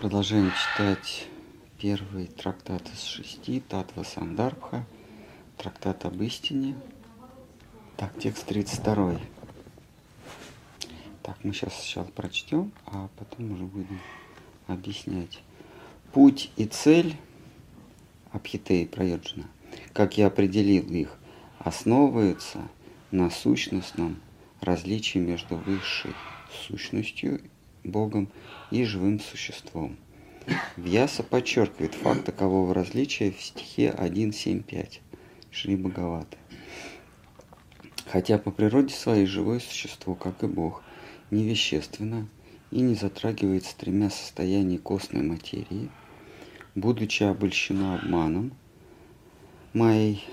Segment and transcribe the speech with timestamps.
[0.00, 1.28] Продолжаем читать
[1.78, 4.86] первый трактат из шести, Татва Сандарбха,
[5.58, 6.74] трактат об истине.
[7.98, 9.20] Так, текст 32.
[11.22, 14.00] Так, мы сейчас сначала прочтем, а потом уже будем
[14.68, 15.42] объяснять.
[16.14, 17.14] Путь и цель
[18.32, 19.48] Абхитеи Прайоджина,
[19.92, 21.18] как я определил их,
[21.58, 22.66] основываются
[23.10, 24.18] на сущностном
[24.62, 26.14] различии между высшей
[26.66, 27.42] сущностью
[27.84, 28.28] Богом
[28.70, 29.96] и живым существом.
[30.76, 35.00] Вьяса подчеркивает факт такового различия в стихе 1.7.5
[35.50, 36.36] Шри Бхагаваты.
[38.06, 40.82] Хотя по природе своей живое существо, как и Бог,
[41.30, 42.26] невещественно
[42.70, 45.90] и не затрагивается тремя состояний костной материи,
[46.74, 48.52] будучи обольщено обманом,
[49.72, 50.24] моей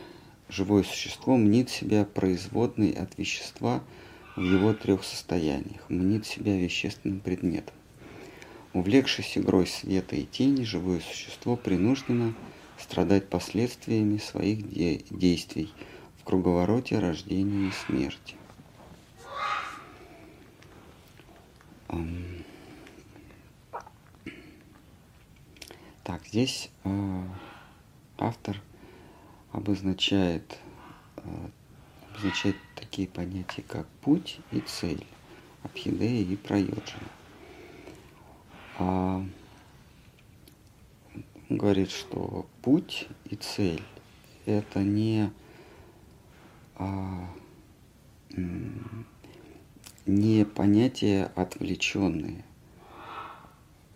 [0.49, 3.83] живое существо мнит себя производной от вещества–
[4.37, 7.75] в его трех состояниях, мнит себя вещественным предметом.
[8.73, 12.33] Увлекшись игрой света и тени, живое существо принуждено
[12.77, 15.73] страдать последствиями своих де- действий
[16.21, 18.35] в круговороте рождения и смерти.
[26.03, 27.23] Так, здесь э,
[28.19, 28.61] автор
[29.51, 30.59] обозначает
[31.17, 31.21] э,
[32.11, 32.55] обозначает
[32.87, 35.05] такие понятия, как путь и цель,
[35.63, 37.11] абхидея и прайоджана.
[38.79, 39.25] А
[41.49, 43.83] говорит, что путь и цель–
[44.45, 45.31] это не,
[46.75, 47.29] а,
[50.05, 52.45] не понятия отвлеченные,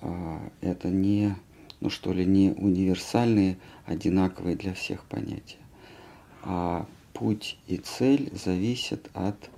[0.01, 1.37] а, это не,
[1.79, 5.59] ну что ли, не универсальные, одинаковые для всех понятия,
[6.43, 6.85] а
[7.21, 9.51] путь и цель зависят от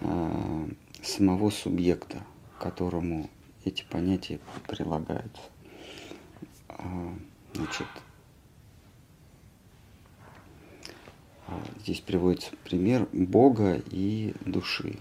[0.00, 0.68] э,
[1.02, 2.22] самого субъекта,
[2.60, 3.30] которому
[3.64, 5.40] эти понятия прилагаются.
[6.68, 7.14] А,
[7.54, 7.86] значит,
[11.46, 14.98] а, здесь приводится пример Бога и души.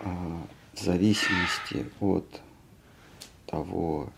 [0.00, 2.40] А, в зависимости от
[3.44, 4.10] того,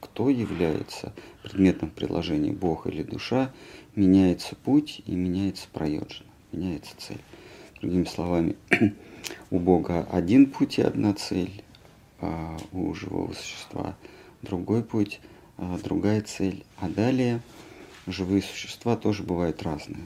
[0.00, 1.12] кто является
[1.44, 3.52] предметом приложения Бог или душа,
[3.94, 7.20] меняется путь и меняется проеджина, меняется цель.
[7.80, 8.56] Другими словами,
[9.50, 11.62] у Бога один путь и одна цель,
[12.20, 13.96] а у живого существа
[14.42, 15.20] другой путь,
[15.56, 16.64] а другая цель.
[16.78, 17.40] А далее
[18.06, 20.04] живые существа тоже бывают разные.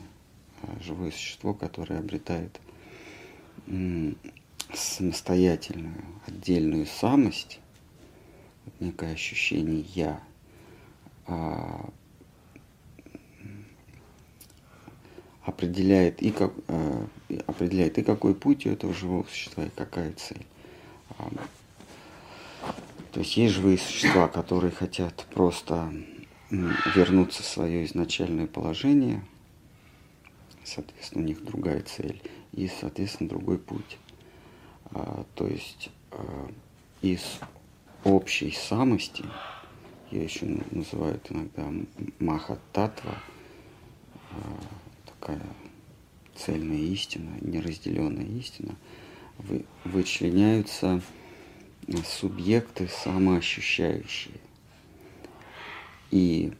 [0.62, 2.60] А живое существо, которое обретает
[4.72, 7.60] самостоятельную, отдельную самость,
[8.80, 10.20] некое ощущение «я»,
[11.26, 11.88] а,
[15.44, 17.06] определяет и, как, э,
[17.46, 20.44] определяет и какой путь у этого живого существа, и какая цель.
[23.12, 25.92] То есть есть живые существа, которые хотят просто
[26.50, 29.22] вернуться в свое изначальное положение,
[30.64, 32.20] соответственно, у них другая цель,
[32.52, 33.98] и, соответственно, другой путь.
[34.90, 36.50] А, то есть а,
[37.02, 37.38] из
[38.04, 39.24] общей самости,
[40.10, 41.70] ее еще называют иногда
[42.18, 43.14] махататва,
[44.30, 44.36] а,
[45.24, 45.40] такая
[46.34, 48.76] цельная истина, неразделенная истина,
[49.38, 51.00] вы, вычленяются
[52.04, 54.34] субъекты самоощущающие.
[56.10, 56.52] И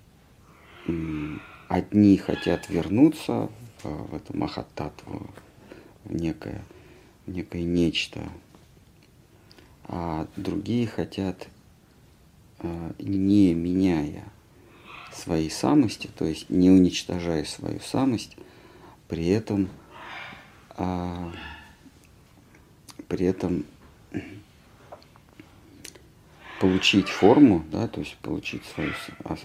[1.69, 3.51] одни хотят вернуться
[3.83, 5.31] в, в эту махататву,
[6.05, 6.65] в некое,
[7.27, 8.21] в некое нечто,
[9.85, 11.49] а другие хотят,
[12.61, 14.25] а, не меняя
[15.13, 18.37] своей самости, то есть не уничтожая свою самость,
[19.09, 19.69] при этом,
[20.70, 21.32] а,
[23.09, 23.65] при этом
[26.60, 28.92] получить форму, да, то есть получить свою,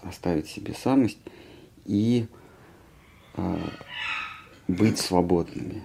[0.03, 1.17] оставить себе самость
[1.85, 2.27] и
[3.35, 3.59] а,
[4.67, 5.83] быть свободными.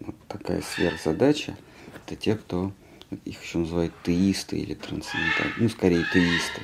[0.00, 1.56] Вот такая сверхзадача.
[1.94, 2.72] Это те, кто
[3.24, 6.62] их еще называют теисты или трансцендентальные, ну, скорее теисты.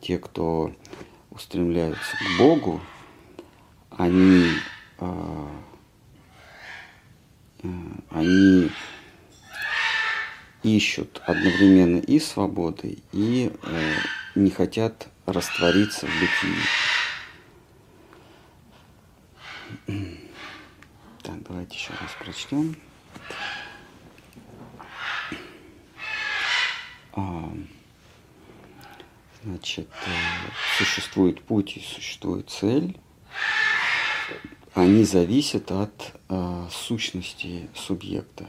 [0.00, 0.74] Те, кто
[1.30, 2.80] устремляются к Богу,
[3.90, 4.50] они
[4.98, 5.48] Э,
[8.10, 8.70] они
[10.62, 13.94] ищут одновременно и свободы, и э,
[14.34, 16.56] не хотят раствориться в бытии.
[21.22, 22.76] Так, давайте еще раз прочтем.
[27.12, 27.52] А,
[29.42, 30.10] значит, э,
[30.78, 32.98] существует путь и существует цель
[34.74, 38.46] они зависят от э, сущности субъекта,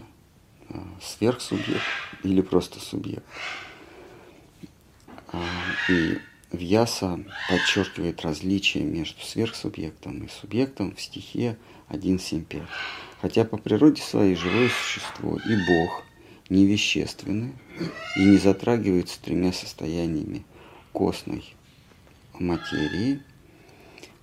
[0.69, 1.83] э, сверхсубъект
[2.23, 3.25] или просто субъект.
[5.31, 5.43] А,
[5.89, 6.17] и
[6.51, 11.57] Вьяса подчеркивает различие между сверхсубъектом и субъектом в стихе
[11.89, 12.63] 1.7.5.
[13.21, 16.03] Хотя по природе своей живое существо и Бог
[16.49, 17.53] не вещественны
[18.17, 20.43] и не затрагиваются тремя состояниями
[20.91, 21.43] костной
[22.33, 23.21] материи,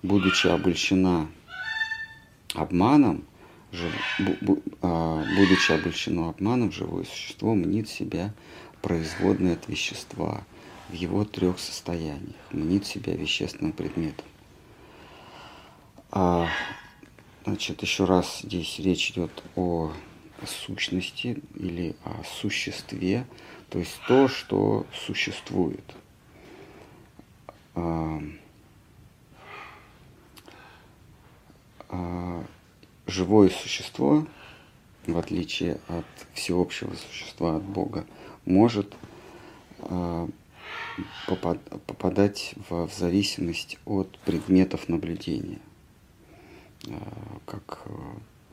[0.01, 1.27] будучи обольщена
[2.53, 3.25] обманом,
[4.81, 8.33] а, будучи обольщено обманом, живое существо мнит себя
[8.81, 10.43] производной от вещества
[10.89, 14.25] в его трех состояниях, мнит себя вещественным предметом.
[16.11, 16.47] А,
[17.45, 19.91] значит, еще раз здесь речь идет о
[20.45, 23.25] сущности или о существе,
[23.69, 25.83] то есть то, что существует.
[27.75, 28.21] А,
[33.07, 34.25] живое существо,
[35.05, 38.05] в отличие от всеобщего существа, от Бога,
[38.45, 38.95] может
[39.79, 40.29] а,
[41.27, 45.59] попадать в, в зависимость от предметов наблюдения.
[46.87, 47.91] А, как э,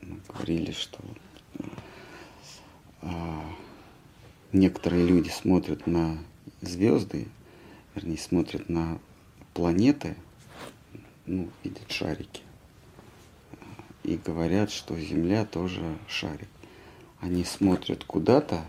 [0.01, 0.99] мы говорили, что
[3.01, 3.45] а,
[4.51, 6.17] некоторые люди смотрят на
[6.61, 7.27] звезды,
[7.95, 8.99] вернее, смотрят на
[9.53, 10.15] планеты,
[11.25, 12.41] ну, видят шарики,
[14.03, 16.47] и говорят, что Земля тоже шарик.
[17.19, 18.65] Они смотрят куда-то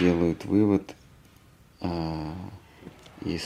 [0.00, 0.94] делают вывод
[1.80, 2.34] а,
[3.22, 3.42] из,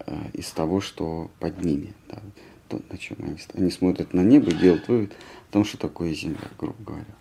[0.00, 1.94] а, из того, что под ними.
[2.08, 2.20] Да,
[2.68, 5.12] то, на чем они, они смотрят на небо и делают вывод
[5.48, 7.14] о том, что такое Земля, грубо говоря.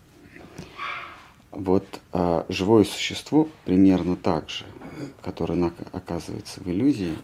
[1.52, 4.66] Вот а, живое существо примерно так же,
[5.22, 7.16] которое оказывается в иллюзии,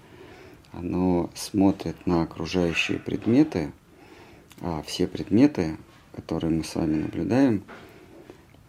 [0.72, 3.72] оно смотрит на окружающие предметы,
[4.62, 5.78] а все предметы
[6.20, 7.64] которые мы с вами наблюдаем,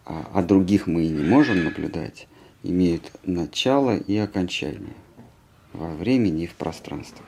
[0.05, 2.27] а, а других мы и не можем наблюдать,
[2.63, 4.95] имеют начало и окончание
[5.73, 7.25] во времени и в пространстве.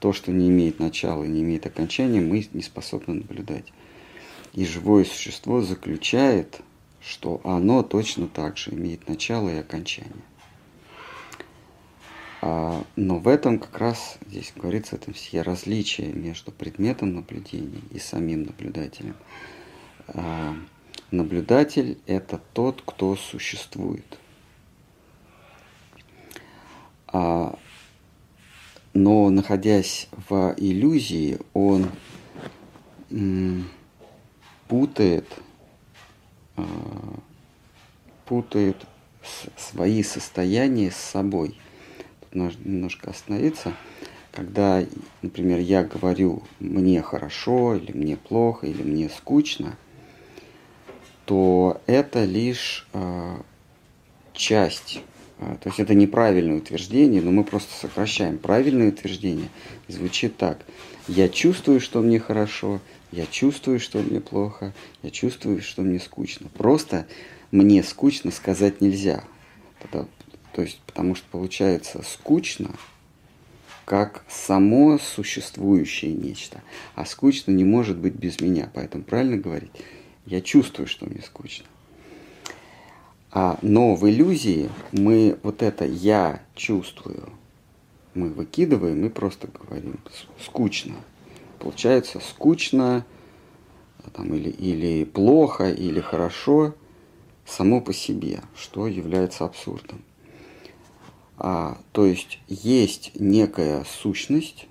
[0.00, 3.72] То, что не имеет начала и не имеет окончания, мы не способны наблюдать.
[4.52, 6.60] И живое существо заключает,
[7.00, 10.12] что оно точно так же имеет начало и окончание.
[12.42, 17.98] А, но в этом как раз здесь говорится, это все различия между предметом наблюдения и
[17.98, 19.16] самим наблюдателем.
[20.08, 20.54] А,
[21.10, 24.18] наблюдатель– это тот, кто существует.
[27.08, 27.58] А,
[28.92, 31.90] но находясь в иллюзии, он
[34.68, 35.28] путает,
[38.24, 38.76] путает
[39.56, 41.58] свои состояния с собой–
[42.34, 43.72] нужно немножко остановиться.
[44.32, 44.84] Когда,
[45.22, 49.76] например, я говорю «мне хорошо» или «мне плохо» или «мне скучно»,
[51.24, 53.36] то это лишь э,
[54.32, 55.00] часть.
[55.38, 58.38] Э, то есть это неправильное утверждение, но мы просто сокращаем.
[58.38, 59.48] Правильное утверждение
[59.88, 60.58] звучит так.
[61.08, 62.80] Я чувствую, что мне хорошо,
[63.12, 64.72] я чувствую, что мне плохо,
[65.02, 66.48] я чувствую, что мне скучно.
[66.56, 67.06] Просто
[67.50, 69.24] мне скучно сказать нельзя.
[70.52, 72.70] То есть, потому что получается скучно,
[73.84, 76.62] как само существующее нечто.
[76.94, 78.70] А скучно не может быть без меня.
[78.72, 79.72] Поэтому правильно говорить,
[80.26, 81.66] я чувствую, что мне скучно.
[83.30, 87.30] А, но в иллюзии мы вот это «я чувствую»
[88.14, 89.98] мы выкидываем мы просто говорим
[90.40, 90.94] «скучно».
[91.58, 93.04] Получается скучно
[94.12, 96.74] там, или, или плохо, или хорошо
[97.46, 100.02] само по себе, что является абсурдом.
[101.36, 104.66] А, то есть есть некая сущность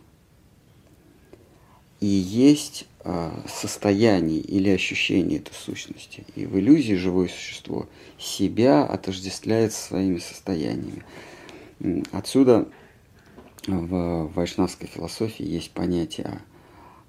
[2.00, 6.26] и есть а, состояние или ощущение этой сущности.
[6.36, 11.04] И в иллюзии живое существо себя отождествляет своими состояниями.
[12.12, 12.70] Отсюда
[13.68, 16.42] в вайшнавской философии есть понятие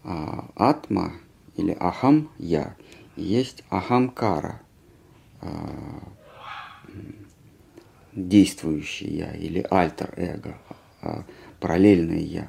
[0.02, 1.12] а, атма
[1.56, 2.74] или ахам я,
[3.16, 4.60] есть ахамкара
[5.40, 6.02] а,
[8.12, 10.58] действующее я или альтер-эго,
[11.02, 11.24] а,
[11.60, 12.48] параллельное я.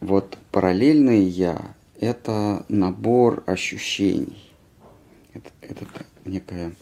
[0.00, 4.50] Вот параллельное я– это набор ощущений.
[5.34, 5.86] Это, это
[6.24, 6.72] некая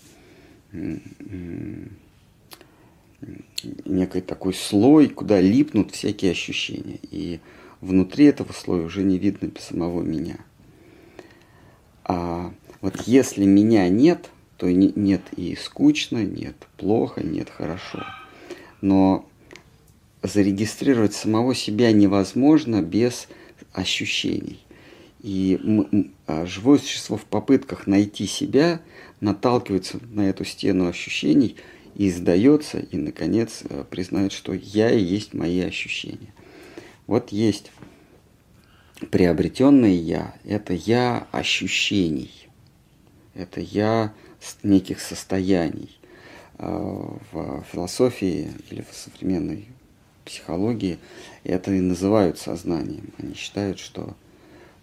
[3.85, 6.99] некий такой слой, куда липнут всякие ощущения.
[7.11, 7.41] И
[7.81, 10.37] внутри этого слоя уже не видно самого меня.
[12.05, 18.05] А вот если меня нет– то нет и скучно, нет плохо, нет хорошо.
[18.81, 19.25] Но
[20.23, 23.29] зарегистрировать самого себя невозможно без
[23.73, 24.61] ощущений.
[25.21, 25.61] И
[26.27, 28.81] а, живое существо в попытках найти себя
[29.21, 31.57] наталкивается на эту стену ощущений
[31.97, 36.33] и сдается, и, наконец, э, признает, что я и есть мои ощущения.
[37.09, 37.73] Вот есть
[39.11, 42.49] приобретенное я, это я ощущений,
[43.35, 44.15] это я
[44.63, 45.99] неких состояний.
[46.61, 49.69] Э, в философии или в современной
[50.29, 50.99] психологии
[51.45, 53.11] это и называют сознанием.
[53.19, 54.15] Они считают, что,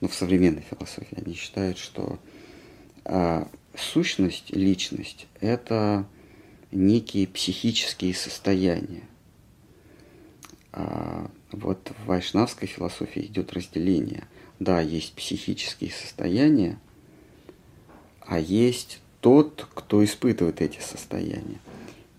[0.01, 2.19] ну, в современной философии, они считают, что
[3.05, 6.05] а, сущность, личность– это
[6.71, 9.03] некие психические состояния.
[10.73, 14.23] А вот в вайшнавской философии идет разделение.
[14.59, 16.79] Да, есть психические состояния,
[18.21, 21.59] а есть тот, кто испытывает эти состояния.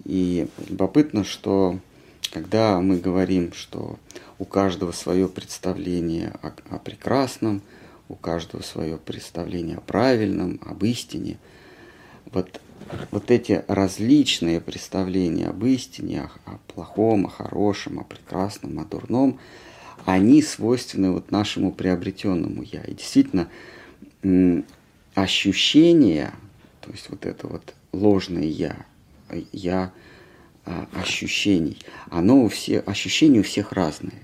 [0.05, 1.81] И любопытно, что
[2.33, 3.99] когда мы говорим, что
[4.39, 7.63] у каждого свое представление о, о прекрасном,
[8.09, 11.39] у каждого свое представление о правильном, об истине,
[12.33, 12.61] вот,
[13.11, 19.41] вот эти различные представления об истине, о, о плохом, о хорошем, о прекрасном, о дурном,
[20.05, 22.83] они свойственны вот нашему приобретенному я.
[22.83, 23.49] И действительно,
[25.15, 26.33] ощущения,
[26.81, 28.77] то есть вот это вот ложное я,
[29.53, 29.93] я
[30.93, 31.79] ощущений,
[32.11, 34.23] оно у всех, ощущения у всех разные.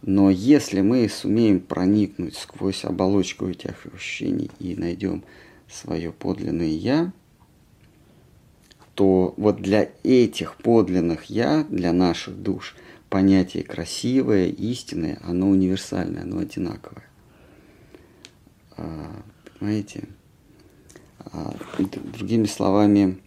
[0.00, 5.22] Но если мы сумеем проникнуть сквозь оболочку этих ощущений и найдем
[5.70, 7.12] свое подлинное «я»,
[8.94, 12.74] то вот для этих подлинных «я», для наших душ,
[13.08, 17.04] понятие красивое, истинное, оно универсальное, оно одинаковое.
[18.76, 19.22] А,
[19.58, 20.08] понимаете?
[21.18, 23.18] А, другими словами,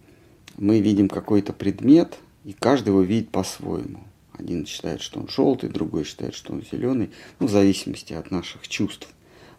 [0.57, 4.03] мы видим какой-то предмет, и каждый его видит по-своему.
[4.33, 7.11] Один считает, что он желтый, другой считает, что он зеленый.
[7.39, 9.07] Ну, в зависимости от наших чувств,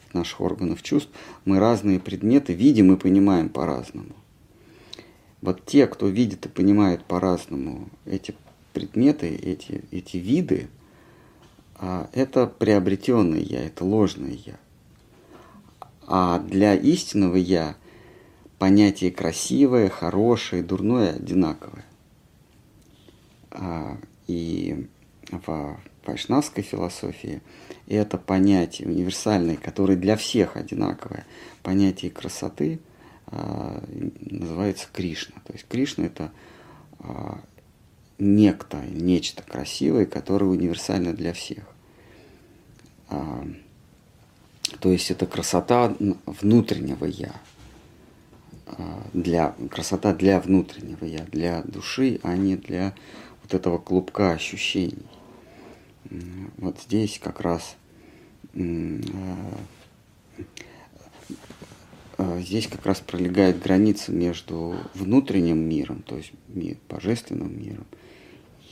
[0.06, 1.10] от наших органов чувств.
[1.44, 4.14] Мы разные предметы видим и понимаем по-разному.
[5.40, 8.34] Вот те, кто видит и понимает по-разному эти
[8.72, 10.68] предметы, эти, эти виды,
[11.76, 14.58] а, это приобретенное я, это ложное я.
[16.06, 17.76] А для истинного я–
[18.58, 21.84] понятие красивое, хорошее, дурное одинаковое.
[23.50, 23.96] А,
[24.26, 24.88] и
[25.30, 27.42] в вайшнавской философии
[27.86, 31.26] это понятие универсальное, которое для всех одинаковое,
[31.62, 32.80] понятие красоты
[33.26, 33.82] а,
[34.20, 35.40] называется Кришна.
[35.44, 36.32] То есть Кришна это
[37.00, 37.40] а,
[38.18, 41.64] некто, нечто красивое, которое универсально для всех.
[44.80, 45.94] То есть это красота
[46.26, 47.32] внутреннего я,
[49.12, 52.94] для красота для внутреннего я, для души, а не для
[53.42, 55.06] вот этого клубка ощущений.
[56.58, 57.76] Вот здесь как раз
[58.54, 58.60] а,
[62.18, 66.32] а, здесь как раз пролегает граница между внутренним миром, то есть
[66.88, 67.86] божественным миром,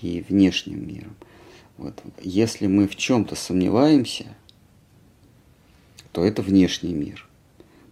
[0.00, 1.14] и внешним миром.
[1.76, 2.00] Вот.
[2.22, 4.26] Если мы в чем-то сомневаемся,
[6.12, 7.26] то это внешний мир.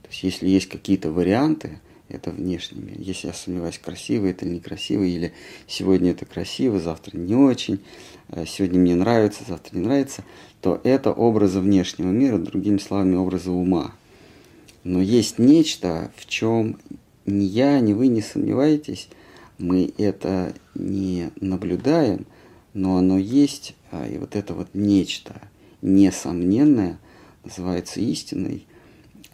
[0.03, 1.81] То есть если есть какие-то варианты,
[2.13, 2.97] это внешний мир.
[2.99, 5.33] Если я сомневаюсь, красиво это или некрасиво, или
[5.67, 7.81] сегодня это красиво, завтра не очень,
[8.29, 10.25] э, сегодня мне нравится, завтра не нравится,
[10.61, 13.93] то это образы внешнего мира, другими словами, образы ума.
[14.85, 16.79] Но есть нечто, в чем
[17.25, 19.09] ни я, ни вы не сомневаетесь,
[19.59, 22.27] мы это не наблюдаем,
[22.75, 25.41] но оно есть, а, и вот это вот нечто
[25.83, 26.99] несомненное
[27.45, 28.67] называется истиной,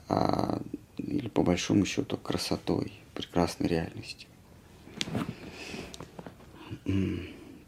[0.09, 0.61] а
[0.99, 4.29] или по большому счету красотой, прекрасной реальностью.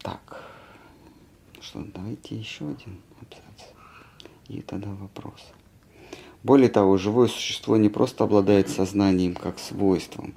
[0.02, 0.44] Так,
[1.60, 3.68] что, давайте еще один абзац.
[4.48, 5.40] И тогда вопрос.
[6.42, 10.34] Более того, живое существо не просто обладает сознанием как свойством,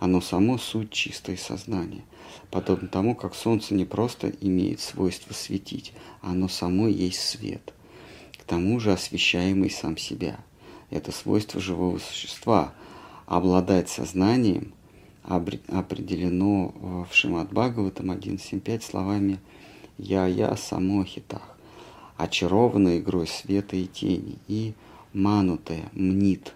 [0.00, 2.02] оно само суть чистое сознание.
[2.50, 7.72] Подобно тому, как солнце не просто имеет свойство светить, оно само есть свет,
[8.32, 10.38] к тому же освещаемый сам себя–
[10.94, 12.72] это свойство живого существа.
[13.26, 14.72] Обладать сознанием
[15.24, 19.40] определено в Шимат Бхагаватам 1.7.5 словами
[19.98, 21.58] «Я-я самохитах»,
[22.16, 24.74] очарованной игрой света и тени, и
[25.12, 26.54] манутая, мнит.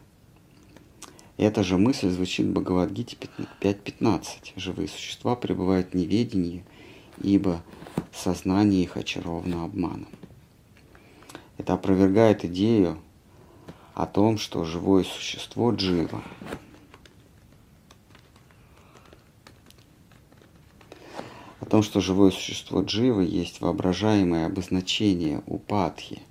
[1.36, 3.16] Эта же мысль звучит в Бхагавадгите
[3.60, 4.52] 5.15.
[4.54, 6.62] Живые существа пребывают в неведении,
[7.22, 7.62] ибо
[8.14, 10.08] сознание их очаровано обманом.
[11.56, 12.98] Это опровергает идею
[13.98, 16.22] о том, что живое существо джива.
[21.58, 26.22] О том, что живое существо джива есть воображаемое обозначение упадхи,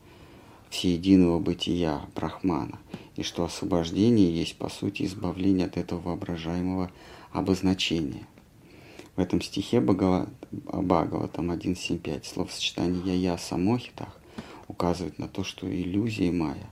[0.70, 2.80] всеединого бытия Брахмана,
[3.18, 6.90] и что освобождение есть по сути избавление от этого воображаемого
[7.34, 8.26] обозначения.
[9.18, 10.30] в этом стихе Бхагава,
[11.28, 14.18] там 1.7.5 словосочетание «я-я самохитах»
[14.70, 16.70] указывает на то, что иллюзия майя,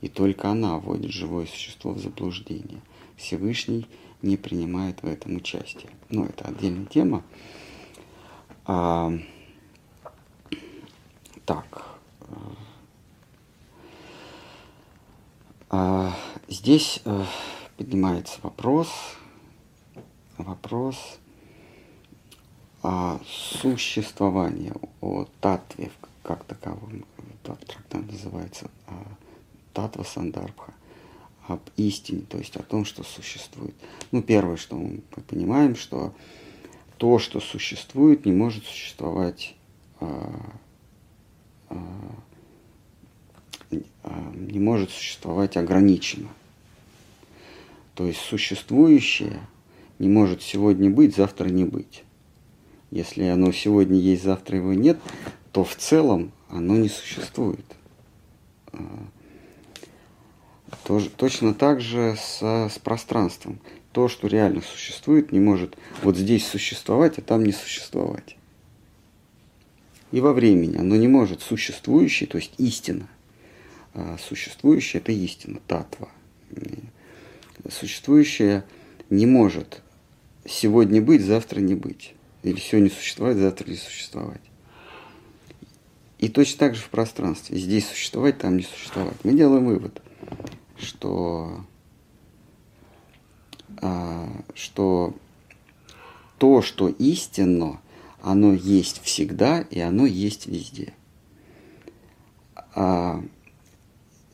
[0.00, 2.80] и только она вводит живое существо в заблуждение.
[3.16, 3.86] Всевышний
[4.22, 5.90] не принимает в этом участие.
[6.08, 7.22] Но это отдельная тема.
[8.64, 9.12] А,
[11.44, 11.98] так.
[15.70, 16.14] А,
[16.48, 17.26] здесь а,
[17.76, 18.88] поднимается вопрос,
[20.38, 21.18] вопрос
[22.82, 25.90] о существовании, о татве
[26.22, 27.04] как таковом.
[27.42, 28.94] Трактат называется а,
[29.78, 30.74] Татва Сандарбха
[31.46, 33.76] об истине, то есть о том, что существует.
[34.10, 36.12] Ну, первое, что мы понимаем, что
[36.96, 39.54] то, что существует, не может существовать
[40.00, 40.32] а,
[41.68, 41.76] а,
[44.02, 46.30] а, не может существовать ограниченно.
[47.94, 49.38] То есть существующее
[50.00, 52.02] не может сегодня быть, завтра не быть.
[52.90, 54.98] Если оно сегодня есть, завтра его нет,
[55.52, 57.64] то в целом оно не существует.
[60.88, 63.60] Тоже, точно так же с, с пространством.
[63.92, 68.38] То, что реально существует, не может вот здесь существовать, а там не существовать.
[70.12, 73.06] И во времени оно не может существующее, то есть истина.
[73.92, 76.08] А существующее– это истина, татва.
[77.68, 78.64] Существующее
[79.10, 79.82] не может
[80.46, 82.14] сегодня быть, завтра не быть.
[82.42, 84.40] Или сегодня существовать, завтра не существовать.
[86.18, 87.58] И точно так же в пространстве.
[87.58, 89.16] Здесь существовать, там не существовать.
[89.22, 90.00] Мы делаем вывод,
[90.78, 91.64] что,
[93.80, 95.14] а, что
[96.38, 97.80] то, что истинно,
[98.22, 100.94] оно есть всегда и оно есть везде.
[102.74, 103.22] А,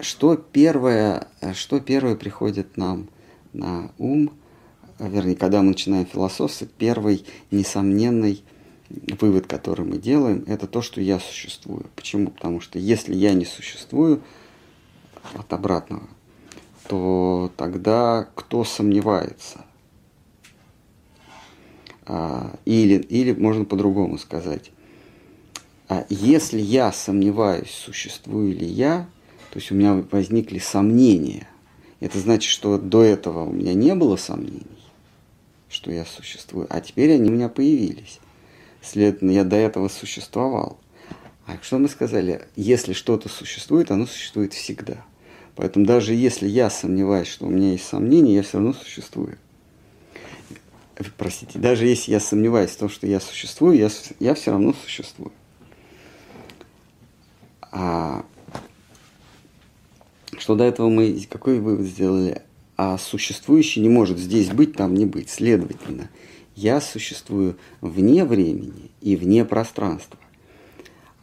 [0.01, 3.09] что первое, что первое приходит нам
[3.53, 4.33] на ум,
[4.99, 8.43] вернее, когда мы начинаем философствовать, первый несомненный
[9.21, 11.87] вывод, который мы делаем, это то, что я существую.
[11.97, 12.31] Почему?
[12.31, 14.23] Потому что если я не существую
[15.35, 16.09] от обратного,
[16.89, 19.65] то тогда кто сомневается?
[22.07, 24.71] А, или, или можно по-другому сказать.
[25.89, 29.09] А если я сомневаюсь, существую ли я,
[29.51, 31.49] то есть у меня возникли сомнения,
[32.01, 34.67] это значит, что до этого у меня не было сомнений,
[35.69, 38.21] что я существую, а теперь они у меня появились.
[38.83, 40.79] Следовательно, я до этого существовал.
[41.47, 42.47] А что мы сказали?
[42.57, 45.05] Если что-то существует, оно существует всегда.
[45.57, 49.39] Поэтому даже если я сомневаюсь, что у меня есть сомнения, я все равно существую.
[51.17, 53.89] Простите, даже если я сомневаюсь в том, что я существую, я,
[54.21, 55.33] я все равно существую.
[57.61, 58.25] А
[60.39, 62.43] что до этого мы какой вывод сделали?
[62.77, 65.31] А существующий не может здесь быть, там не быть.
[65.31, 66.11] Следовательно,
[66.55, 70.19] я существую вне времени и вне пространства.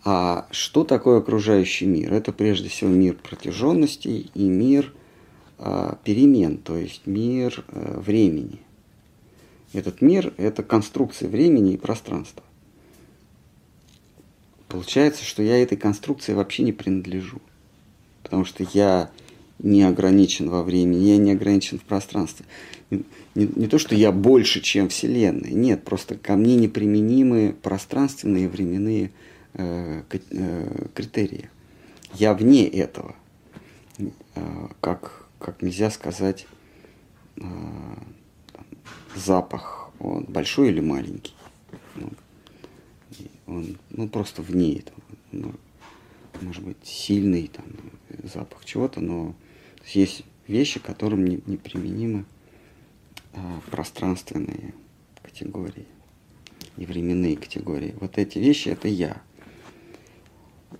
[0.03, 2.13] А что такое окружающий мир?
[2.13, 4.93] Это прежде всего мир протяженностей и мир
[5.59, 8.59] э, перемен, то есть мир э, времени.
[9.73, 12.43] Этот мир– это конструкция времени и пространства.
[14.67, 17.39] Получается, что я этой конструкции вообще не принадлежу,
[18.23, 19.11] потому что я
[19.59, 22.45] не ограничен во времени, я не ограничен в пространстве.
[22.89, 23.03] Не,
[23.35, 29.09] не, то, что я больше, чем Вселенная, нет, просто ко мне неприменимы пространственные временные э,
[29.09, 31.49] э, критерии.
[32.13, 33.15] Я вне этого.
[34.35, 36.47] Э, как, как нельзя сказать
[37.37, 37.43] э,
[39.15, 41.35] запах, он большой или маленький.
[41.95, 42.09] Ну,
[43.47, 45.01] он ну, просто вне этого.
[45.31, 45.53] Ну,
[46.41, 47.65] может быть, сильный там,
[48.23, 49.35] запах чего-то, но
[49.85, 52.25] есть вещи, которым не, неприменимы
[53.33, 54.73] а, пространственные
[55.21, 55.85] категории
[56.77, 57.93] и временные категории.
[57.99, 59.21] Вот эти вещи это я.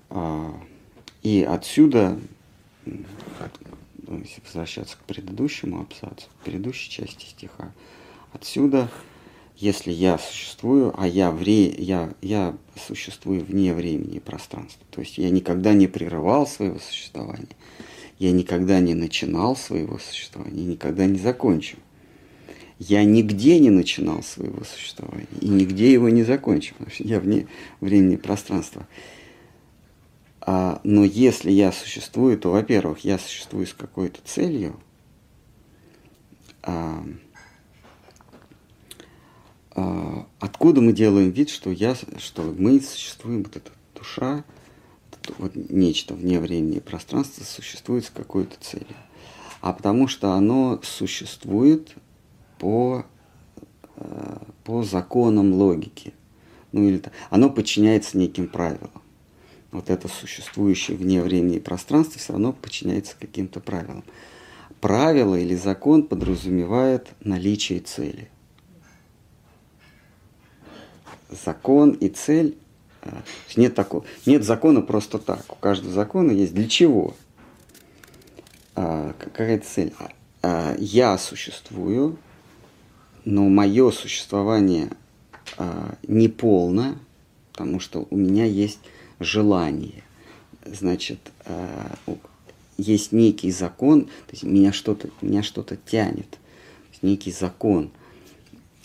[0.09, 0.53] А,
[1.23, 2.19] и отсюда,
[2.85, 7.71] если возвращаться к предыдущему абзацу, к предыдущей части стиха,
[8.33, 8.89] отсюда,
[9.57, 12.55] если я существую, а я, вре, я, я
[12.87, 17.47] существую вне времени и пространства, то есть я никогда не прерывал своего существования,
[18.17, 21.77] я никогда не начинал своего существования, никогда не закончу.
[22.79, 26.23] Я нигде не начинал своего существования и нигде его не
[26.89, 27.45] что я вне
[27.79, 28.87] времени и пространства.
[30.41, 34.79] А, но если я существую, то, во-первых, я существую с какой-то целью.
[36.63, 37.03] А,
[39.75, 44.43] а, откуда мы делаем вид, что, я, что мы существуем, вот эта душа,
[45.37, 48.97] вот нечто вне времени и пространства существует с какой-то целью.
[49.61, 51.95] А потому что оно существует
[52.57, 53.05] по
[53.97, 56.13] э, по законам логики.
[56.71, 59.00] Ну, или, оно подчиняется неким правилам.
[59.71, 64.03] Вот это существующее вне времени и пространства все равно подчиняется каким-то правилам.
[64.81, 68.29] Правило или закон подразумевает наличие цели.
[71.29, 72.57] Закон и цель
[73.03, 73.11] э,
[73.55, 74.03] нет такого.
[74.25, 75.45] Нет закона просто так.
[75.49, 77.15] У каждого закона есть для чего.
[78.75, 79.93] А, какая цель?
[80.41, 82.17] А, я существую,
[83.23, 84.89] но мое существование
[85.57, 86.97] а, неполно,
[87.53, 88.79] потому что у меня есть
[89.23, 90.03] желание.
[90.65, 91.95] Значит, а,
[92.77, 96.39] есть некий закон, то есть меня что-то меня что-то тянет,
[97.01, 97.91] некий закон.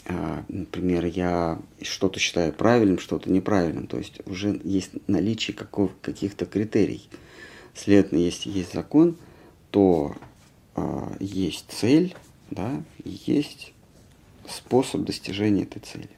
[0.07, 6.47] А, например, я что-то считаю правильным, что-то неправильным, то есть уже есть наличие какого, каких-то
[6.47, 7.09] критерий.
[7.75, 9.17] Следовательно, если есть закон,
[9.71, 10.17] то
[10.75, 12.15] а, есть цель,
[12.51, 13.73] да, есть
[14.49, 16.16] способ достижения этой цели.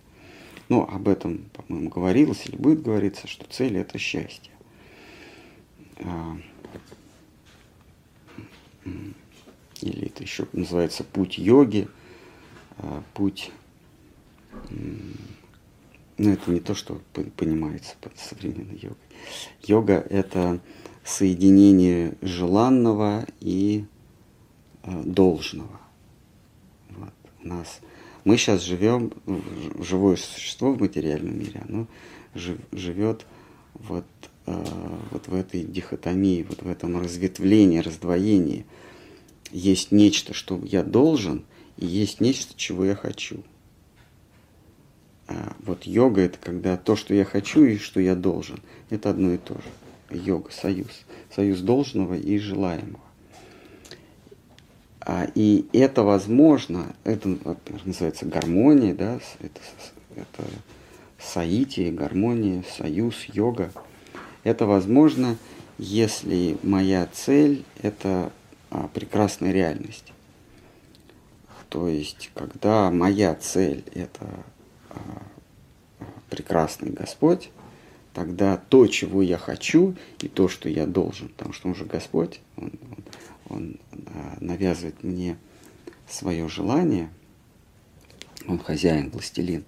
[0.69, 4.53] Но об этом, по-моему, говорилось или будет говориться, что цель– это счастье.
[6.01, 6.37] А,
[9.81, 11.89] или это еще называется путь йоги,
[12.79, 13.51] а, путь,
[14.71, 17.01] ну это не то, что
[17.37, 18.97] понимается под современной йогой.
[19.63, 20.61] Йога– это
[21.05, 23.87] соединение желанного и
[24.83, 25.81] э, должного.
[26.91, 27.13] Вот.
[27.43, 27.81] У нас
[28.25, 29.13] мы сейчас живем,
[29.81, 31.87] живое существо в материальном мире, оно
[32.35, 33.27] живет
[33.75, 34.05] вот,
[34.47, 34.65] э,
[35.11, 38.67] вот в этой дихотомии, вот в этом разветвлении, раздвоении.
[39.51, 41.45] Есть нечто, что я должен,
[41.77, 43.43] и есть нечто, чего я хочу.
[45.27, 49.33] А вот йога это когда то, что я хочу и что я должен, это одно
[49.33, 51.05] и то же йога, союз.
[51.35, 53.08] Союз должного и желаемого.
[55.11, 57.39] А, и это возможно, это
[57.87, 59.61] называется гармония, да, это,
[60.15, 60.45] это
[61.19, 63.73] саити, гармония, союз, йога.
[64.45, 65.39] Это возможно,
[65.79, 68.31] если моя цель– это
[68.69, 70.13] а, прекрасная реальность.
[71.71, 74.27] То есть, когда моя цель– это
[74.91, 75.23] а,
[76.29, 77.49] прекрасный Господь,
[78.13, 82.41] тогда то, чего я хочу, и то, что я должен, потому что он же Господь,
[82.59, 83.05] он, он,
[83.49, 85.37] он а, навязывает мне
[86.09, 87.11] свое желание,
[88.47, 89.65] он хозяин, властелин,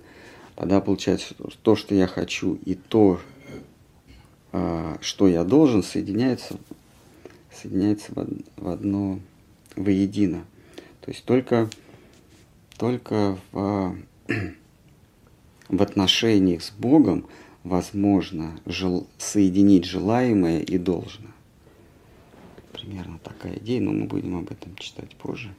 [0.56, 3.20] тогда получается, то, что я хочу, и то,
[4.52, 6.58] а, что я должен, соединяется,
[7.52, 8.12] соединяется
[8.56, 9.20] в одно,
[9.76, 10.44] воедино.
[11.00, 11.68] То есть только,
[12.76, 13.96] только в,
[15.68, 17.26] в отношениях с Богом
[17.64, 19.06] возможно жел...
[19.18, 21.32] соединить желаемое и должное.
[22.80, 25.54] Примерно такая идея, но мы будем об этом читать позже,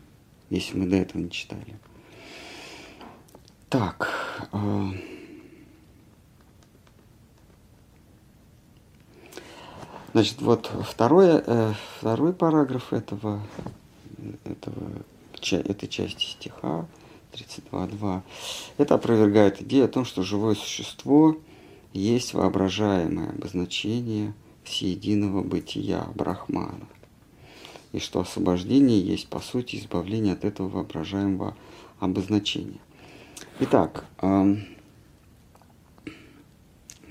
[0.49, 1.77] если мы до этого не читали.
[3.69, 4.09] Так.
[4.51, 4.91] Э...
[10.13, 13.41] Значит, вот второе, э, второй параграф этого,
[14.43, 15.03] этого,
[15.51, 16.85] этой части стиха
[17.31, 18.21] 32.2,
[18.77, 21.37] это опровергает идею о том, что живое существо–
[21.93, 26.87] есть воображаемое обозначение всеединого бытия Брахмана,
[27.91, 31.55] и что освобождение есть, по сути, избавление от этого воображаемого
[31.99, 32.79] обозначения.
[33.59, 34.05] Итак,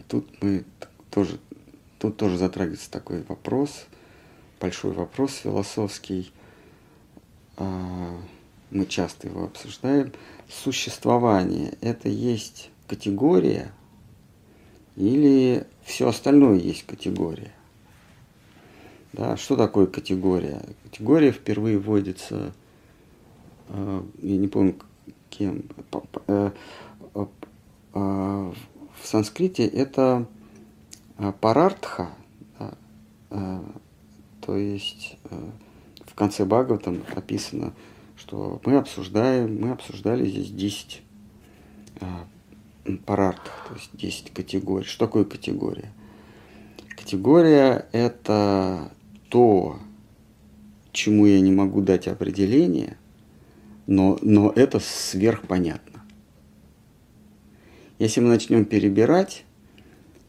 [0.09, 0.65] тут мы
[1.11, 1.39] тоже,
[1.99, 3.87] тут тоже затрагивается такой вопрос,
[4.61, 6.33] большой вопрос философский,
[7.57, 8.17] а,
[8.71, 10.13] мы часто его обсуждаем.
[10.49, 13.73] Существование– это есть категория–
[15.01, 17.53] или все остальное есть категория.
[19.13, 20.63] Да, что такое категория?
[20.85, 22.53] Категория впервые вводится,
[23.69, 24.77] э, я не помню
[25.31, 25.65] кем,
[26.29, 26.51] э,
[27.15, 27.27] э,
[27.93, 28.55] в
[29.03, 30.27] санскрите это
[31.41, 32.11] парартха,
[33.31, 33.63] да,
[34.41, 35.19] то есть
[36.07, 37.73] в конце Бхагаватам описано,
[38.17, 41.03] что мы обсуждаем, мы обсуждали здесь 10
[43.07, 44.85] парартах, то есть 10 категорий.
[44.85, 45.93] Что такое категория?
[46.97, 48.93] Категория– это
[49.31, 49.79] то,
[50.93, 52.99] чему я не могу дать определение,
[53.87, 56.03] но, но это сверхпонятно.
[57.99, 59.45] Если мы начнем перебирать,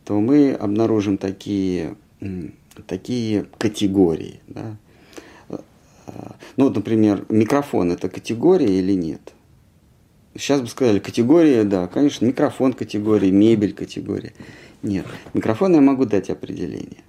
[0.06, 1.96] то мы обнаружим такие,
[2.88, 4.40] такие категории.
[4.48, 4.78] Да?
[6.56, 9.34] Ну, вот, например, микрофон– это категория или нет–
[10.36, 14.34] Сейчас бы сказали, категория, да, конечно, микрофон категории, мебель категория.
[14.82, 17.04] Нет, микрофон я могу дать определение.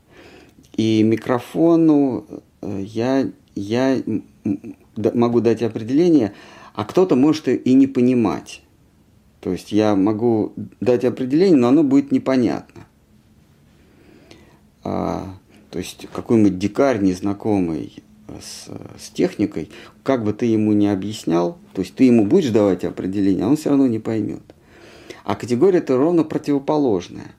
[0.77, 2.27] И микрофону
[2.61, 4.03] э, я, я
[4.97, 6.33] могу дать определение,
[6.75, 8.63] а кто-то может и не понимать.
[9.41, 12.87] То есть я могу дать определение, но оно будет непонятно.
[14.85, 15.35] А,
[15.71, 19.71] то есть какой-нибудь дикарь незнакомый с, с техникой,
[20.03, 23.57] как бы ты ему не объяснял, то есть ты ему будешь давать определение, а он
[23.57, 24.43] все равно не поймет.
[25.25, 27.33] А категория это ровно противоположная.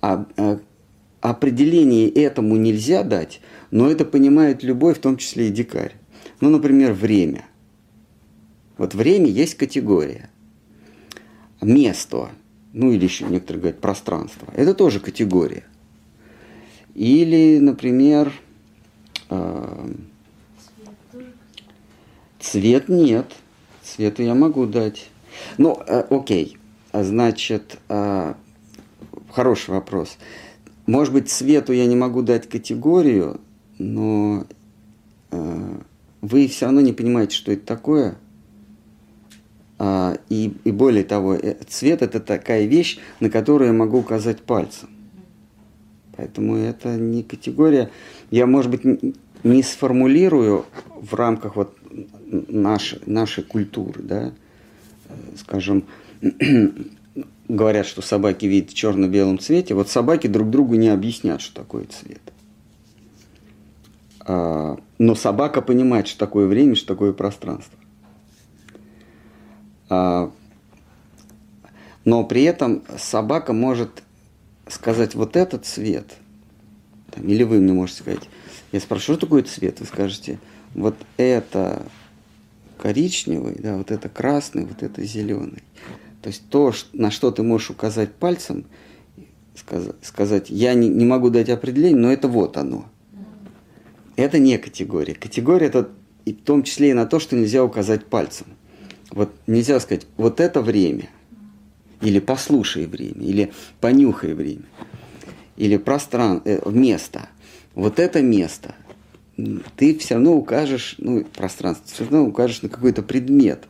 [0.00, 0.60] А, а,
[1.24, 5.94] определение этому нельзя дать, но это понимает любой, в том числе и дикарь.
[6.42, 7.46] Ну, например, время.
[8.76, 10.28] Вот время есть категория.
[11.62, 12.28] Место,
[12.74, 15.64] ну или еще некоторые говорят пространство, это тоже категория.
[16.94, 18.30] Или, например,
[19.30, 19.94] э,
[22.38, 23.32] цвет нет.
[23.82, 25.08] Цвету я могу дать.
[25.56, 26.58] Ну, э, окей.
[26.92, 28.34] Значит, э,
[29.32, 30.18] хороший вопрос.
[30.86, 33.40] Может быть, цвету я не могу дать категорию,
[33.78, 34.46] но
[35.30, 35.78] э,
[36.20, 38.16] вы все равно не понимаете, что это такое.
[39.78, 44.42] А, и, и более того, э, цвет это такая вещь, на которую я могу указать
[44.42, 44.88] пальцем.
[46.16, 47.90] Поэтому это не категория.
[48.30, 50.64] Я, может быть, не сформулирую
[51.00, 51.76] в рамках вот
[52.26, 54.32] нашей, нашей культуры, да,
[55.36, 55.84] скажем,
[57.54, 61.84] говорят, что собаки видят в черно-белом цвете, вот собаки друг другу не объяснят, что такое
[61.84, 62.20] цвет.
[64.20, 67.78] А, но собака понимает, что такое время, что такое пространство.
[69.88, 70.30] А,
[72.04, 74.02] но при этом собака может
[74.66, 76.14] сказать вот этот цвет,
[77.16, 78.28] или вы мне можете сказать,
[78.72, 80.38] я спрошу, что такое цвет, вы скажете,
[80.74, 81.82] вот это
[82.78, 85.62] коричневый, да, вот это красный, вот это зеленый.
[86.24, 88.64] То есть то, на что ты можешь указать пальцем,
[90.00, 92.86] сказать, я не, не могу дать определение, но это вот оно.
[94.16, 95.14] Это не категория.
[95.14, 95.90] Категория это
[96.24, 98.46] и в том числе и на то, что нельзя указать пальцем.
[99.10, 101.10] Вот нельзя сказать, вот это время,
[102.00, 104.64] или послушай время, или понюхай время,
[105.58, 107.28] или пространство, э, место.
[107.74, 108.74] Вот это место.
[109.76, 113.64] Ты все равно укажешь, ну, пространство, все равно укажешь на какой-то предмет,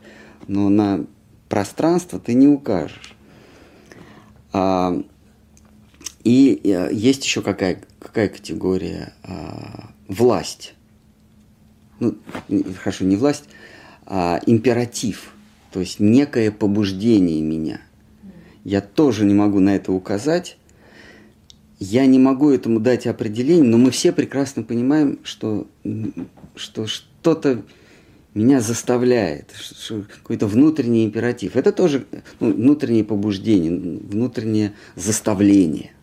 [0.47, 1.05] но на
[1.49, 3.15] пространство ты не укажешь.
[4.53, 5.01] А,
[6.23, 9.13] и а, есть еще какая, какая категория?
[9.23, 10.73] А, власть.
[11.99, 12.17] Ну,
[12.81, 13.45] хорошо, не власть,
[14.05, 15.33] а императив.
[15.71, 17.81] То есть некое побуждение меня.
[18.63, 20.57] Я тоже не могу на это указать.
[21.79, 25.67] Я не могу этому дать определение, но мы все прекрасно понимаем, что,
[26.55, 27.63] что что-то
[28.35, 29.53] меня заставляет,
[29.89, 31.55] какой-то внутренний императив.
[31.55, 32.05] Это тоже
[32.39, 35.93] ну, внутреннее побуждение, внутреннее заставление.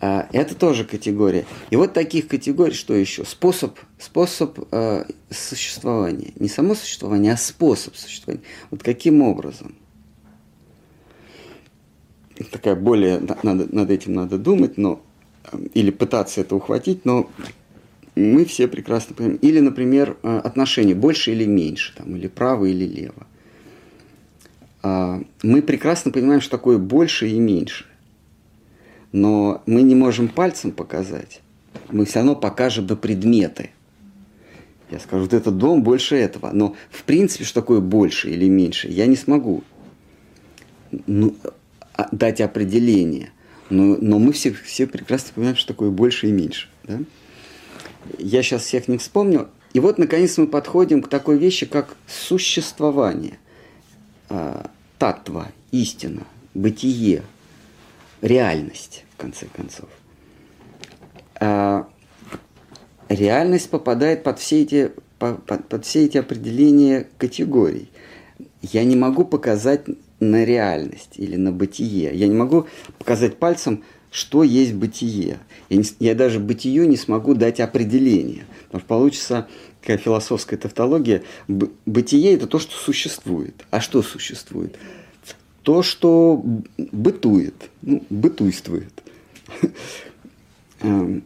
[0.00, 1.46] А, это тоже категория.
[1.70, 3.24] И вот таких категорий, что еще?
[3.24, 6.32] Способ, способ э, существования.
[6.36, 8.44] Не само существование, а способ существования.
[8.70, 9.74] Вот каким образом?
[12.50, 15.00] Такая более, надо, над этим надо думать, но
[15.72, 17.30] или пытаться это ухватить, но
[18.14, 19.38] мы все прекрасно понимаем.
[19.38, 23.26] Или, например, э, отношения больше или меньше, там, или право или лево.
[24.82, 27.86] А, мы прекрасно понимаем, что такое больше и меньше.
[29.12, 31.40] Но мы не можем пальцем показать.
[31.90, 33.70] Мы все равно покажем на предметы.
[34.90, 36.50] Я скажу, вот этот дом больше этого.
[36.52, 39.64] Но в принципе, что такое больше или меньше, я не смогу
[41.06, 41.34] ну,
[41.94, 43.30] а, дать определение.
[43.70, 46.68] Но, но мы все, все прекрасно понимаем, что такое больше и меньше.
[46.84, 47.00] Да?
[48.18, 49.48] Я сейчас всех не вспомню.
[49.72, 53.38] И вот, наконец, мы подходим к такой вещи, как существование,
[54.28, 56.22] а, татва, истина,
[56.54, 57.22] бытие,
[58.22, 59.88] реальность, в конце концов.
[61.40, 61.88] А,
[63.08, 67.90] реальность попадает под все эти, под, под все эти определения категорий.
[68.62, 69.86] Я не могу показать
[70.20, 72.14] на реальность или на бытие.
[72.14, 72.66] Я не могу
[72.98, 75.40] показать пальцем, что есть бытие.
[75.68, 79.48] Я, не, я даже бытию не смогу дать определение, потому что получится
[79.80, 81.24] такая философская тавтология.
[81.48, 83.64] Бытие– это то, что существует.
[83.72, 84.76] А что существует?
[85.64, 86.40] То, что
[86.76, 88.92] бытует, ну, бытуйствует.
[90.80, 91.24] Эм,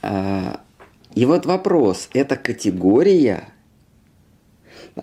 [0.00, 0.60] а,
[1.16, 3.48] и вот вопрос, это категория?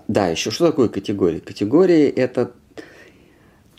[0.08, 1.42] Да, еще что такое категория?
[1.42, 2.54] Категория– это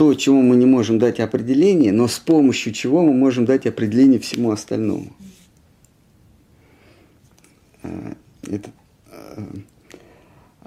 [0.03, 4.19] то, чему мы не можем дать определение, но с помощью чего мы можем дать определение
[4.19, 5.13] всему остальному.
[7.85, 8.71] Э, это,
[9.13, 9.45] э,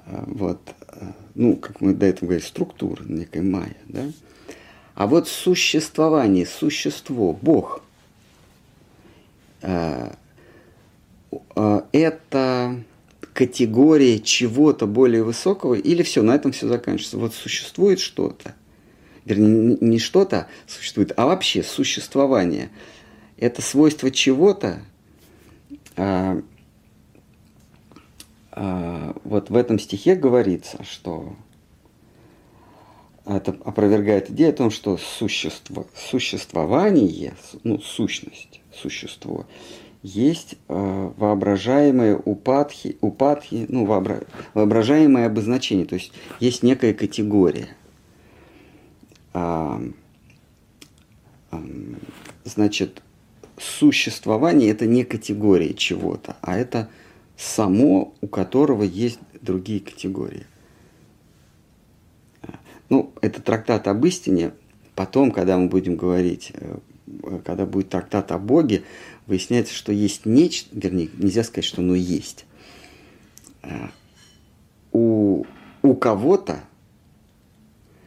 [0.06, 0.74] э, вот,
[1.34, 4.10] ну, как мы до этого говорили, структура, некая майя, да?
[4.94, 7.82] А вот существование, существо, Бог,
[9.60, 10.16] это
[13.34, 17.18] категория чего-то более высокого, или все, на этом все заканчивается.
[17.18, 18.54] Вот существует что-то,
[19.26, 22.70] вернее, не что-то существует, а вообще существование.
[23.36, 24.80] Это свойство чего-то,
[25.96, 26.40] а,
[28.52, 31.36] а, вот в этом стихе говорится, что
[33.26, 37.34] это опровергает идею о том, что существо, существование,
[37.64, 39.46] ну, сущность, существо,
[40.04, 44.22] есть э, воображаемые упадхи, упадхи, ну, вообра,
[44.54, 47.68] воображаемое обозначение, то есть есть некая категория.
[49.38, 49.78] А,
[51.50, 51.62] а,
[52.44, 53.02] значит,
[53.58, 56.88] существование это не категория чего-то, а это
[57.36, 60.46] само, у которого есть другие категории.
[62.88, 64.52] Ну, это трактат об истине.
[64.94, 66.78] Потом, когда мы будем говорить, э,
[67.44, 68.84] когда будет трактат о Боге,
[69.26, 72.46] выясняется, что есть нечто, вернее, нельзя сказать, что оно есть.
[73.62, 73.88] Э,
[74.92, 75.44] у,
[75.82, 76.62] у кого-то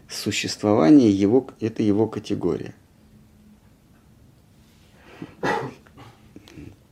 [0.10, 2.74] существование его, это его категория.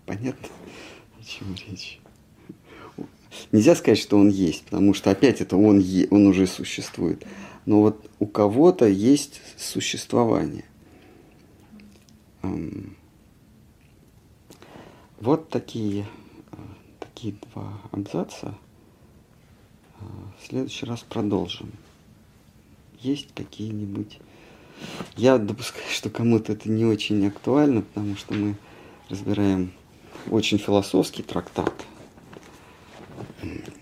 [0.06, 0.47] Понятно,
[1.19, 1.99] о чем речь?
[3.51, 7.25] Нельзя сказать, что он есть, потому что опять это он, он уже существует
[7.67, 10.63] но вот у кого-то есть существование.
[15.19, 16.06] Вот такие,
[16.51, 16.56] э,
[16.99, 18.58] такие два абзаца.
[19.99, 20.06] Э,
[20.39, 21.73] в следующий раз продолжим.
[22.99, 24.19] Есть какие-нибудь...
[25.15, 28.55] Я допускаю, что кому-то это не очень актуально, потому что мы
[29.10, 29.71] разбираем
[30.29, 31.73] очень философский трактат.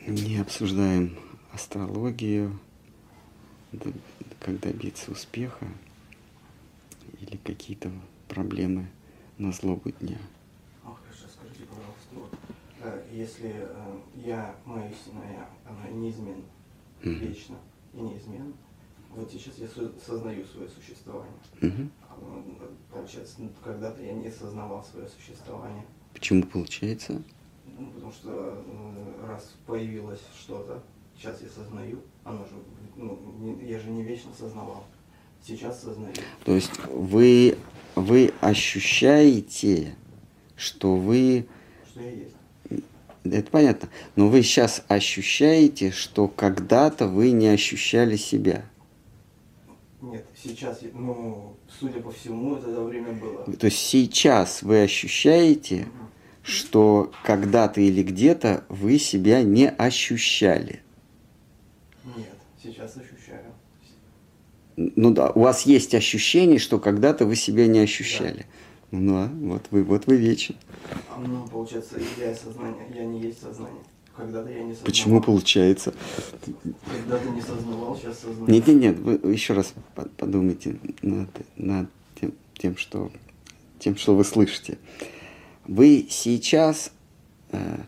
[0.08, 1.18] Не обсуждаем
[1.52, 2.60] астрологию,
[4.40, 5.68] как добиться успеха
[7.20, 7.92] или какие-то
[8.28, 8.88] проблемы
[9.38, 10.18] на злобу дня.
[10.84, 12.32] А, хорошо, скажите, пожалуйста, вот,
[12.82, 16.44] э, если э, я, моя истинная я, она неизменна,
[17.02, 17.28] mm-hmm.
[17.28, 17.56] вечна
[17.94, 18.54] и неизменна,
[19.16, 19.68] вот сейчас я
[20.06, 21.34] сознаю свое существование.
[21.62, 21.90] Mm-hmm.
[22.92, 25.86] Получается, ну, когда-то я не осознавал свое существование.
[26.14, 27.22] Почему получается?
[27.78, 28.64] Ну, потому что
[29.28, 30.82] раз появилось что-то,
[31.18, 32.54] сейчас я сознаю, оно же,
[32.96, 34.86] ну, я же не вечно сознавал,
[35.46, 36.14] сейчас сознаю.
[36.46, 37.58] То есть вы,
[37.96, 39.96] вы ощущаете,
[40.56, 41.48] что вы...
[41.90, 42.36] Что я есть.
[43.24, 43.90] Это понятно.
[44.16, 48.66] Но вы сейчас ощущаете, что когда-то вы не ощущали себя.
[50.02, 53.44] Нет, сейчас, ну, судя по всему, это время было.
[53.44, 56.10] То есть сейчас вы ощущаете, угу.
[56.44, 60.82] что когда-то или где-то вы себя не ощущали.
[62.04, 63.46] Нет, сейчас ощущаю.
[64.76, 68.46] Ну да, у вас есть ощущение, что когда-то вы себя не ощущали.
[68.92, 68.98] Да.
[68.98, 70.56] Ну а вот вы, вот вы вечен.
[71.10, 73.84] А, ну, получается, я сознание, я не есть сознание.
[74.18, 74.86] Когда-то я не сознавал.
[74.86, 75.94] Почему получается?
[76.44, 78.52] Когда-то не сознавал, сейчас сознаю.
[78.52, 79.74] Нет, нет, нет, вы еще раз
[80.18, 83.12] подумайте над, над тем, тем, что,
[83.80, 84.78] тем, что вы слышите.
[85.68, 86.92] Вы сейчас
[87.52, 87.80] э,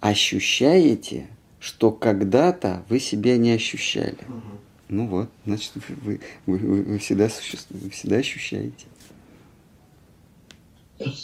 [0.00, 1.28] ощущаете
[1.60, 4.16] что когда-то вы себя не ощущали.
[4.28, 4.42] Угу.
[4.90, 8.86] Ну вот, значит, вы, вы, вы, вы, всегда, существуете, вы всегда ощущаете.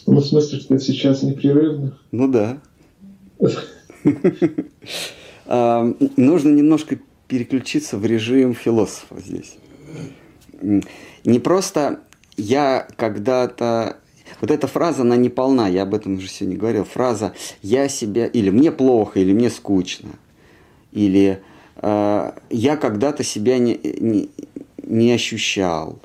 [0.07, 1.99] Ну, в смысле, что сейчас непрерывно?
[2.13, 2.61] Ну да.
[5.47, 9.59] А, нужно немножко переключиться в режим философа здесь.
[10.63, 12.01] Не просто
[12.39, 13.99] я когда-то
[14.41, 16.85] вот эта фраза, она не полна, я об этом уже сегодня говорил.
[16.85, 20.13] Фраза «я себя» или «мне плохо», или «мне скучно»
[20.95, 21.43] или
[21.77, 24.31] э, я когда-то себя не, не,
[24.83, 25.99] не ощущал.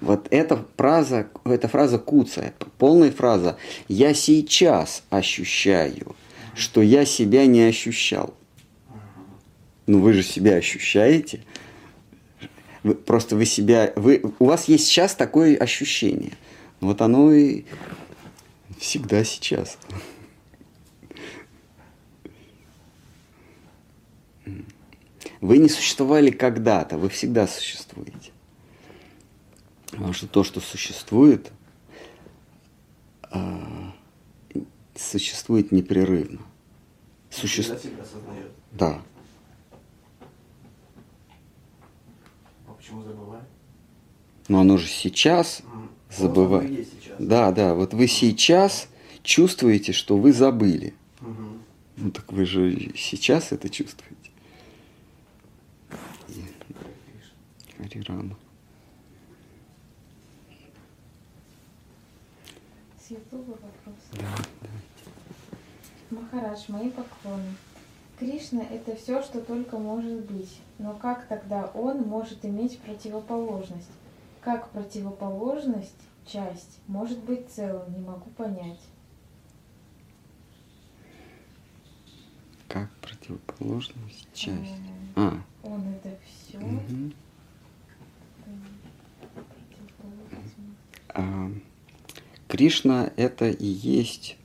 [0.00, 3.56] Вот эта фраза, эта фраза куцая, полная фраза.
[3.88, 6.14] Я сейчас ощущаю,
[6.54, 8.34] что я себя не ощущал.
[9.86, 11.44] Ну вы же себя ощущаете.
[12.82, 16.32] Вы, просто вы себя, вы, у вас есть сейчас такое ощущение.
[16.80, 17.64] Вот оно и
[18.78, 19.78] всегда сейчас.
[25.40, 28.30] Вы не существовали когда-то, вы всегда существуете.
[29.90, 31.52] Потому что то, что существует,
[33.30, 33.91] а,
[34.94, 36.40] существует непрерывно.
[37.30, 37.62] Суще...
[37.62, 38.52] себя сознает.
[38.72, 39.02] Да.
[42.66, 43.44] А почему забывает?
[44.48, 45.88] Но оно же сейчас mm.
[46.16, 46.88] забывает.
[47.18, 47.74] Да, да.
[47.74, 48.88] Вот вы сейчас
[49.22, 50.94] чувствуете, что вы забыли.
[51.20, 51.44] Угу.
[51.96, 54.22] Ну так вы же сейчас это чувствуете.
[57.82, 58.36] Хари Рама.
[63.06, 63.96] Святого вопрос.
[64.12, 64.61] Да.
[66.12, 67.54] Махарадж, мои поклоны.
[68.18, 70.60] Кришна– это все, что только может быть.
[70.78, 73.88] Но как тогда он может иметь противоположность?
[74.42, 75.96] Как противоположность,
[76.26, 78.80] часть, может быть целым, не могу понять.
[82.68, 84.58] Как противоположность, часть.
[85.16, 86.58] Э, А, Он это все.
[86.58, 87.12] мгм.
[91.14, 91.50] А,
[92.48, 94.36] Кришна это и есть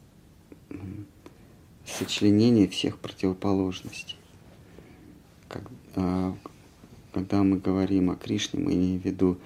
[1.87, 4.17] сочленение всех противоположностей.
[5.47, 6.35] Как- а,
[7.13, 9.37] когда мы говорим о Кришне, мы имеем в виду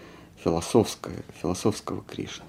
[0.44, 2.46] философское, философского Кришну.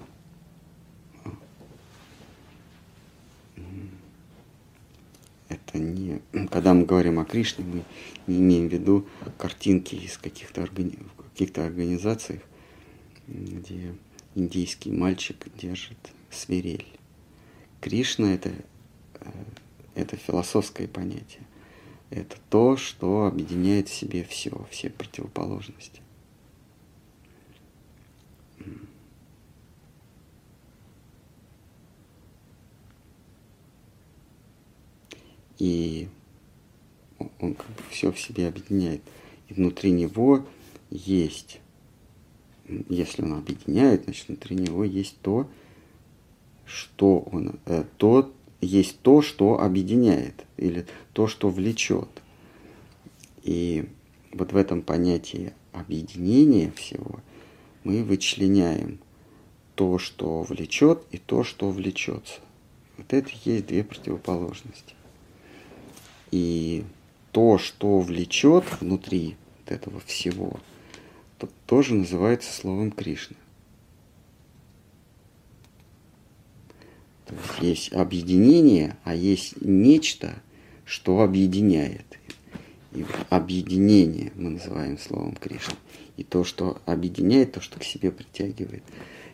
[5.49, 6.19] Это не...
[6.49, 7.83] Когда мы говорим о Кришне, мы
[8.25, 10.97] не имеем в виду картинки из каких-то органи...
[11.31, 11.69] каких-то
[13.27, 13.95] где
[14.35, 15.97] индийский мальчик держит
[16.31, 16.87] свирель.
[17.81, 18.49] Кришна это,
[19.19, 19.31] э,
[19.95, 21.43] это философское понятие.
[22.09, 26.01] Это то, что объединяет в себе все, все противоположности.
[35.57, 36.07] И
[37.39, 39.01] он- как бы все в себе объединяет.
[39.47, 40.45] И внутри него
[40.89, 41.59] есть
[42.89, 45.47] если он объединяет, значит, внутри него есть то,
[46.65, 48.31] что он, э, то,
[48.63, 52.09] есть то, что объединяет, или то, что влечет.
[53.43, 53.85] И
[54.31, 57.19] вот в этом понятии объединения всего
[57.83, 58.99] мы вычленяем
[59.75, 62.39] то, что влечет, и то, что влечется.
[62.97, 64.95] Вот это есть две противоположности.
[66.31, 66.83] И
[67.31, 70.59] то, что влечет внутри вот этого всего,
[71.37, 73.35] то тоже называется словом Кришна.
[77.25, 80.41] То есть есть объединение, а есть нечто,
[80.85, 82.05] что объединяет.
[82.91, 85.75] И объединение мы называем словом Кришна.
[86.17, 88.83] И то, что объединяет, то, что к себе притягивает,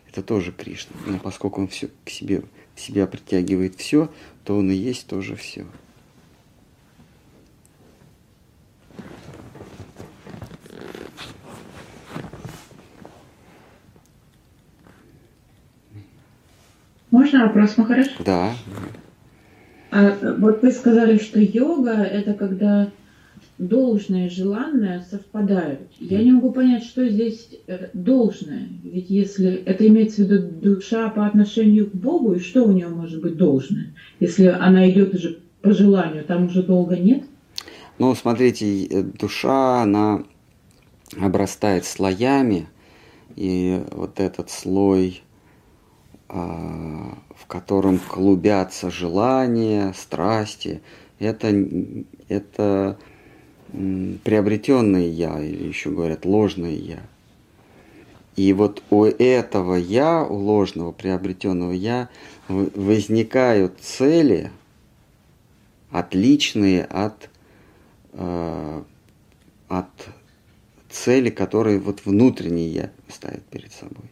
[0.08, 0.96] это тоже Кришна.
[1.06, 2.42] Но поскольку он все к себе,
[2.76, 4.10] себя притягивает все,
[4.44, 5.66] то он и есть тоже все.
[17.10, 18.06] Можно вопрос, Махараш?
[18.24, 18.52] Да,
[19.90, 22.90] А вот вы сказали, что йога это когда
[23.58, 25.80] должное и желанное совпадают.
[25.98, 28.68] Я не могу понять, что здесь э, должное.
[28.82, 32.88] Ведь если это имеется в виду душа по отношению к Богу, и что у нее
[32.88, 33.94] может быть должное?
[34.18, 37.24] Если она идет уже по желанию, там уже долго нет?
[37.98, 40.24] Ну, смотрите, э, душа, она
[41.20, 42.66] обрастает слоями,
[43.36, 45.22] и вот этот слой,
[46.32, 50.80] в котором клубятся желания, страсти,
[51.18, 51.52] это,
[52.28, 52.98] это
[53.72, 57.00] приобретенное я, или еще говорят ложное я.
[58.36, 62.08] И вот у этого я, у ложного приобретенного я,
[62.48, 64.50] возникают цели,
[65.90, 67.28] отличные от
[68.12, 68.82] э,
[69.70, 69.86] от
[70.90, 74.09] цели, которые вот внутренний я ставит перед собой.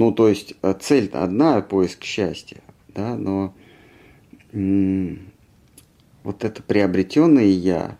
[0.00, 3.52] Ну, то есть э, цель-то одна, поиск счастья, да, но
[4.50, 7.98] вот это приобретенное я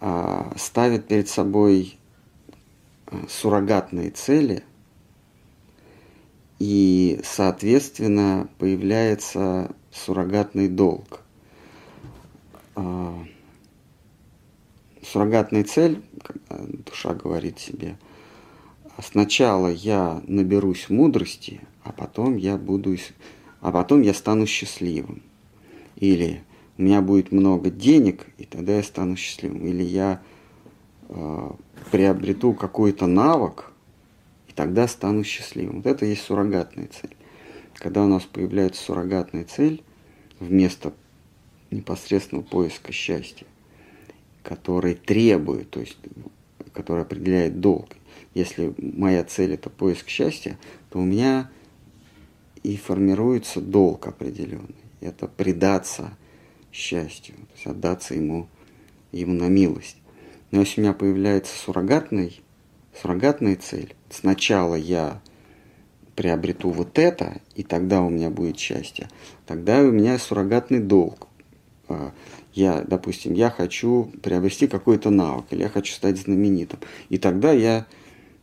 [0.00, 1.98] а, ставит перед собой
[3.08, 4.64] а, суррогатные цели,
[6.58, 11.20] и, соответственно, появляется суррогатный долг.
[12.74, 13.22] А,
[15.02, 17.98] суррогатная цель, когда душа говорит себе,
[19.02, 22.96] сначала я наберусь мудрости, а потом я буду,
[23.60, 25.22] а потом я стану счастливым.
[25.96, 26.42] Или
[26.78, 29.66] у меня будет много денег, и тогда я стану счастливым.
[29.66, 30.22] Или я
[31.08, 31.50] э,
[31.90, 33.72] приобрету какой-то навык,
[34.48, 35.76] и тогда стану счастливым.
[35.76, 37.16] Вот это и есть суррогатная цель.
[37.74, 39.82] Когда у нас появляется суррогатная цель
[40.40, 40.92] вместо
[41.70, 43.46] непосредственного поиска счастья,
[44.42, 45.98] который требует, то есть
[46.72, 47.88] который определяет долг.
[48.36, 50.58] Если моя цель это поиск счастья,
[50.90, 51.50] то у меня
[52.62, 54.74] и формируется долг определенный.
[55.00, 56.14] Это предаться
[56.70, 58.46] счастью, то есть отдаться ему,
[59.10, 59.96] ему на милость.
[60.50, 62.42] Но если у меня появляется суррогатный,
[63.00, 65.22] суррогатная цель, сначала я
[66.14, 69.08] приобрету вот это, и тогда у меня будет счастье,
[69.46, 71.26] тогда у меня суррогатный долг.
[71.88, 72.12] А,
[72.52, 76.80] Я, допустим, я хочу приобрести какой-то навык, или я хочу стать знаменитым.
[77.08, 77.86] И тогда я,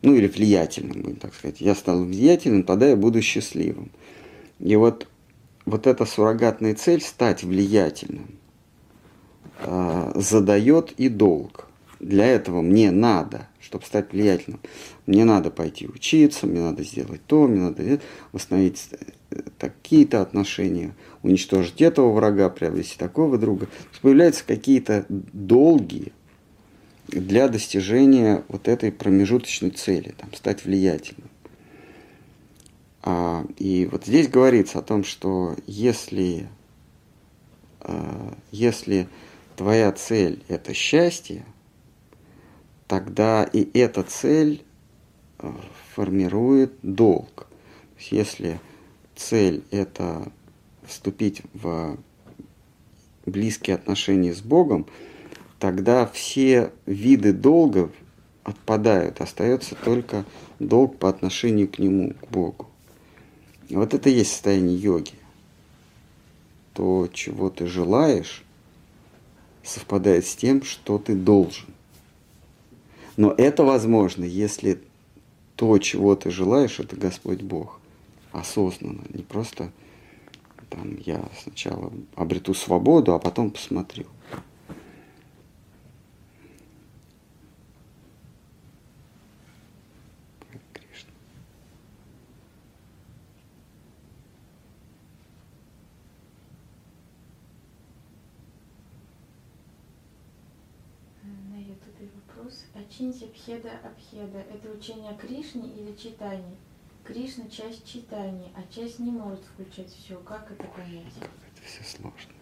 [0.04, 1.60] ну или влиятельным, будем так сказать.
[1.60, 3.90] Я стал влиятельным, тогда я буду счастливым.
[4.60, 5.08] И вот
[5.64, 8.26] вот эта суррогатная цель стать влиятельным
[9.60, 11.68] э, задает и долг.
[12.00, 14.60] Для этого мне надо, чтобы стать влиятельным,
[15.06, 18.00] мне надо пойти учиться, мне надо сделать то, мне надо
[18.32, 18.90] восстановить
[19.58, 23.68] такие-то отношения, уничтожить этого врага, приобрести такого друга.
[24.02, 26.12] Появляются какие-то долги
[27.08, 31.30] для достижения вот этой промежуточной цели, там, стать влиятельным.
[33.02, 36.48] А, и вот здесь говорится о том, что если,
[37.80, 39.08] а, если
[39.56, 41.44] твоя цель– это счастье,
[42.88, 44.64] тогда и эта цель
[45.38, 45.54] а,
[45.94, 47.46] формирует долг.
[48.10, 48.58] Если
[49.14, 50.32] цель– это
[50.86, 51.98] вступить в
[53.26, 54.86] близкие отношения с Богом,
[55.64, 57.90] тогда все виды долгов
[58.42, 60.26] отпадают, остается только
[60.58, 62.68] долг по отношению к Нему, к Богу.
[63.70, 65.14] И вот это и есть состояние йоги.
[66.74, 68.44] То, чего ты желаешь,
[69.62, 71.68] совпадает с тем, что ты должен.
[73.16, 74.82] Но это возможно, если
[75.56, 77.80] то, чего ты желаешь, это Господь Бог
[78.32, 79.72] осознанно, не просто
[80.68, 84.04] там я сначала обрету свободу, а потом посмотрю.
[101.50, 102.08] На ютубе
[102.94, 103.18] вопрос.
[103.24, 106.56] Ачинтия Пхеда Абхеда– это учение о Кришне или читании?
[107.04, 110.16] Кришна– часть читания, а часть не может включать все.
[110.20, 111.12] Как это понять?
[111.18, 112.32] Это все сложно.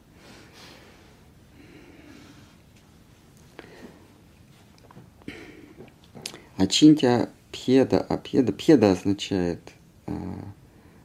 [6.59, 8.53] Ачинтия пхеда, апхеда.
[8.53, 9.73] Пхеда означает
[10.07, 10.13] э,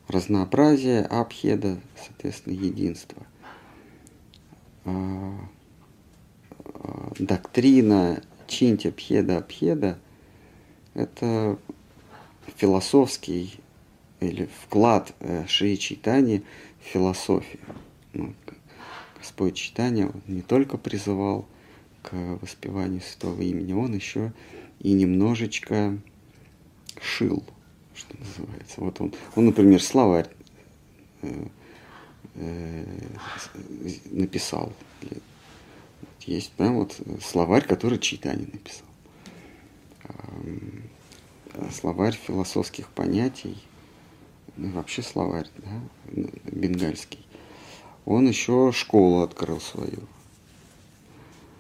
[0.08, 3.26] разнообразие, апхеда, соответственно, единство.
[4.86, 5.32] Э,
[6.60, 10.00] э, доктрина чинтя пхеда, апхеда–
[10.94, 11.58] это
[12.56, 13.60] философский
[14.20, 16.44] или вклад э, Шри Чайтани
[16.82, 17.62] в философию.
[18.14, 18.34] Ну,
[19.18, 21.48] Господь он не только призывал
[22.02, 24.34] к воспеванию святого имени, он еще
[24.80, 25.98] и немножечко
[27.02, 27.44] шил,
[27.94, 28.82] что называется.
[28.82, 30.30] Вот он, он например, словарь
[31.22, 31.46] э,
[32.36, 32.86] э,
[34.12, 34.74] написал.
[36.28, 38.88] Есть прям вот словарь, который Читани написал
[41.72, 43.58] словарь философских понятий,
[44.56, 47.26] ну, вообще словарь, да, бенгальский.
[48.06, 50.08] Он еще школу открыл свою.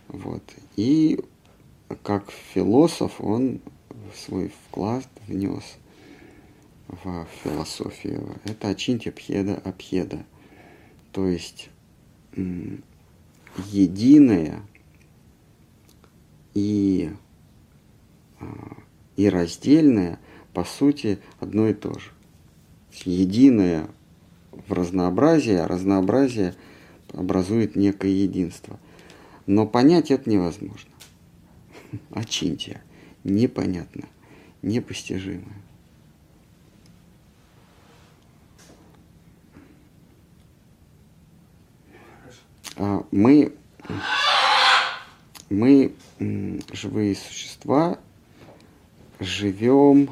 [0.07, 0.43] Вот.
[0.75, 1.19] И
[2.03, 3.59] как философ он
[4.15, 5.63] свой вклад внес
[6.87, 8.37] в философию.
[8.45, 10.25] Это Ачинтя Пхеда Абхеда.
[11.11, 11.69] То есть
[13.71, 14.61] единое
[16.53, 17.11] и
[18.39, 18.77] а,
[19.15, 20.19] и раздельное,
[20.53, 22.11] по сути, одно и то же.
[23.03, 23.87] Единое
[24.51, 26.55] в разнообразии, а разнообразие
[27.13, 28.79] образует некое единство.
[29.45, 30.91] Но понять это невозможно.
[32.11, 32.81] Очинтия.
[33.23, 34.07] Непонятно,
[34.61, 35.61] непостижимое.
[43.11, 43.53] Мы,
[45.49, 45.93] мы
[46.71, 47.97] живые существа,
[49.19, 50.09] живем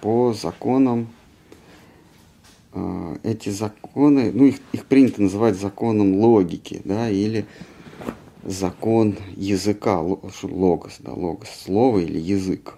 [0.00, 1.08] по законам,
[2.72, 7.46] э, эти законы, ну их, их принято называть законом логики, да, или
[8.42, 12.74] закон языка, логос, да, логос, слово или язык.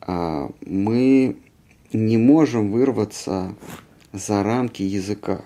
[0.00, 1.36] А мы
[1.92, 3.54] не можем вырваться
[4.12, 5.44] за рамки языка,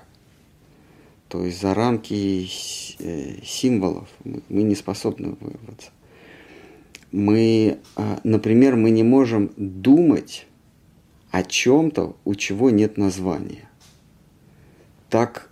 [1.28, 2.48] то есть за рамки
[2.98, 4.08] э, символов.
[4.24, 5.90] Мы не способны вырваться
[7.16, 10.46] мы, а, например, мы не можем думать
[11.30, 13.68] о чем-то, у чего нет названия.
[15.08, 15.48] Так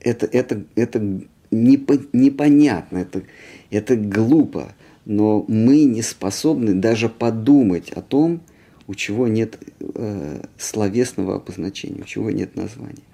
[0.00, 3.22] это, это, это непонятно, это,
[3.70, 8.42] это глупо, но мы не способны даже подумать о том,
[8.90, 13.04] у чего нет э, словесного обозначения, у чего нет названия.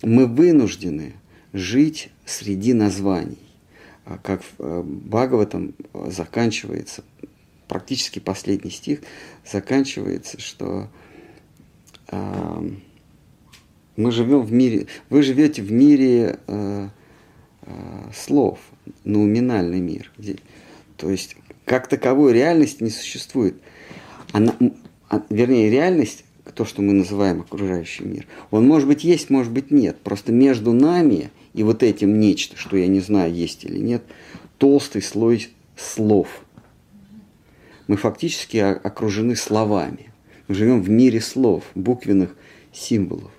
[0.00, 1.12] Мы вынуждены
[1.52, 3.36] жить среди названий.
[4.06, 5.74] А как в э, Бхагаватам
[6.06, 7.04] заканчивается,
[7.68, 9.00] практически последний стих,
[9.44, 10.88] заканчивается, что
[12.10, 12.70] э,
[13.96, 16.88] мы живем в мире, вы живете в мире э,
[17.60, 17.72] э,
[18.14, 18.58] слов,
[19.04, 20.10] науминальный мир.
[20.16, 20.38] Где,
[20.96, 23.60] то есть как таковой реальности не существует.
[24.32, 24.54] Она,
[25.30, 28.26] вернее, реальность то, что мы называем окружающий мир.
[28.50, 29.98] Он может быть есть, может быть нет.
[30.02, 34.02] Просто между нами и вот этим нечто, что я не знаю, есть или нет,
[34.58, 36.28] толстый слой слов.
[37.86, 40.10] Мы фактически окружены словами.
[40.48, 42.34] Мы живем в мире слов, буквенных
[42.72, 43.30] символов.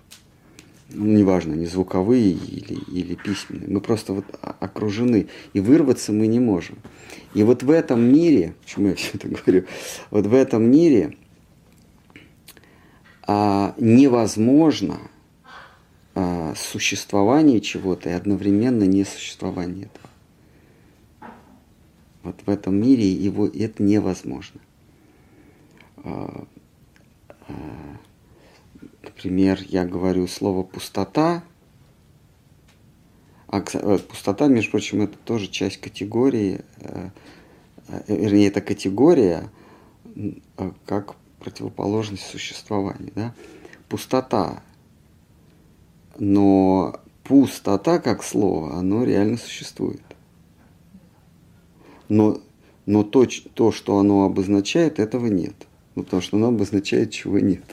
[0.94, 3.70] Ну, неважно, не звуковые или, или письменные.
[3.70, 4.26] Мы просто вот
[4.60, 5.28] окружены.
[5.54, 6.78] И вырваться мы не можем.
[7.34, 9.64] И вот в этом мире, почему я все это говорю,
[10.10, 11.21] вот в этом мире а,
[13.28, 15.00] невозможно
[16.14, 20.10] а, существование чего-то и одновременно не существование этого.
[22.24, 24.60] Вот в этом мире его это невозможно.
[25.98, 26.46] А,
[27.48, 27.54] а,
[29.04, 31.44] например, я говорю слово пустота,
[33.48, 37.10] а э, пустота, между прочим, это тоже часть категории, э,
[37.88, 39.50] э, вернее, это категория
[40.86, 43.12] как противоположность существования.
[43.16, 43.34] Да?
[43.90, 44.62] Пустота.
[46.18, 50.02] Но пустота как слово, оно реально существует.
[52.10, 52.40] Но,
[52.86, 55.56] но то, то, что оно обозначает, этого нет.
[55.96, 57.64] Ну, потому что оно обозначает, чего нет.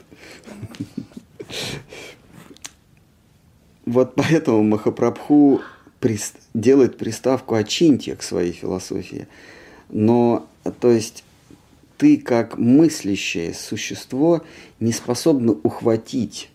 [3.85, 5.61] Вот поэтому Махапрабху
[6.53, 9.27] делает приставку «очиньте» к своей философии.
[9.89, 10.47] Но,
[10.79, 11.23] то есть,
[11.99, 14.41] ты как мыслящее существо
[14.79, 16.49] не способна ухватить.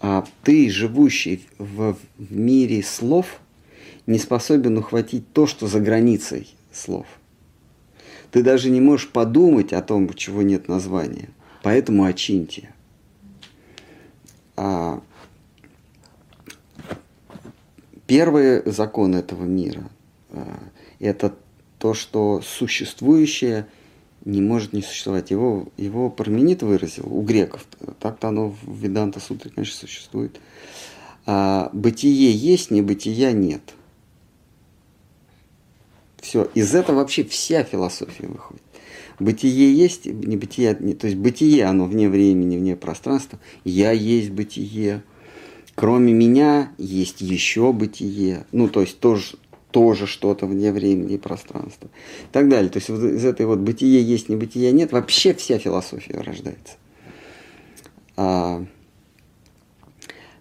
[0.00, 3.40] А ты, живущий в, в мире слов,
[4.06, 7.06] не способен ухватить то, что за границей слов.
[8.30, 11.28] Ты даже не можешь подумать о том, чего нет названия.
[11.62, 12.72] Поэтому очиньте.
[14.56, 15.02] А
[18.06, 19.90] первый закон этого мира
[20.30, 20.58] а,–
[21.00, 21.34] это
[21.80, 23.66] то, что существующее
[24.26, 25.30] не может не существовать.
[25.30, 27.66] Его, его Парменид выразил у греков.
[27.98, 30.38] Так-то оно в Веданта Сутре, конечно, существует.
[31.24, 33.62] А, бытие есть, небытия нет.
[36.18, 36.50] Все.
[36.54, 38.62] Из этого вообще вся философия выходит.
[39.18, 43.38] Бытие есть, небытие, не, то есть бытие, оно вне времени, вне пространства.
[43.64, 45.02] Я есть бытие.
[45.74, 48.44] Кроме меня есть еще бытие.
[48.52, 49.36] Ну, то есть тоже,
[49.70, 51.88] тоже что-то вне времени и пространства.
[52.22, 52.70] И так далее.
[52.70, 56.74] То есть вот из этой вот бытие есть, не бытие нет, вообще вся философия рождается.
[58.16, 58.64] А,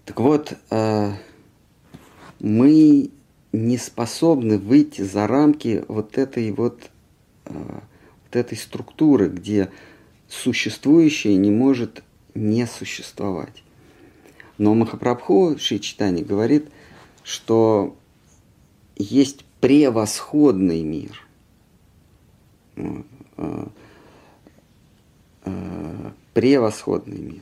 [0.06, 1.14] так вот, а,
[2.40, 3.12] мы
[3.52, 6.90] не способны выйти за рамки вот этой вот,
[7.46, 7.84] а,
[8.24, 9.70] вот этой структуры, где
[10.28, 12.04] существующее не может
[12.36, 13.64] не существовать.
[14.58, 16.68] Но Махапрабху Шичтани говорит,
[17.24, 17.96] что
[19.00, 21.26] есть превосходный мир.
[22.76, 23.72] А,
[25.44, 27.42] а, превосходный мир,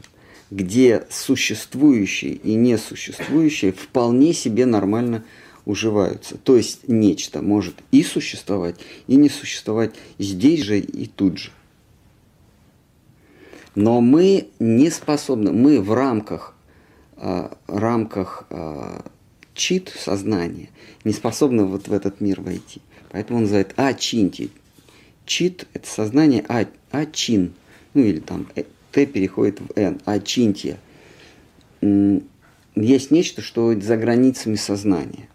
[0.51, 5.23] где существующие и несуществующие вполне себе нормально
[5.65, 6.37] уживаются.
[6.37, 11.51] То есть нечто может и существовать, и не существовать здесь же и тут же.
[13.75, 16.55] Но мы не способны, мы в рамках,
[17.17, 19.01] э, рамках э,
[19.57, 20.69] чит сознания
[21.03, 22.81] не способна вот в этот мир войти.
[23.09, 24.49] Поэтому он называет ачинти.
[25.25, 27.53] Чит– это сознание а, ачин.
[27.93, 29.99] Ну или там э, Т переходит в Н.
[30.05, 30.77] Ачинтия.
[31.81, 35.27] Есть нечто, что за границами сознания.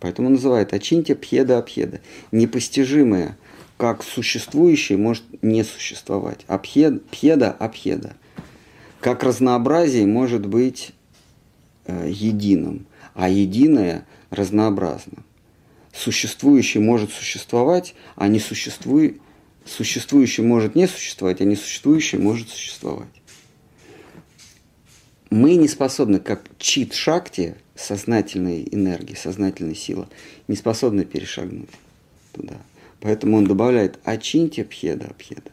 [0.00, 2.00] Поэтому называют ачинтия пхеда абхеда.
[2.30, 3.38] Непостижимое,
[3.76, 6.44] как существующее, может не существовать.
[6.46, 8.14] Абхед, пхеда абхеда.
[9.00, 10.92] Как разнообразие может быть
[11.86, 15.24] э, единым а единое разнообразно.
[15.92, 19.20] Существующее может существовать, а не существует,
[19.64, 23.08] существующее может не существовать, а несуществующее может существовать.
[25.30, 30.08] Мы не способны, как чит шакти, сознательной энергии, сознательной силы,
[30.48, 31.70] не способны перешагнуть
[32.32, 32.54] туда.
[33.00, 35.50] Поэтому он добавляет ачинти пхеда пхеда.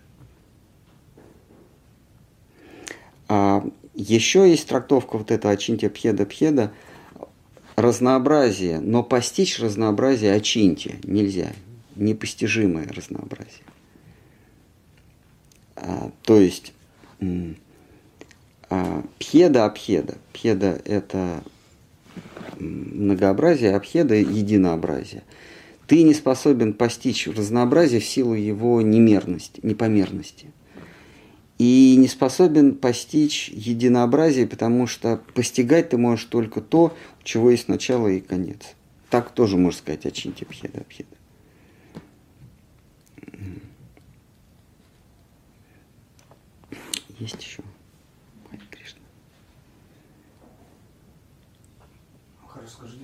[3.27, 6.73] А еще есть трактовка вот этого ачинти пхеда пхеда–
[7.81, 11.51] разнообразие, но постичь разнообразие очиньте нельзя,
[11.95, 13.63] непостижимое разнообразие.
[15.75, 16.73] А, то есть
[18.69, 20.15] а, пхеда абхеда.
[20.31, 21.43] Пхеда– это
[22.59, 25.23] многообразие, абхеда– единообразие.
[25.87, 30.47] Ты не способен постичь разнообразие в силу его немерности, непомерности–
[31.61, 36.91] и не способен постичь единообразие, потому что постигать ты можешь только то,
[37.23, 38.75] чего есть начало и конец.
[39.09, 41.07] Так тоже можно сказать о Чинте Пхеда Пхеда.
[47.19, 47.61] Есть еще?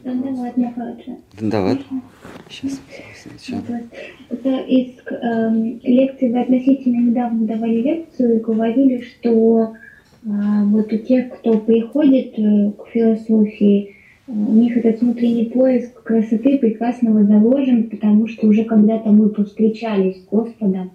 [0.04, 0.58] Дандават.
[0.58, 1.18] Махараджа.
[1.40, 1.80] Давай.
[2.50, 2.80] Сейчас.
[3.50, 3.84] Вот.
[4.30, 9.74] Это из эм, лекции вы относительно недавно давали лекцию и говорили, что
[10.26, 13.97] а, вот у тех, кто приходит э, к философии, э,
[14.28, 20.26] у них этот внутренний поиск красоты прекрасного заложен, потому что уже когда-то мы повстречались с
[20.26, 20.92] Господом,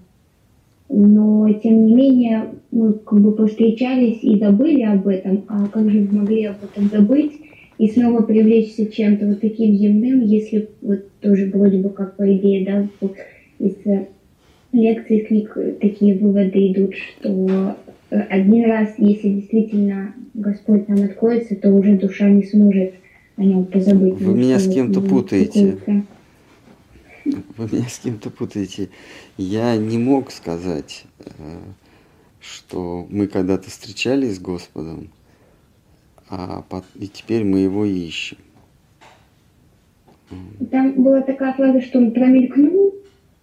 [0.91, 6.07] но тем не менее мы как бы повстречались и забыли об этом, а как же
[6.11, 7.33] могли об этом забыть
[7.79, 12.67] и снова привлечься чем-то вот таким земным, если вот тоже вроде бы как по идее,
[12.67, 13.09] да,
[13.59, 14.09] из э,
[14.73, 17.77] лекций, книг такие выводы идут, что
[18.11, 22.93] э, один раз, если действительно Господь нам откроется, то уже душа не сможет
[23.37, 24.15] о нем позабыть.
[24.21, 25.73] Вы меня с кем-то путаете.
[25.73, 26.07] какой-то-
[27.57, 28.89] Вы меня с кем-то путаете.
[29.37, 31.59] Я не мог сказать, э,
[32.41, 35.09] что мы когда-то встречались с Господом,
[36.29, 36.65] а
[36.95, 38.39] и теперь мы его ищем.
[40.71, 42.95] Там была такая фраза, что он промелькнул,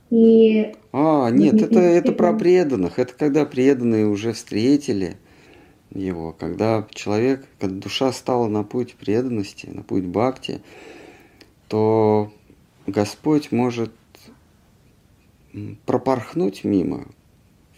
[0.09, 2.97] и А, нет, не- это, это про преданных.
[2.97, 5.17] Это когда преданные уже встретили
[5.91, 10.61] его, когда человек, когда душа стала на путь преданности, на путь бхакти,
[11.67, 12.31] то
[12.87, 13.91] Господь может
[15.85, 17.07] пропорхнуть мимо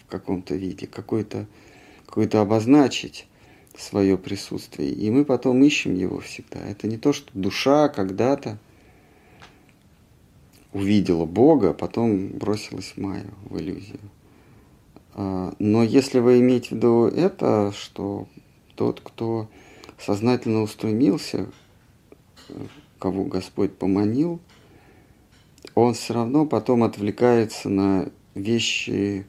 [0.01, 1.47] в каком-то виде, какой-то
[2.05, 3.25] какой-то обозначить
[3.77, 4.91] свое присутствие.
[4.91, 6.59] И мы потом ищем его всегда.
[6.59, 8.59] Это не то, что душа когда-то
[10.73, 13.99] увидела Бога, а потом бросилась в Майю, в иллюзию.
[15.13, 18.27] А, Но если вы имеете в виду это, что
[18.75, 19.47] тот, кто
[19.99, 21.47] сознательно устремился,
[22.99, 24.39] кого Господь поманил,
[25.75, 29.25] он все равно потом отвлекается на вещи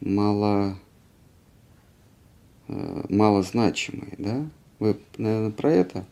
[0.00, 0.76] мало,
[2.68, 4.46] э, малозначимые, да?
[4.78, 6.04] Вы, наверное, про это?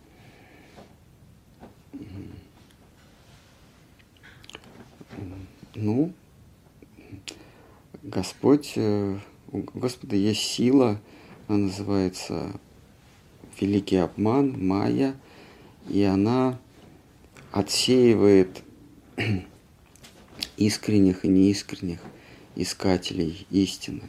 [5.74, 6.12] Ну,
[8.04, 9.18] Господь, э,
[9.50, 11.00] у Господа есть сила,
[11.48, 12.52] она называется
[13.58, 15.16] великий обман, майя,
[15.88, 16.60] и она
[17.50, 18.62] отсеивает
[20.58, 22.00] искренних и неискренних
[22.56, 24.02] искателей истины.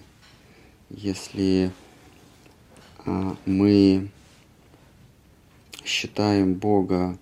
[0.89, 1.71] Если
[3.05, 4.09] а, мы
[5.85, 7.17] считаем Бога,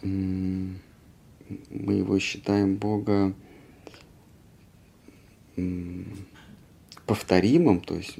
[0.00, 0.78] мы
[1.68, 3.34] его считаем Бога
[7.06, 8.16] повторимым, то есть,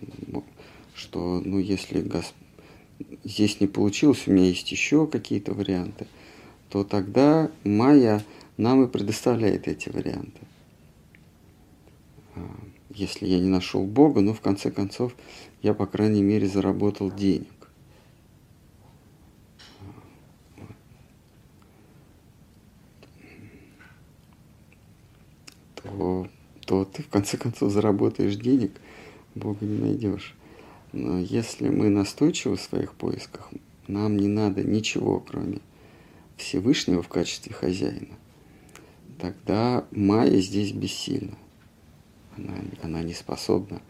[0.95, 2.35] что, ну, если Гос-
[3.25, 6.07] здесь не получилось, у меня есть еще какие-то варианты,
[6.69, 8.23] то тогда Майя
[8.57, 10.41] нам и предоставляет эти варианты.
[12.37, 12.41] А,
[12.91, 15.15] Если я не нашел Бога, ну, в конце концов,
[15.63, 17.49] я, по крайней мере, заработал денег.
[25.85, 26.27] то,
[26.67, 28.73] то ты в конце концов заработаешь денег,
[29.35, 30.35] Бога не найдешь.
[30.93, 33.51] Но если мы настойчивы в своих поисках,
[33.89, 35.59] нам не надо ничего, кроме
[36.37, 38.15] Всевышнего в качестве хозяина,
[39.19, 41.37] тогда Майя здесь бессильна.
[42.37, 43.81] Она, она не способна,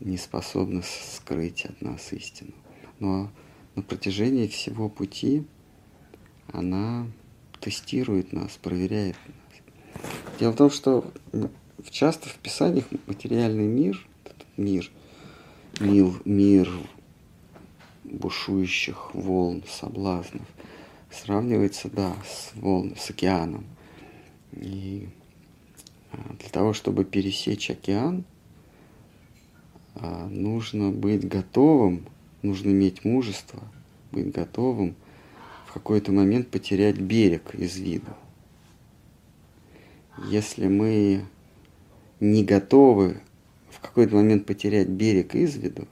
[0.00, 2.52] не способна скрыть от нас истину.
[2.98, 3.30] Но
[3.74, 5.44] на протяжении всего пути
[6.52, 7.06] она
[7.60, 10.02] тестирует нас, проверяет нас.
[10.38, 11.12] Дело в том, что
[11.88, 14.90] часто в Писаниях материальный мир, этот мир,
[15.78, 16.68] мир, мир
[18.04, 20.46] бушующих волн, соблазнов,
[21.10, 23.64] сравнивается, да, с волн, с океаном.
[24.52, 25.08] И
[26.12, 28.24] а, для того, чтобы пересечь океан,
[29.94, 32.06] а, нужно быть готовым,
[32.42, 33.62] нужно иметь мужество,
[34.12, 34.94] быть готовым
[35.66, 38.12] в какой-то момент потерять берег из виду.
[40.28, 41.24] Если мы
[42.20, 43.20] не готовы
[43.70, 45.88] в какой-то момент потерять берег из виду,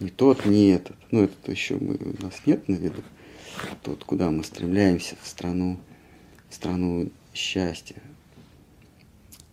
[0.00, 3.02] ни тот, ни этот, ну этот еще мы, у нас нет на виду,
[3.82, 5.78] тот, куда мы стремляемся, в страну,
[6.48, 8.02] в страну счастья,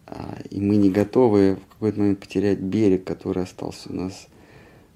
[0.08, 4.28] а, и мы не готовы в какой-то момент потерять берег, который остался у нас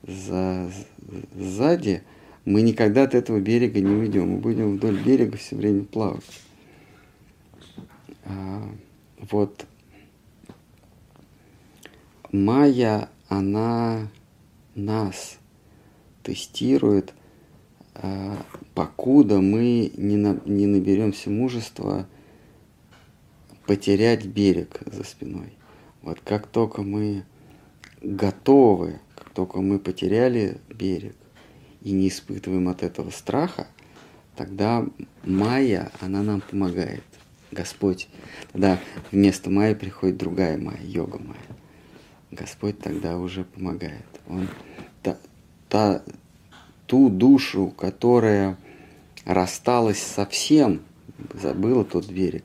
[0.04, 0.72] за,
[1.36, 2.04] сзади,
[2.46, 4.30] мы никогда от этого берега не уйдем.
[4.30, 6.24] Мы будем вдоль берега все время плавать.
[8.24, 8.64] А,
[9.30, 9.66] вот
[12.32, 14.10] Майя, она
[14.76, 15.38] нас
[16.24, 17.14] тестирует,
[17.96, 18.38] а,
[18.74, 22.06] покуда мы не, на, не наберемся мужества
[23.66, 25.54] потерять берег за спиной.
[26.02, 27.24] Вот как только мы
[28.02, 31.16] готовы, как только мы потеряли берег
[31.82, 33.68] и не испытываем от этого страха,
[34.36, 34.86] тогда
[35.24, 37.04] майя, она нам помогает.
[37.52, 38.10] Господь,
[38.52, 38.80] тогда
[39.12, 41.40] вместо майя приходит другая майя, йога майя.
[42.32, 44.06] Господь тогда уже помогает.
[44.28, 44.48] Он
[45.02, 45.18] та,
[45.70, 46.04] та,
[46.86, 48.58] ту душу, которая
[49.26, 50.82] рассталась совсем,
[51.34, 52.44] забыла тот берег,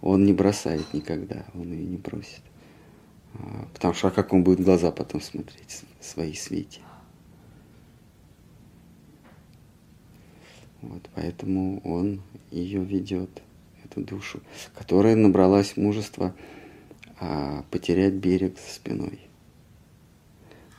[0.00, 2.42] он не бросает никогда, он ее не бросит.
[3.34, 6.80] А, потому что а как он будет глаза потом смотреть, свои свете?
[10.82, 13.42] Вот, поэтому он ее ведет,
[13.84, 14.40] эту душу,
[14.74, 16.34] которая набралась мужества
[17.20, 19.20] а, потерять берег за спиной.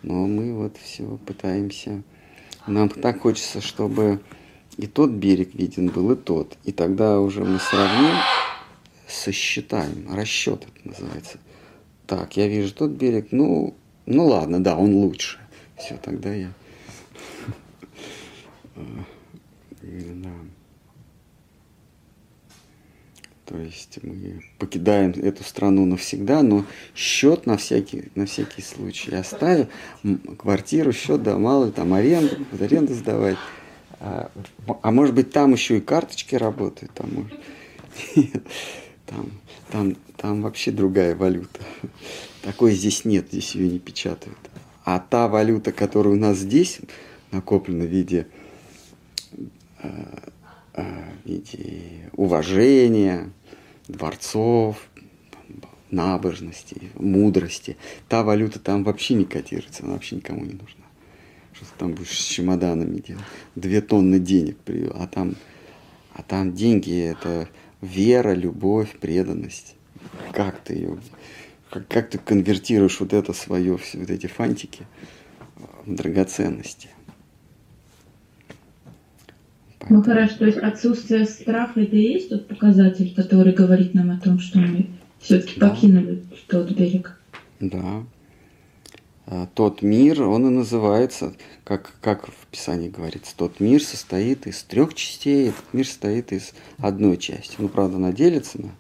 [0.02, 2.02] Но мы вот все пытаемся.
[2.66, 4.20] Нам так хочется, чтобы
[4.78, 6.58] и тот берег виден был, и тот.
[6.64, 8.16] И тогда уже мы сравним,
[9.08, 10.08] сосчитаем.
[10.12, 11.38] Расчет это называется.
[12.08, 13.76] Так, я вижу тот берег, ну,
[14.06, 15.40] ну ладно, да, он лучше.
[15.78, 16.52] Все, тогда я...
[19.84, 20.30] Да.
[23.52, 29.68] То есть мы покидаем эту страну навсегда, но счет на всякий, на всякий случай оставим.
[30.38, 33.38] Квартиру, счет, да, мало, там аренду, аренду сдавать.
[34.00, 34.32] А,
[34.82, 37.34] а может быть, там еще и карточки работают, там, может,
[39.06, 39.32] там,
[39.70, 41.60] там, там вообще другая валюта.
[42.44, 44.40] Такой здесь нет, здесь ее не печатают.
[44.86, 46.80] А та валюта, которая у нас здесь
[47.32, 48.28] накоплена в виде,
[49.84, 49.90] э,
[50.74, 53.32] в виде уважения,
[53.88, 54.78] дворцов,
[55.90, 60.82] набожности, мудрости, та валюта там вообще не котируется, она вообще никому не нужна
[61.62, 63.24] что там будешь с чемоданами делать.
[63.56, 64.94] Две тонны денег привел.
[64.96, 65.36] А там,
[66.14, 67.48] а там деньги это
[67.82, 69.76] вера, любовь, преданность.
[70.34, 71.00] Как ты ее,
[71.70, 74.86] как, как ты конвертируешь вот это свое, все вот эти фантики
[75.86, 76.90] в драгоценности.
[79.82, 80.00] Поэтому...
[80.00, 84.20] Ну хорошо, то есть отсутствие страха это и есть тот показатель, который говорит нам о
[84.20, 84.88] том, что мы
[85.20, 85.70] все-таки да.
[85.70, 87.20] покинули тот берег.
[87.60, 88.04] Да,
[89.28, 94.64] а, тот мир, он и называется, как, как в Писании говорится, тот мир состоит из
[94.64, 97.56] трех частей, этот мир состоит из одной части.
[97.58, 98.72] Ну, правда, она делится на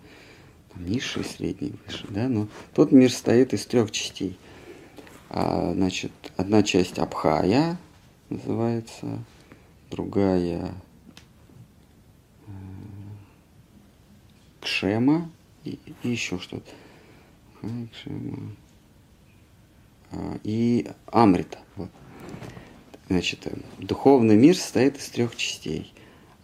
[0.73, 4.37] там, низший, средний, высший, да, но тот мир состоит из трех частей.
[5.29, 7.77] А, значит, одна часть Абхая
[8.29, 9.23] называется,
[9.89, 10.73] другая
[14.61, 15.29] Кшема
[15.63, 16.71] и, и еще что-то.
[17.91, 18.55] Кшема.
[20.11, 21.59] А, и Амрита.
[21.75, 21.89] Вот.
[23.07, 25.93] Значит, э, духовный мир состоит из трех частей.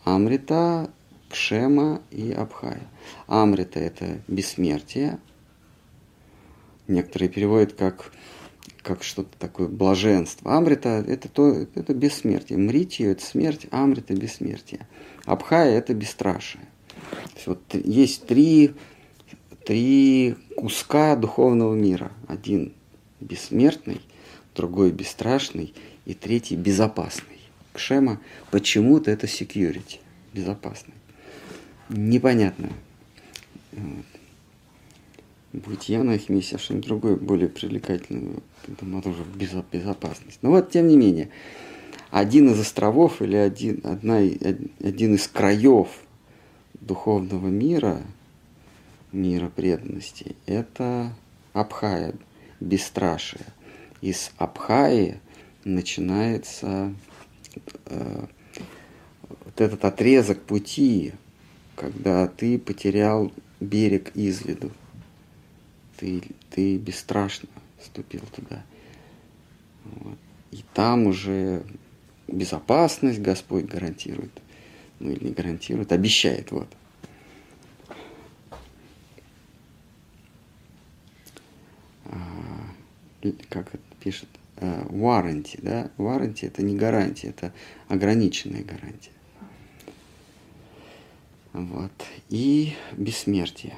[0.03, 0.89] Амрита,
[1.29, 2.81] Кшема и Абхая.
[3.27, 5.19] Амрита– это бессмертие.
[6.87, 8.11] Некоторые переводят как,
[8.81, 10.55] как что-то такое блаженство.
[10.55, 12.57] Амрита– это, то, это бессмертие.
[12.57, 14.87] Мритию– это смерть, Амрита– бессмертие.
[15.25, 16.65] Абхая– это бесстрашие.
[17.45, 18.73] Вот есть три,
[19.65, 22.11] три куска духовного мира.
[22.27, 22.73] Один
[23.19, 24.01] бессмертный,
[24.55, 25.73] другой бесстрашный
[26.05, 27.39] и третий безопасный.
[27.73, 28.19] Кшема
[28.51, 29.99] почему-то это security,
[30.33, 30.95] безопасный.
[31.89, 32.69] Непонятно.
[33.71, 34.05] Вот.
[35.53, 39.23] Будь я на их месте, а что-нибудь другое, более привлекательное, думаю, тоже
[39.71, 40.39] безопасность.
[40.41, 41.29] Но вот, тем не менее,
[42.11, 45.87] один из островов или один, одна, один из краев
[46.87, 48.01] духовного мира,
[49.11, 51.13] мира преданности, это
[51.53, 52.13] Абхая,
[52.59, 53.45] бесстрашие.
[54.01, 55.19] Из Абхаи
[55.63, 56.93] начинается
[57.85, 58.25] э,
[59.19, 61.13] вот этот отрезок пути,
[61.75, 64.71] когда ты потерял берег из виду.
[65.97, 67.49] Ты, ты бесстрашно
[67.83, 68.63] ступил туда.
[69.83, 70.17] Вот.
[70.51, 71.63] И там уже
[72.27, 74.31] безопасность Господь гарантирует.
[74.99, 76.51] Ну или не гарантирует, обещает.
[76.51, 76.67] Вот.
[83.49, 87.53] как это пишет, warranty, да, warranty это не гарантия, это
[87.87, 89.11] ограниченная гарантия.
[91.53, 91.91] Вот.
[92.29, 93.75] И бессмертие.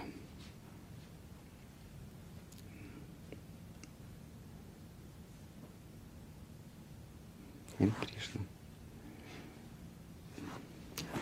[7.78, 8.39] Кришна.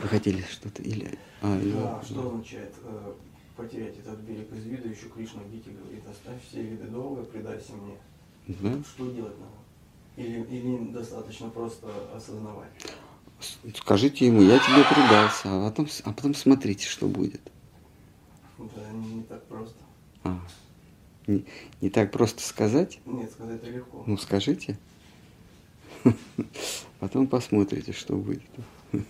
[0.01, 1.17] Вы хотели что-то или...
[1.41, 2.05] А, да, или...
[2.05, 3.13] что означает э,
[3.55, 4.87] потерять этот берег из вида?
[4.89, 7.97] Еще Кришна Гити говорит, оставь все виды долго, предайся мне.
[8.47, 8.83] Да?
[8.83, 9.51] Что делать надо?
[10.15, 12.71] Или, или достаточно просто осознавать?
[13.75, 17.41] Скажите ему, я тебе предался, а потом, а потом смотрите, что будет.
[18.57, 19.77] Да, не, не так просто.
[20.23, 20.39] А.
[21.27, 21.45] Не,
[21.81, 22.99] не так просто сказать?
[23.05, 24.03] Нет, сказать легко.
[24.07, 24.77] Ну, скажите.
[26.99, 28.43] Потом посмотрите, что будет.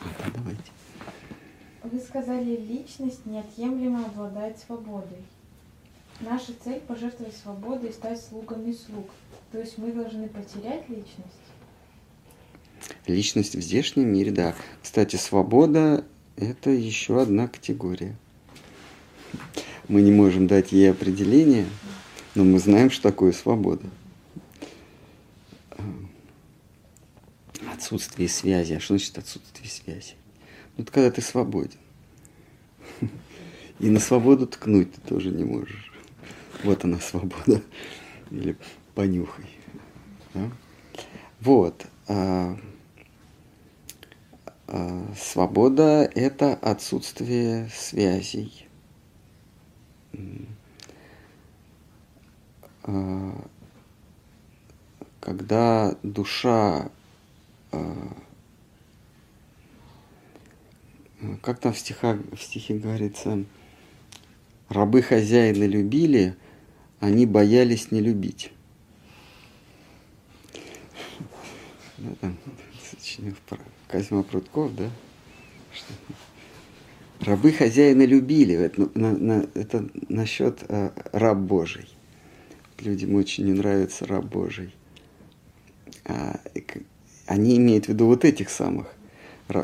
[0.00, 0.62] А, давайте.
[1.82, 5.22] Вы сказали, личность неотъемлемо обладает свободой.
[6.20, 9.10] Наша цель– пожертвовать свободой и стать слугами слуг.
[9.52, 11.44] То есть мы должны потерять личность?
[13.06, 14.54] Личность в здешнем мире, да.
[14.82, 16.04] Кстати, свобода–
[16.36, 18.16] это еще одна категория.
[19.88, 21.66] Мы не можем дать ей определение,
[22.34, 23.86] но мы знаем, что такое свобода.
[27.72, 28.72] Отсутствие связи.
[28.74, 30.14] А что значит отсутствие связи?
[30.76, 31.78] Ну, это когда ты свободен.
[33.78, 35.92] И на свободу ткнуть ты тоже не можешь.
[36.62, 37.62] Вот она свобода.
[38.30, 38.56] Или
[38.94, 39.46] понюхай.
[40.32, 40.50] Да?
[41.40, 41.86] Вот.
[42.08, 42.56] А,
[44.66, 48.66] а, свобода– это отсутствие связей.
[52.82, 53.44] А,
[55.20, 56.90] когда душа
[57.72, 58.16] а,
[61.42, 63.44] как там в, стихах, в стихе говорится,
[64.68, 66.36] рабы хозяина любили,
[67.00, 68.50] они боялись не любить.
[71.98, 72.36] Да, там,
[73.88, 74.90] Козьма Прутков, да?
[77.20, 78.56] Рабы хозяина любили.
[78.56, 81.88] Это насчет э, раб Божий.
[82.80, 84.74] Людям очень не нравится раб Божий.
[86.04, 86.38] А,
[87.26, 88.94] они имеют в виду вот этих самых,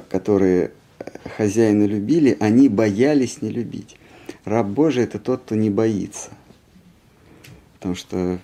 [0.08, 0.72] которые
[1.36, 3.96] хозяина любили, они боялись не любить.
[4.44, 6.30] Раб Божий– это тот, кто не боится.
[7.74, 8.38] Потому что,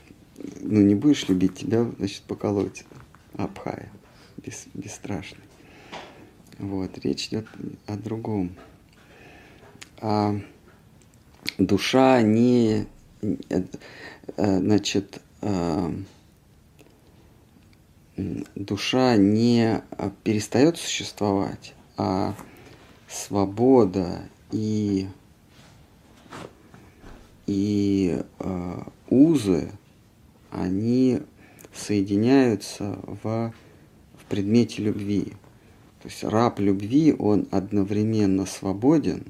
[0.61, 2.85] ну, не будешь любить тебя, значит, поколоть.
[3.37, 3.91] Абхая,
[4.39, 5.45] бес, бесстрашный.
[6.59, 7.47] Вот, речь идет
[7.87, 8.57] о другом.
[10.01, 10.39] А
[11.59, 12.87] душа не,
[13.21, 13.63] э,
[14.37, 15.91] значит, э,
[18.55, 19.83] душа не
[20.25, 22.35] перестает существовать, а
[23.09, 25.09] свобода и,
[27.47, 29.71] и э, узы,
[30.51, 31.21] они
[31.73, 33.53] соединяются в,
[34.15, 35.33] в предмете любви.
[36.03, 39.25] То есть раб любви, он одновременно свободен,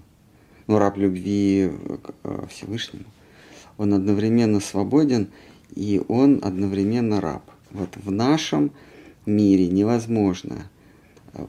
[0.66, 1.70] ну, раб любви
[2.24, 3.04] э, Всевышнему,
[3.78, 5.28] он одновременно свободен
[5.74, 7.42] и он одновременно раб.
[7.70, 8.70] Вот в нашем
[9.26, 10.68] мире невозможно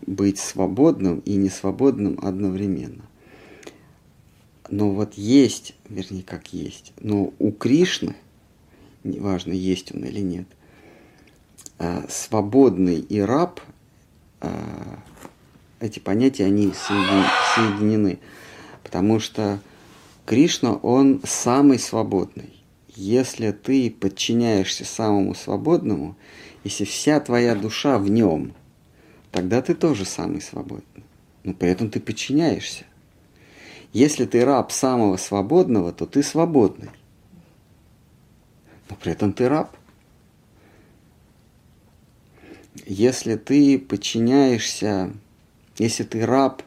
[0.06, 3.04] быть свободным и несвободным одновременно.
[4.70, 8.16] Но вот есть, вернее, как есть, но у Кришны,
[9.04, 10.48] неважно, есть он или нет,
[11.80, 13.62] а, свободный и раб,
[14.42, 15.00] а,
[15.80, 18.20] эти понятия, они соединены.
[18.84, 19.60] Потому что
[20.26, 22.54] Кришна, он самый свободный.
[22.96, 26.18] Если ты подчиняешься самому свободному,
[26.64, 28.54] если вся твоя душа в нем–
[29.32, 31.04] тогда ты тоже самый свободный.
[31.44, 32.86] Но при этом ты подчиняешься.
[33.94, 36.90] Если ты раб самого свободного, то ты свободный.
[38.90, 39.76] Но при этом ты раб.
[42.86, 45.12] Если ты подчиняешься,
[45.78, 46.64] если ты раб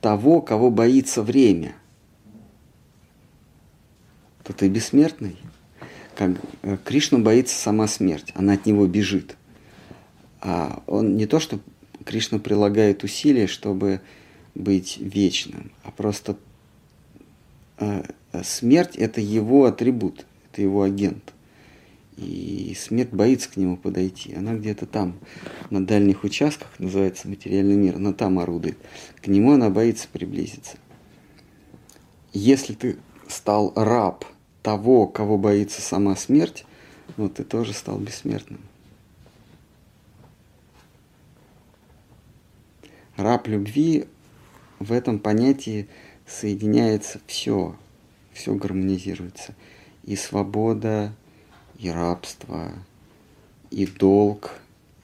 [0.00, 1.74] того, кого боится время,
[4.44, 5.36] то ты бессмертный.
[6.14, 6.30] Как
[6.62, 9.36] э, Кришна боится сама смерть, она от него бежит.
[10.40, 11.58] А он не то, что
[12.06, 14.00] Кришна прилагает усилия, чтобы
[14.54, 16.36] быть вечным, а просто
[17.78, 18.04] э,
[18.44, 21.34] смерть– это его атрибут, это его агент.
[22.16, 24.34] И смерть боится к нему подойти.
[24.34, 25.18] Она где-то там,
[25.68, 28.78] на дальних участках, называется материальный мир, она там орудует.
[29.20, 30.78] К нему она боится приблизиться.
[32.32, 32.96] Если ты
[33.28, 34.24] стал раб
[34.62, 36.64] того, кого боится сама смерть,
[37.16, 38.60] ну, ты тоже стал бессмертным.
[43.16, 44.06] Раб любви
[44.78, 45.88] в этом понятии
[46.26, 47.76] соединяется все,
[48.32, 49.54] все гармонизируется.
[50.04, 51.12] И свобода,
[51.78, 52.72] и рабство,
[53.70, 54.60] и долг,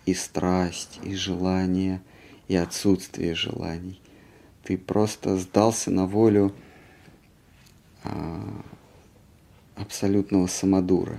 [0.06, 2.00] и страсть, и желание,
[2.48, 4.00] и отсутствие желаний.
[4.62, 6.54] Ты просто сдался на волю
[8.04, 8.62] а,
[9.74, 11.18] абсолютного самодура.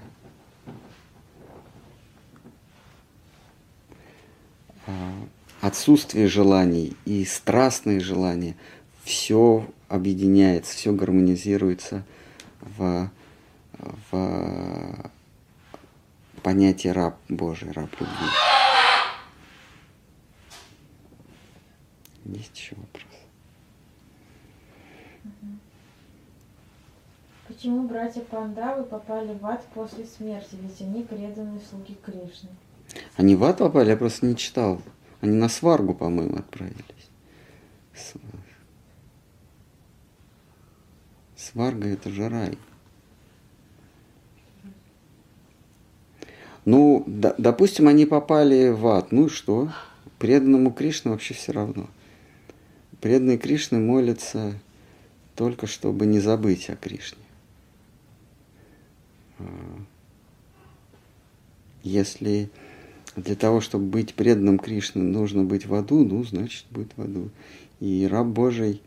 [4.87, 5.13] А,
[5.63, 8.57] отсутствие желаний и страстные желания,
[9.05, 12.03] все объединяется, все гармонизируется
[12.59, 13.09] в,
[14.11, 15.11] в,
[16.41, 18.27] понятие раб Божий, раб любви.
[22.25, 23.05] Есть еще вопрос?
[27.47, 30.57] Почему братья Пандавы попали в ад после смерти?
[30.61, 32.49] Ведь они преданные слуги Кришны.
[33.15, 34.81] Они в ад попали, я просто не читал.
[35.23, 36.83] Они на сваргу, по-моему, отправились.
[41.37, 42.57] Сварга это же рай.
[46.65, 49.13] Ну, да, допустим, они попали в ад.
[49.13, 49.71] Ну и что?
[50.19, 51.89] Преданному Кришне вообще все равно.
[52.99, 54.59] Преданные Кришны молятся
[55.35, 57.23] только чтобы не забыть о Кришне.
[59.39, 59.45] А,
[61.81, 62.49] если
[63.15, 67.29] для того, чтобы быть преданным Кришне, нужно быть в аду, ну, значит, будет в аду.
[67.79, 68.81] И раб Божий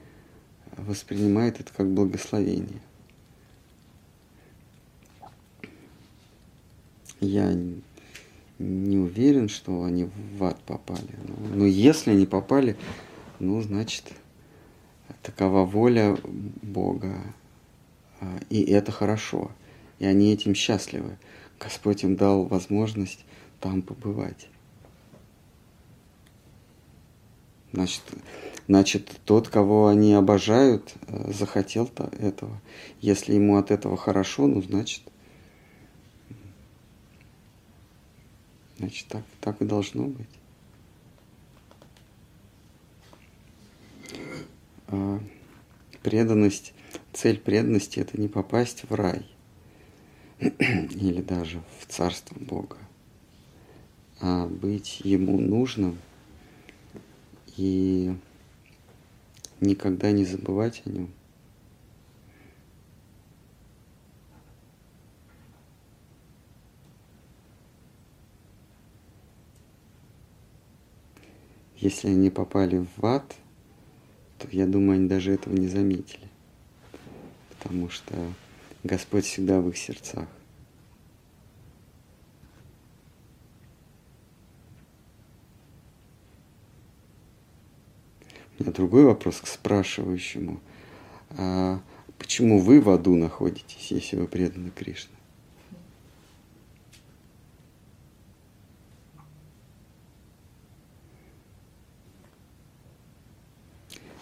[0.76, 2.80] воспринимает это как благословение.
[7.20, 7.56] Я
[8.58, 11.14] не уверен, что они в ад попали.
[11.26, 12.76] Но, но если они попали,
[13.38, 14.12] ну, значит,
[15.22, 16.16] такова воля
[16.62, 17.22] Бога.
[18.50, 19.50] И это хорошо.
[19.98, 21.16] И они этим счастливы.
[21.58, 23.24] Господь им дал возможность
[23.60, 24.48] там побывать.
[27.72, 28.02] Значит,
[28.68, 32.60] значит, тот, кого они обожают, э, захотел -то этого.
[33.00, 35.02] Если ему от этого хорошо, ну, значит,
[38.78, 40.28] значит, так, так и должно быть.
[44.88, 45.20] А
[46.02, 46.72] преданность,
[47.12, 49.26] цель преданности– это не попасть в рай
[50.40, 52.78] или даже в Царство Бога,
[54.20, 55.98] а быть Ему нужным
[57.56, 58.14] и
[59.60, 61.10] никогда не забывать о Нем.
[71.78, 73.36] Если они попали в ад,
[74.38, 76.26] то я думаю, они даже этого не заметили.
[77.50, 78.14] Потому что
[78.82, 80.26] Господь всегда в их сердцах.
[88.64, 90.60] Другой вопрос к спрашивающему.
[91.30, 91.80] А
[92.18, 95.16] почему вы в аду находитесь, если вы преданы Кришне?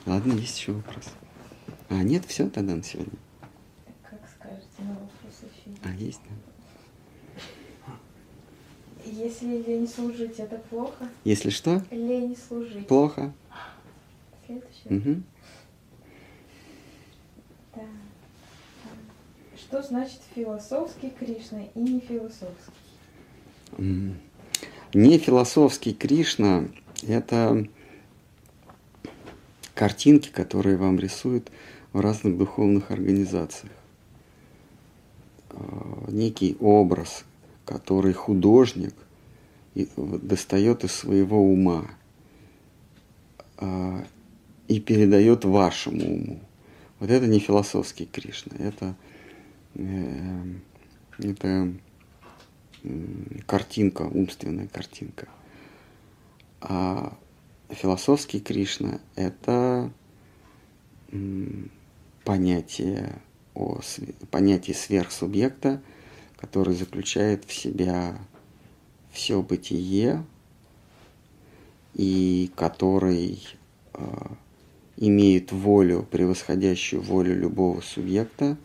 [0.07, 1.05] Ладно, есть еще вопрос.
[1.89, 3.14] А, нет, все тогда на сегодня.
[4.03, 5.76] Как скажете, на вопрос еще.
[5.82, 6.35] А, есть, да?
[9.07, 11.09] Если лень служить, это плохо?
[11.24, 11.82] Если что?
[11.91, 12.87] Лень служить.
[12.87, 13.32] Плохо.
[14.47, 15.14] Следующее.
[15.14, 15.22] Угу.
[17.76, 17.82] Да.
[19.57, 22.72] Что значит философский Кришна и не философский?
[23.78, 26.68] Не философский Кришна–
[27.03, 27.66] это
[29.74, 31.51] картинки, которые вам рисуют
[31.92, 33.72] в разных духовных организациях.
[35.51, 37.24] А, некий образ,
[37.64, 38.95] который художник
[39.74, 41.86] достает из своего ума
[43.57, 44.05] а,
[44.69, 46.41] и передает вашему уму.
[47.01, 48.95] Вот это не философский Кришна, это,
[49.75, 50.55] э,
[51.19, 51.75] это
[53.47, 55.29] картинка, умственная картинка.
[56.61, 57.17] А
[57.69, 59.91] философский Кришна– это
[62.24, 63.20] понятие,
[63.55, 63.81] о,
[64.31, 65.82] понятие сверхсубъекта,
[66.36, 68.19] который заключает в себя
[69.12, 70.24] все бытие
[71.95, 73.47] и который
[73.93, 74.01] э,
[74.97, 78.57] имеет волю, превосходящую волю любого субъекта,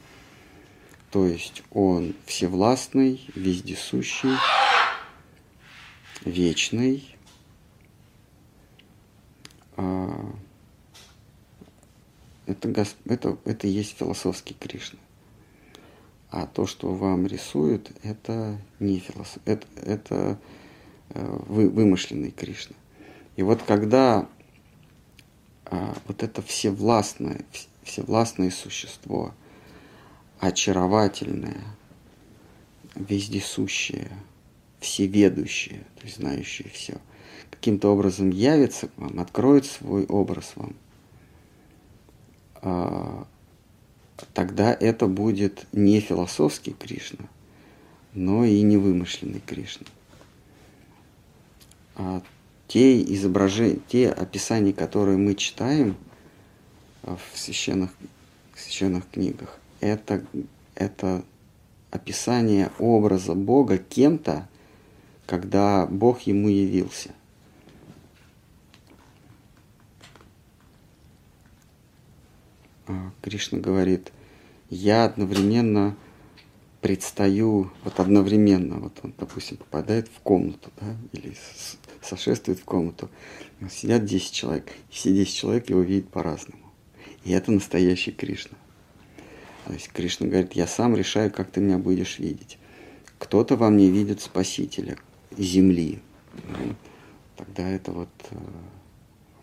[1.12, 4.36] то есть он всевластный, вездесущий,
[6.24, 7.16] вечный,
[9.76, 10.34] а,
[12.46, 15.00] это, это, это и есть философский Кришна.
[16.32, 20.40] А то, что вам рисуют, это не философ, это, это
[21.10, 22.76] э, вы, вымышленный Кришна.
[23.36, 24.28] И вот когда
[26.08, 27.41] вот это всевластное,
[27.84, 29.34] всевластное существо,
[30.40, 31.62] очаровательное,
[32.96, 34.10] вездесущее,
[34.80, 36.98] всеведущее, то есть знающее все,
[37.52, 40.76] каким-то образом явится к вам, откроет свой образ вам,
[42.62, 43.28] а,
[44.34, 47.26] тогда это будет не философский Кришна,
[48.14, 49.86] но и не вымышленный Кришна.
[52.70, 55.98] А те изображения, те описания, которые мы читаем
[57.02, 57.90] в священных,
[58.54, 60.24] в священных книгах, это,
[60.76, 61.24] это
[61.90, 64.48] описание образа Бога кем-то,
[65.26, 67.10] когда Бог ему явился.
[72.86, 74.12] А, Кришна говорит,
[74.70, 75.98] я одновременно
[76.82, 81.36] предстаю, вот одновременно, вот он, допустим, попадает в комнату, да, или
[82.02, 83.10] сошествует в комнату,
[83.70, 86.64] сидят 10 человек, и все 10 человек его видят по-разному.
[87.24, 88.58] И это настоящий Кришна.
[89.66, 92.58] То есть Кришна говорит, я сам решаю, как ты меня будешь видеть.
[93.18, 94.98] Кто-то во мне видит Спасителя
[95.38, 96.00] Земли.
[97.36, 98.36] Тогда это вот э,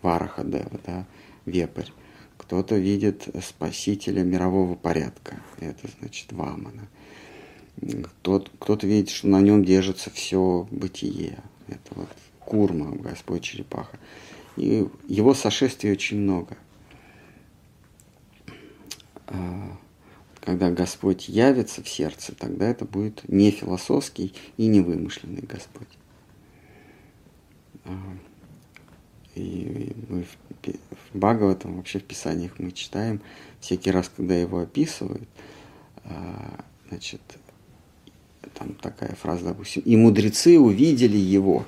[0.01, 1.05] Варахадева, да,
[1.45, 1.89] вепрь.
[2.37, 5.39] Кто-то видит Спасителя мирового порядка.
[5.59, 6.87] Это значит Вамана.
[7.79, 11.39] Кто-то, кто-то видит, что на нем держится все бытие.
[11.67, 12.09] Это вот
[12.47, 13.99] Курма, Господь Черепаха.
[14.55, 16.57] И его сошествий очень много.
[19.27, 19.77] А,
[20.39, 25.89] когда Господь явится в сердце, тогда это будет не философский и не вымышленный Господь.
[27.83, 27.91] А,
[29.35, 33.21] и мы в, в Бхагаватам, вообще в Писаниях мы читаем,
[33.59, 35.27] всякий раз, когда его описывают,
[36.05, 37.21] а, значит,
[38.53, 41.65] там такая фраза, допустим, и мудрецы увидели его.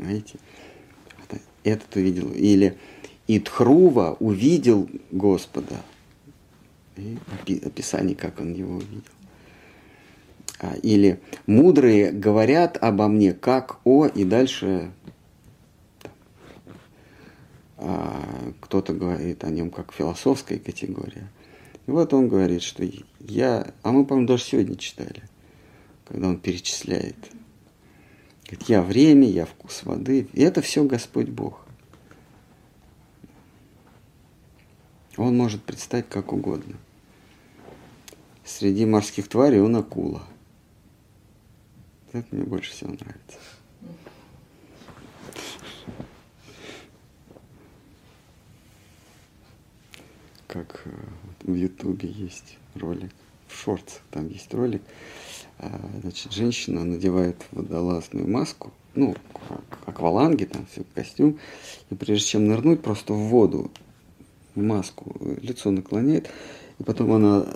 [0.00, 0.38] Понимаете?
[1.62, 2.32] Этот увидел.
[2.32, 2.78] Или
[3.26, 5.76] и Тхрува увидел Господа
[6.96, 7.18] и
[7.64, 9.12] описание, как он его увидел.
[10.58, 14.90] А, или мудрые говорят обо мне как о, и дальше
[17.76, 21.28] а, кто-то говорит о нем как философская категория.
[21.86, 22.88] И вот он говорит, что
[23.20, 25.22] я, а мы, по-моему, даже сегодня читали,
[26.08, 27.16] когда он перечисляет.
[28.50, 30.28] Говорит, я время, я вкус воды.
[30.32, 31.60] И это все Господь Бог.
[35.16, 36.76] Он может представить как угодно.
[38.44, 40.24] Среди морских тварей он акула.
[42.12, 43.38] Это мне больше всего нравится.
[50.48, 50.90] Как э,
[51.44, 53.14] в Ютубе есть ролик,
[53.50, 54.82] в шортах там есть ролик,
[55.58, 59.14] а, значит, женщина надевает водолазную маску, ну,
[59.86, 61.38] акваланги, там все, костюм,
[61.90, 63.70] и прежде чем нырнуть просто в воду,
[64.54, 66.30] маску, лицо наклоняет,
[66.78, 67.46] и потом она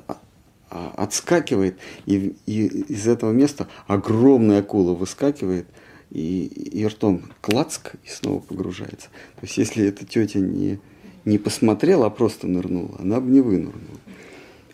[0.70, 5.66] а, отскакивает, и, и из этого места огромная акула выскакивает,
[6.10, 9.08] и, и ртом клацк, и снова погружается.
[9.36, 10.78] То есть, если эта тетя не,
[11.24, 14.00] не посмотрела, а просто нырнула, она бы не вынырнула.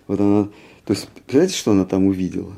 [0.07, 0.49] Вот она,
[0.91, 2.53] то есть, представляете, что она там увидела?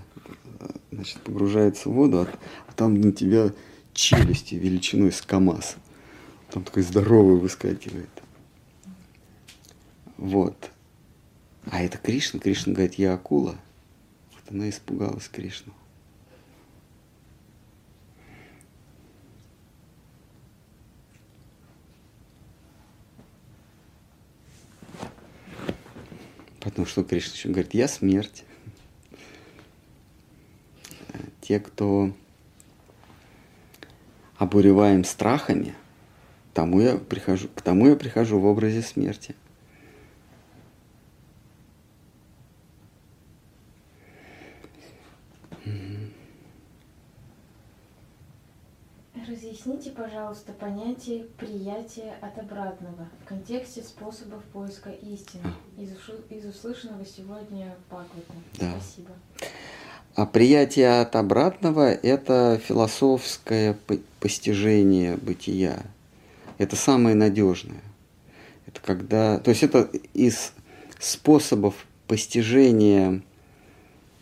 [0.91, 2.29] Значит, погружается в воду, а,
[2.67, 3.53] а там на тебя
[3.93, 5.77] челюсти величиной с КАМАЗ.
[6.51, 8.09] Там такой здоровый выскакивает.
[10.17, 10.71] Вот.
[11.67, 12.41] А это Кришна.
[12.41, 13.55] Кришна говорит, я акула.
[14.33, 15.75] Вот она испугалась Кришну.
[26.63, 28.45] Потому что Кришна еще говорит, я смерть.
[31.41, 32.13] Те, кто
[34.37, 35.75] обуреваем страхами,
[36.55, 39.35] тому я прихожу, к тому я прихожу в образе смерти.
[49.93, 55.90] Пожалуйста, понятие приятия от обратного в контексте способов поиска истины из,
[56.31, 58.35] из услышанного сегодня Бхагавата.
[58.59, 58.73] Да.
[58.78, 59.10] Спасибо.
[60.14, 63.78] А приятие от обратного– это философское
[64.20, 65.82] постижение бытия.
[66.59, 67.81] Это самое надежное.
[68.66, 70.52] Это когда, то есть это из
[70.98, 71.74] способов
[72.06, 73.23] постижения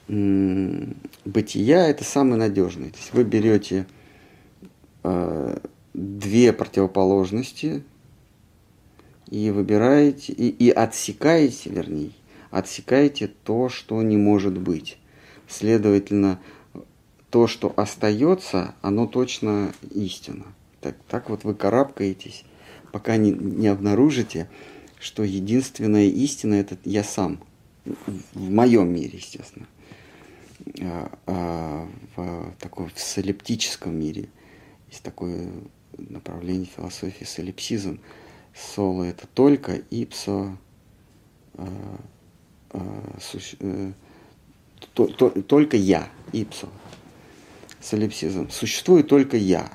[0.08, 2.90] бытия это самый надежный.
[2.90, 3.86] То есть вы берете
[5.94, 7.82] две противоположности
[9.30, 12.10] и выбираете, и, и отсекаете, вернее,
[12.50, 14.98] отсекаете то, что не может быть.
[15.48, 16.40] Следовательно,
[17.30, 20.46] то, что остается, оно точно истина.
[20.80, 22.44] Так, так вот вы карабкаетесь,
[22.92, 24.48] пока не, не обнаружите,
[24.98, 27.40] что единственная истина это я сам.
[28.34, 29.66] В моем мире, естественно.
[30.82, 34.28] А, а в таком в солиптическом мире
[34.90, 35.48] есть такое
[35.96, 38.00] направление философии солипсизм.
[38.54, 40.56] Соло это только, ипсо
[41.54, 42.00] а,
[42.70, 43.92] а, суще, э,
[44.94, 46.68] то, то, только я, ипсо.
[47.80, 48.50] Солипсизм.
[48.50, 49.70] Существует только я.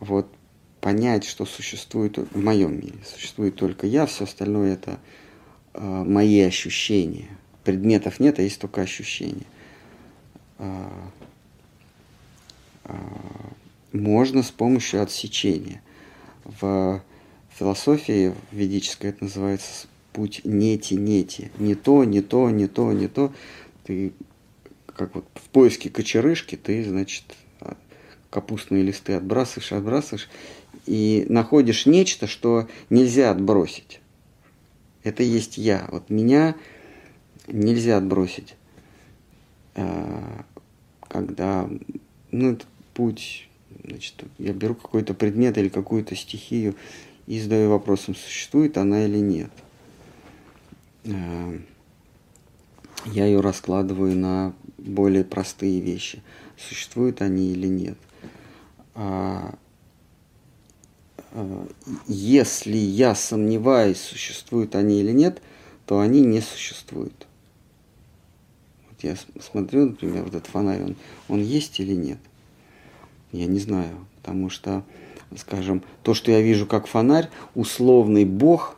[0.00, 0.32] Вот
[0.80, 4.98] понять, что существует в моем мире, существует только я, все остальное это
[5.74, 7.28] э, мои ощущения–
[7.66, 9.44] предметов нет, а есть только ощущения.
[10.58, 11.10] А,
[13.92, 15.82] можно с помощью отсечения.
[16.44, 17.02] В
[17.50, 21.50] философии ведической это называется путь нети-нети.
[21.58, 23.32] Не то, не то, не то, не то.
[23.84, 24.12] Ты
[24.86, 27.24] как вот в поиске кочерышки, ты, значит,
[28.30, 30.28] капустные листы отбрасываешь, отбрасываешь,
[30.86, 34.00] и находишь нечто, что нельзя отбросить.
[35.02, 35.86] Это есть я.
[35.90, 36.56] Вот меня
[37.46, 38.56] нельзя отбросить.
[39.74, 40.44] А,
[41.08, 41.68] когда,
[42.30, 43.46] ну, этот путь,
[43.84, 46.74] значит, я беру какой-то предмет или какую-то стихию
[47.26, 49.50] и задаю вопросом, существует она или нет.
[51.04, 51.58] А,
[53.04, 56.22] я ее раскладываю на более простые вещи.
[56.56, 57.98] Существуют они или нет.
[58.94, 59.54] А,
[62.06, 65.42] если я сомневаюсь, существуют они или нет,
[65.84, 67.26] то они не существуют.
[68.88, 70.96] Вот я смотрю, например, вот этот фонарь, он,
[71.28, 72.18] он есть или нет?
[73.36, 74.82] Я не знаю, потому что,
[75.36, 78.76] скажем, то, что я вижу как фонарь, условный Бог,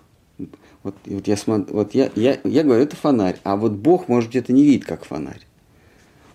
[0.83, 4.31] вот, вот, я, смотрю, вот я, я, я говорю, это фонарь, а вот Бог, может,
[4.31, 5.47] где-то не видит как фонарь.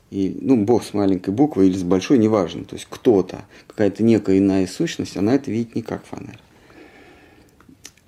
[0.10, 2.66] И, ну, Бог с маленькой буквы или с большой, неважно.
[2.66, 6.40] То есть кто-то, какая-то некая иная сущность, она это видит не как фонарь.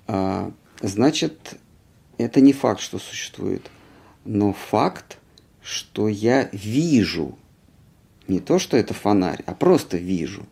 [0.06, 1.56] А, значит,
[2.16, 3.70] это не факт, что существует,
[4.24, 5.18] но факт,
[5.60, 7.36] что я вижу.
[8.28, 10.46] Не то, что это фонарь, а просто вижу.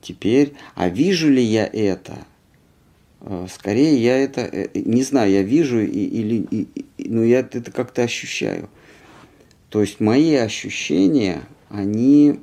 [0.00, 2.18] Теперь, а вижу ли я это?
[3.20, 6.68] А, скорее я это, э, не знаю, я вижу или,
[6.98, 8.68] ну я это как-то ощущаю.
[9.68, 12.40] То есть мои ощущения, они,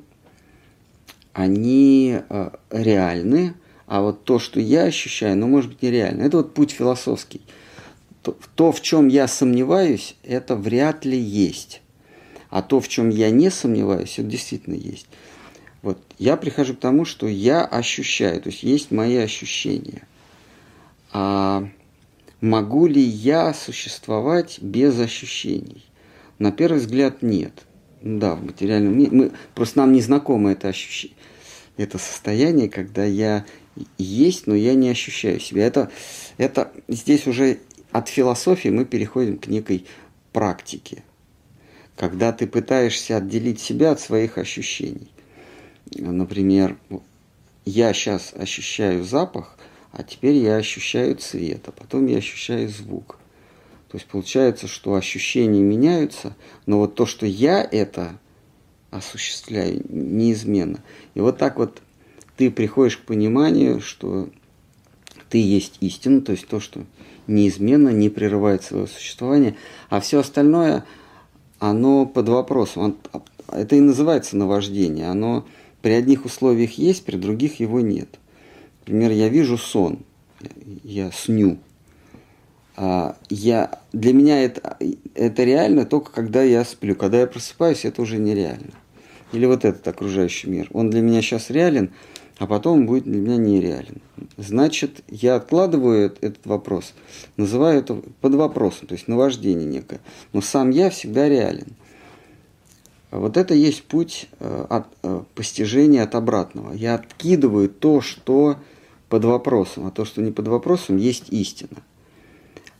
[1.32, 3.54] они э, реальны,
[3.86, 6.22] а вот то, что я ощущаю, ну, может быть, нереально.
[6.22, 7.40] Это вот путь философский.
[8.54, 11.82] То, в чем я сомневаюсь, это вряд ли есть.
[12.54, 15.08] А то, в чем я не сомневаюсь, это действительно есть.
[15.82, 20.06] Вот я прихожу к тому, что я ощущаю, то есть есть мои ощущения.
[21.10, 21.68] А
[22.40, 25.84] могу ли я существовать без ощущений?
[26.38, 27.64] На первый взгляд нет.
[28.02, 29.10] Да, в материальном мире.
[29.10, 31.16] Мы, просто нам не знакомо это ощущение,
[31.76, 33.44] это состояние, когда я
[33.98, 35.66] есть, но я не ощущаю себя.
[35.66, 35.90] Это,
[36.38, 37.58] это здесь уже
[37.90, 39.86] от философии мы переходим к некой
[40.32, 41.02] практике,
[41.96, 45.10] когда ты пытаешься отделить себя от своих ощущений.
[45.90, 46.76] Например,
[47.64, 49.56] я сейчас ощущаю запах,
[49.92, 53.18] а теперь я ощущаю цвет, а потом я ощущаю звук.
[53.88, 56.34] То есть получается, что ощущения меняются,
[56.66, 58.18] но вот то, что я это
[58.90, 60.80] осуществляю, неизменно.
[61.14, 61.80] И вот так вот
[62.36, 64.28] ты приходишь к пониманию, что
[65.30, 66.84] ты есть истина, то есть то, что
[67.26, 69.56] неизменно, не прерывает свое существование,
[69.90, 70.84] а все остальное,
[71.58, 72.96] оно под вопросом.
[73.48, 75.08] Это и называется наваждение.
[75.08, 75.46] Оно
[75.82, 78.18] при одних условиях есть, при других его нет.
[78.80, 80.00] Например, я вижу сон,
[80.82, 81.58] я сню–
[82.76, 84.76] а, я, для меня это,
[85.14, 86.94] это реально только когда я сплю.
[86.94, 88.72] Когда я просыпаюсь, это уже нереально.
[89.32, 90.68] Или вот этот окружающий мир.
[90.72, 91.92] Он для меня сейчас реален,
[92.38, 94.00] а потом будет для меня нереален.
[94.36, 96.94] Значит, я откладываю этот вопрос,
[97.36, 100.00] называю это под вопросом, то есть наваждение некое.
[100.32, 101.68] Но сам я всегда реален.
[103.10, 106.72] Вот это есть путь э, от э, постижения от обратного.
[106.72, 108.56] Я откидываю то, что
[109.08, 111.76] под вопросом, а то, что не под вопросом, есть истина.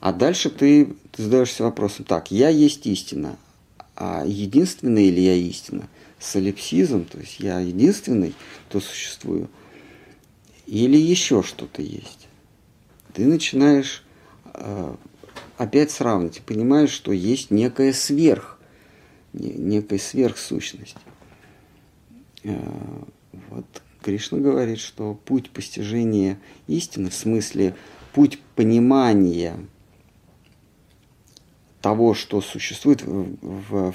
[0.00, 3.36] А дальше ты, ты задаешься вопросом, так, я есть истина,
[3.94, 5.88] а единственный или я истина?
[6.24, 8.34] Солипсизм, то есть я единственный,
[8.68, 9.48] кто существую,
[10.66, 12.28] или еще что-то есть?
[13.12, 14.02] Ты начинаешь
[14.54, 14.94] э,
[15.58, 18.58] опять сравнивать и понимаешь, что есть некая сверх,
[19.32, 20.96] некая сверхсущность.
[22.42, 22.58] Э,
[23.50, 23.66] вот
[24.02, 27.74] Кришна говорит, что путь постижения истины, в смысле
[28.12, 29.58] путь понимания
[31.80, 33.94] того, что существует в, в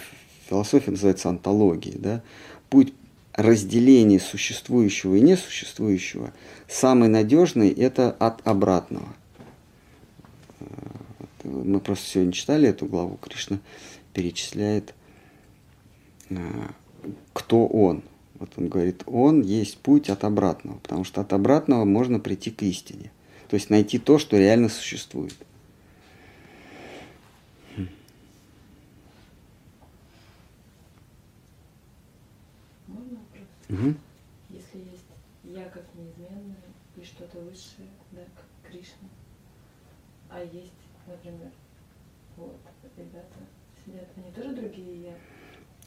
[0.49, 2.21] философии, называется антологией, да,
[2.69, 2.93] путь
[3.33, 6.33] разделения существующего и несуществующего,
[6.67, 9.07] самый надежный– это от обратного.
[11.43, 13.59] Мы просто сегодня читали эту главу, Кришна
[14.13, 14.93] перечисляет,
[16.29, 16.35] э,
[17.33, 18.03] кто он.
[18.39, 22.61] Вот он говорит, он есть путь от обратного, потому что от обратного можно прийти к
[22.63, 23.11] истине.
[23.47, 25.35] То есть найти то, что реально существует.
[33.69, 33.93] Угу.
[34.49, 35.05] Если есть
[35.43, 36.55] я как неизменное
[36.97, 39.07] и что-то высшее, да, как Кришна,
[40.29, 40.73] а есть,
[41.07, 41.51] например,
[42.35, 42.57] вот,
[42.97, 43.35] ребята
[43.85, 45.13] сидят, они тоже другие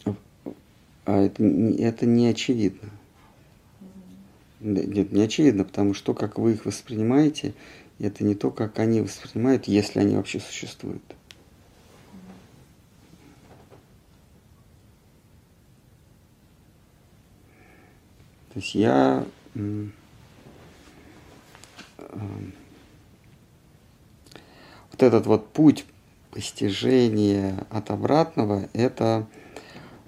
[0.04, 0.14] я?
[1.04, 2.88] А это, не- это не очевидно.
[4.60, 7.52] Нет, не очевидно, потому что то, как вы их воспринимаете,
[7.98, 11.02] это не то, как они воспринимают, если они вообще существуют.
[18.52, 19.24] То есть я
[19.54, 19.92] эм,
[24.90, 25.86] вот этот вот путь
[26.30, 29.26] постижения от обратного, это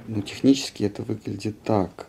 [0.06, 2.08] ну, технически это выглядит так.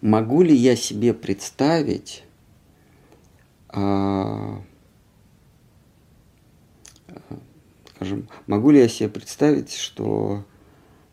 [0.00, 2.24] Могу ли я себе представить,
[3.68, 4.62] а,
[7.94, 10.44] скажем, могу ли я себе представить, что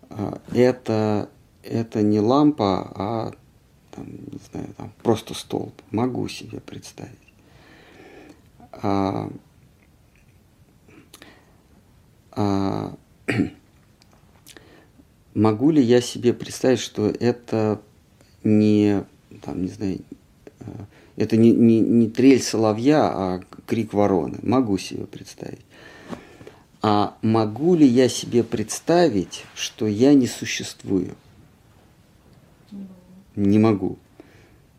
[0.10, 1.30] а, это,
[1.64, 3.32] это не лампа, а
[3.92, 5.74] там, не знаю, там, просто столб?
[5.92, 7.12] Могу себе представить.
[8.72, 9.30] А,
[12.32, 12.96] а,
[15.34, 17.82] могу ли я себе представить, что это
[18.44, 19.04] не,
[19.42, 20.00] там, не знаю,
[20.60, 20.66] э,
[21.16, 24.40] это не, не, не трель соловья, а крик вороны.
[24.42, 25.62] Могу себе представить.
[26.82, 31.16] А могу ли я себе представить, что я не существую?
[33.36, 33.98] Не могу.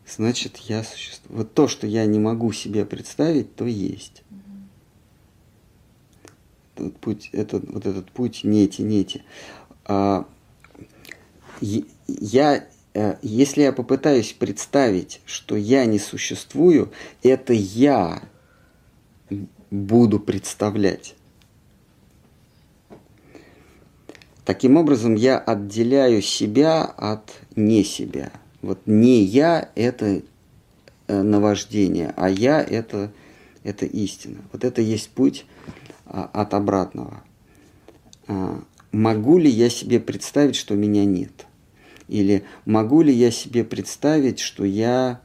[0.07, 1.39] Значит, я существую.
[1.39, 4.23] Вот то, что я не могу себе представить, то есть.
[6.75, 9.23] Этот путь, этот, вот этот путь нети, нети.
[9.85, 10.27] А,
[11.61, 16.91] я, э, если я попытаюсь представить, что я не существую,
[17.23, 18.21] это я
[19.71, 21.15] буду представлять.
[24.43, 28.31] Таким образом, я отделяю себя от не себя.
[28.61, 30.21] Вот не я– это
[31.07, 33.11] э, наваждение, а я– это,
[33.63, 34.37] это истина.
[34.51, 35.45] Вот это есть путь
[36.05, 37.23] а, от обратного.
[38.27, 38.63] А,
[38.95, 41.45] Могу ли я себе представить, что меня нет?
[42.07, 45.19] Или могу ли я себе представить, что я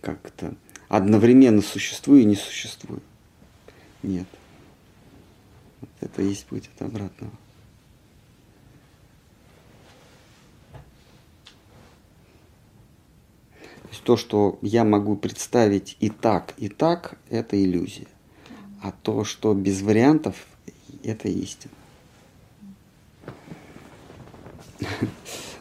[0.00, 0.54] как-то
[0.86, 3.02] одновременно существую и не существую?
[4.04, 4.28] Нет.
[5.80, 7.32] Вот это есть путь от обратного.
[13.81, 18.06] То есть то, что я могу представить и так, и так, это иллюзия.
[18.80, 20.46] А то, что без вариантов,
[21.04, 21.72] это истина.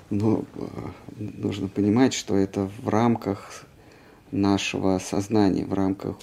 [0.10, 0.66] Но э,
[1.18, 3.66] нужно понимать, что это в рамках
[4.32, 6.18] нашего сознания, в рамках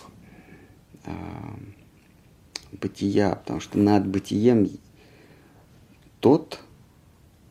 [1.04, 1.12] э,
[2.72, 4.68] бытия, потому что над бытием
[6.20, 6.60] тот,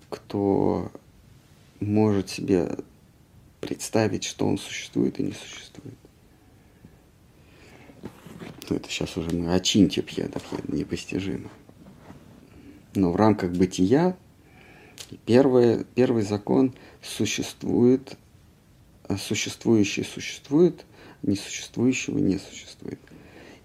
[0.09, 0.91] кто
[1.79, 2.77] может себе
[3.67, 5.97] представить, что он существует и не существует.
[8.69, 11.49] Ну, это сейчас уже мы о чинте пьедовье, непостижимо.
[12.95, 14.17] Но в рамках бытия
[15.25, 18.17] первое, первый закон существует,
[19.17, 20.85] существующий существует,
[21.21, 22.99] несуществующего не существует.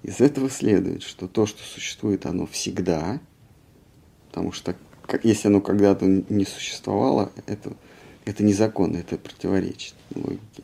[0.02, 3.20] Из этого следует, что то, что существует, оно всегда,
[4.28, 4.76] потому что
[5.22, 7.76] если оно когда-то не существовало, это,
[8.24, 10.62] это незаконно, это противоречит логике.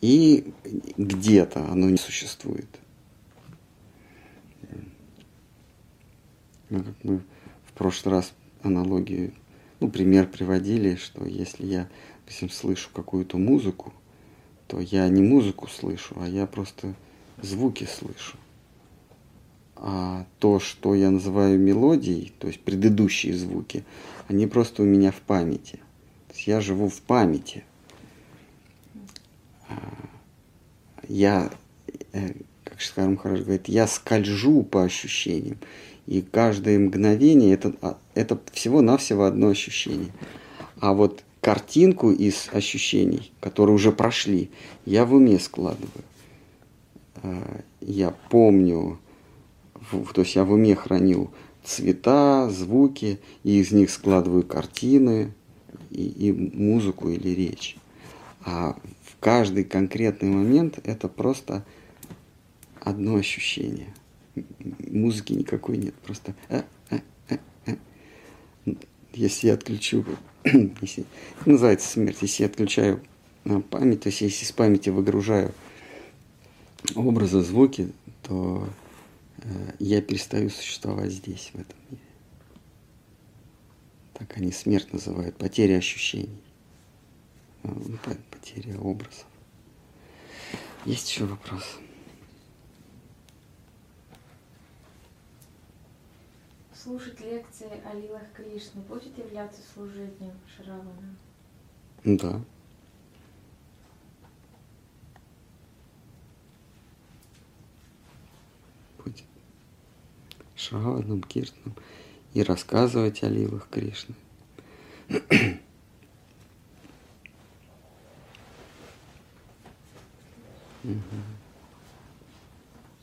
[0.00, 0.52] И
[0.96, 2.68] где-то оно не существует.
[6.70, 7.22] Ну, как мы
[7.66, 8.32] в прошлый раз
[8.62, 9.32] аналогию,
[9.80, 11.88] ну, пример приводили, что если я,
[12.20, 13.92] допустим, слышу какую-то музыку,
[14.66, 16.94] то я не музыку слышу, а я просто
[17.40, 18.36] звуки слышу.
[19.76, 23.84] А то, что я называю мелодией, то есть предыдущие звуки,
[24.26, 25.80] они просто у меня в памяти.
[26.34, 27.64] Я живу в памяти.
[29.68, 29.74] А,
[31.08, 31.50] Я,
[32.12, 32.32] э,
[32.64, 35.58] как Шкарм Хараш говорит, я скольжу по ощущениям.
[36.06, 40.12] И каждое мгновение это, а, это всего-навсего одно ощущение.
[40.80, 44.50] А вот картинку из ощущений, которые уже прошли,
[44.86, 46.04] я в уме складываю.
[47.22, 48.98] А, Я помню,
[50.12, 51.30] то есть я в уме хранил
[51.64, 55.32] цвета, звуки, и из них складываю картины,
[55.90, 57.76] и, и музыку или речь.
[58.44, 61.64] А в каждый конкретный момент это просто
[62.80, 63.92] одно ощущение.
[64.90, 66.98] Музыки никакой нет, просто э, э,
[67.66, 67.76] э,
[69.12, 70.04] если я отключу,
[70.80, 71.04] если,
[71.44, 73.02] называется смерть, если я отключаю
[73.44, 75.52] а, память, то есть если из памяти выгружаю
[76.94, 77.92] образы, звуки,
[78.22, 78.68] то
[79.38, 82.02] э, я перестаю существовать здесь, в этом мире.
[84.18, 86.42] Так они смерть называют, потеря ощущений,
[87.62, 89.26] а, ну, по- потеря образов.
[90.84, 91.78] Есть еще вопрос?
[96.88, 101.16] слушать лекции о лилах Кришны будет являться служением Шравана?
[102.02, 102.40] Да.
[108.96, 109.24] Будет.
[110.56, 111.76] Шраваном, Киртаном.
[112.34, 114.14] И рассказывать о лилах Кришны.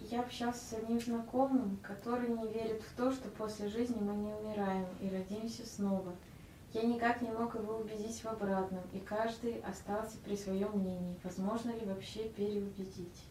[0.10, 4.34] Я общался с одним знакомым, который не верит в то, что после жизни мы не
[4.34, 6.14] умираем и родимся снова.
[6.74, 11.16] Я никак не мог его убедить в обратном, и каждый остался при своем мнении.
[11.24, 13.24] Возможно ли вообще переубедить?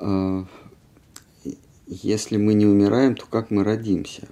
[0.00, 0.44] А,
[1.86, 4.26] Если мы не умираем, то как мы родимся?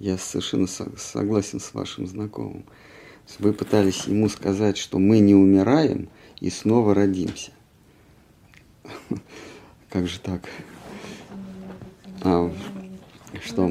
[0.00, 2.64] Я совершенно со- согласен с вашим знакомым.
[3.38, 6.08] Вы пытались ему сказать, что мы не умираем
[6.40, 7.52] и снова родимся.
[9.90, 10.48] Как же так?
[12.22, 12.52] А,
[13.44, 13.70] что?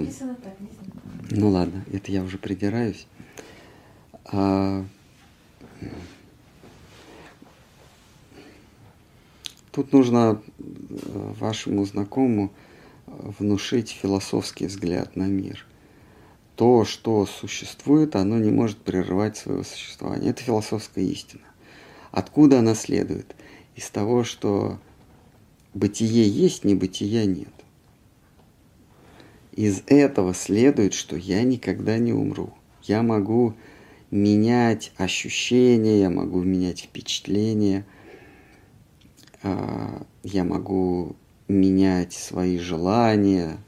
[1.31, 3.07] Ну ладно, это я уже придираюсь.
[4.25, 4.85] А,
[9.71, 10.63] Тут нужно э,
[11.39, 12.51] вашему знакомому
[13.07, 15.65] внушить философский взгляд на мир.
[16.59, 20.31] То, что существует, оно не может прерывать своего существования.
[20.31, 21.45] Это философская истина.
[22.11, 23.33] Откуда она следует?
[23.77, 24.77] Из того, что
[25.73, 27.53] бытие есть, небытия нет.
[29.53, 32.53] Из этого следует, что я никогда не умру.
[32.83, 33.53] Я могу
[34.11, 37.85] менять ощущения, я могу менять впечатления,
[39.43, 41.15] а, я могу
[41.47, 43.59] менять свои желания,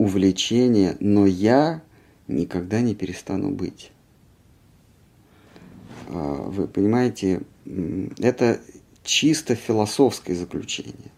[0.00, 1.82] увлечения, но я
[2.26, 3.92] никогда не перестану быть.
[6.08, 7.42] А, Вы понимаете,
[8.18, 8.62] это
[9.02, 11.12] чисто философское заключение.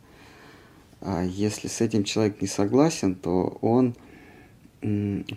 [1.00, 3.94] А если с этим человек не согласен, то он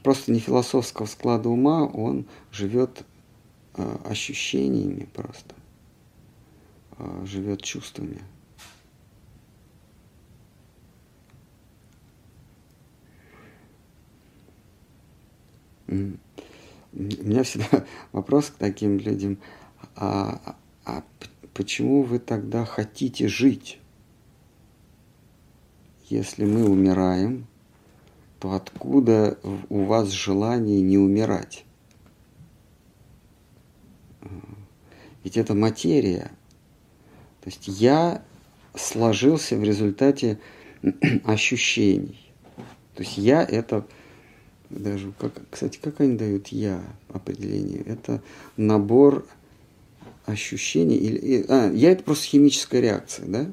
[0.02, 3.04] просто не философского склада ума, он живет
[3.76, 5.54] а, ощущениями просто,
[7.26, 8.22] живет чувствами.
[15.88, 16.18] У
[16.94, 19.38] меня всегда вопрос к таким людям,
[19.96, 20.56] а,
[20.86, 21.04] а
[21.54, 23.80] почему вы тогда хотите жить?
[26.10, 27.48] Если мы умираем,
[28.40, 29.38] то откуда
[29.70, 31.66] у вас желание не умирать?
[34.22, 34.28] А,
[35.24, 36.32] Ведь это материя.
[37.42, 38.24] То есть я
[38.76, 40.40] сложился в результате
[41.26, 42.32] ощущений.
[42.96, 43.86] То есть я это
[44.70, 47.82] даже, как, кстати, как они дают я определение?
[47.82, 48.22] Это
[48.58, 49.26] набор
[50.26, 50.98] ощущений.
[50.98, 53.46] Или, а, я это просто химическая реакция, да?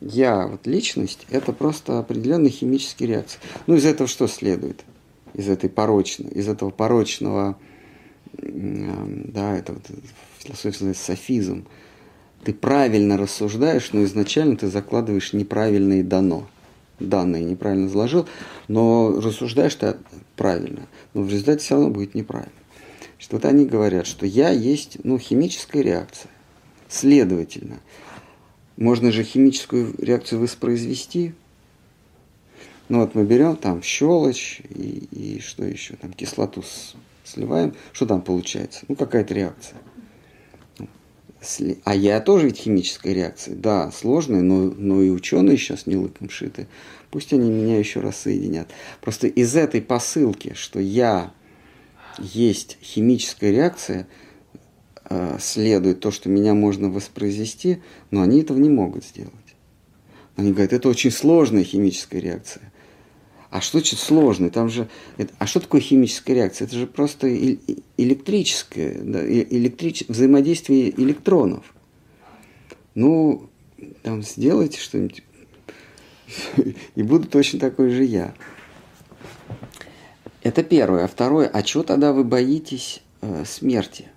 [0.00, 3.40] Я, вот личность, это просто определенные химические реакции.
[3.66, 4.84] Ну, из этого что следует?
[5.34, 7.58] Из этой порочной, из этого порочного,
[8.32, 9.82] да, это вот
[10.48, 11.66] называется софизм.
[12.44, 16.46] Ты правильно рассуждаешь, но изначально ты закладываешь неправильные дано.
[16.98, 18.26] Данные неправильно заложил,
[18.68, 19.96] но рассуждаешь ты
[20.36, 20.86] правильно.
[21.14, 22.52] Но в результате все равно будет неправильно.
[23.16, 26.30] Значит, вот они говорят, что я есть ну, химическая реакция.
[26.88, 27.80] Следовательно,
[28.76, 31.34] можно же химическую реакцию воспроизвести.
[32.88, 36.62] Ну вот мы берем там щелочь и, и что еще, там кислоту
[37.24, 38.84] сливаем, что там получается?
[38.88, 39.78] Ну какая-то реакция.
[41.84, 43.54] А я тоже ведь химическая реакция.
[43.54, 46.66] Да, сложная, но, но и ученые сейчас не лыком шиты.
[47.10, 48.68] Пусть они меня еще раз соединят.
[49.00, 51.32] Просто из этой посылки, что я
[52.18, 54.06] есть химическая реакция,
[55.08, 59.32] э, следует то, что меня можно воспроизвести, но они этого не могут сделать.
[60.36, 62.72] Они говорят, это очень сложная химическая реакция.
[63.50, 64.50] А что значит сложный?
[64.50, 64.88] Там же,
[65.38, 66.66] а что такое химическая реакция?
[66.66, 71.74] Это же просто э- э- электрическое, да, э- электрич- взаимодействие электронов.
[72.94, 73.48] Ну,
[74.02, 75.22] там сделайте что-нибудь,
[76.94, 78.34] и буду точно такой же я.
[80.42, 81.04] Это первое.
[81.04, 84.08] А второе, а чего тогда вы боитесь э, смерти?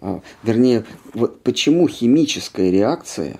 [0.00, 0.84] А, вернее,
[1.14, 3.38] вот почему химическая реакция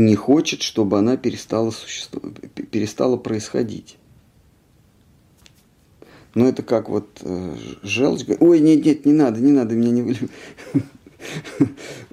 [0.00, 3.96] не хочет, чтобы она перестала, существовать, перестала происходить?
[6.34, 8.24] Ну, это как вот э, желчь.
[8.40, 10.28] Ой, нет, нет, не надо, не надо, меня не вылю».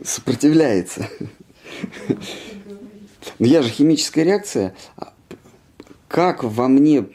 [0.03, 1.10] Сопротивляется.
[3.39, 4.76] Но я же химическая реакция.
[4.95, 5.14] А
[6.07, 7.07] Как во мне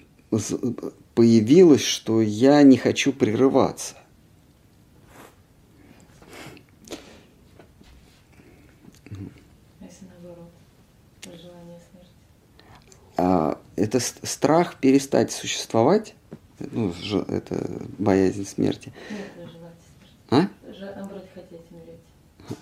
[1.15, 3.95] появилось, что я не хочу прерываться?
[9.11, 10.51] А если наоборот,
[11.25, 12.11] желание смерти?
[12.69, 16.15] А, это страх перестать существовать,
[16.59, 16.93] ну,
[17.29, 18.93] это боязнь смерти.
[19.11, 19.49] Нет.
[20.31, 20.43] А?
[20.43, 22.01] Ж, наоборот, хотеть умереть.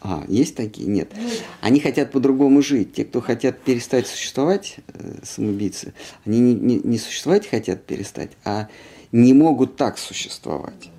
[0.02, 0.86] А, есть такие?
[0.88, 1.12] Нет.
[1.16, 1.28] Ну,
[1.60, 2.94] Они хотят по-другому жить.
[2.94, 8.68] Те, кто хотят перестать существовать, э, самоубийцы, они не, не, не существовать хотят перестать, а
[9.12, 10.90] не могут так существовать.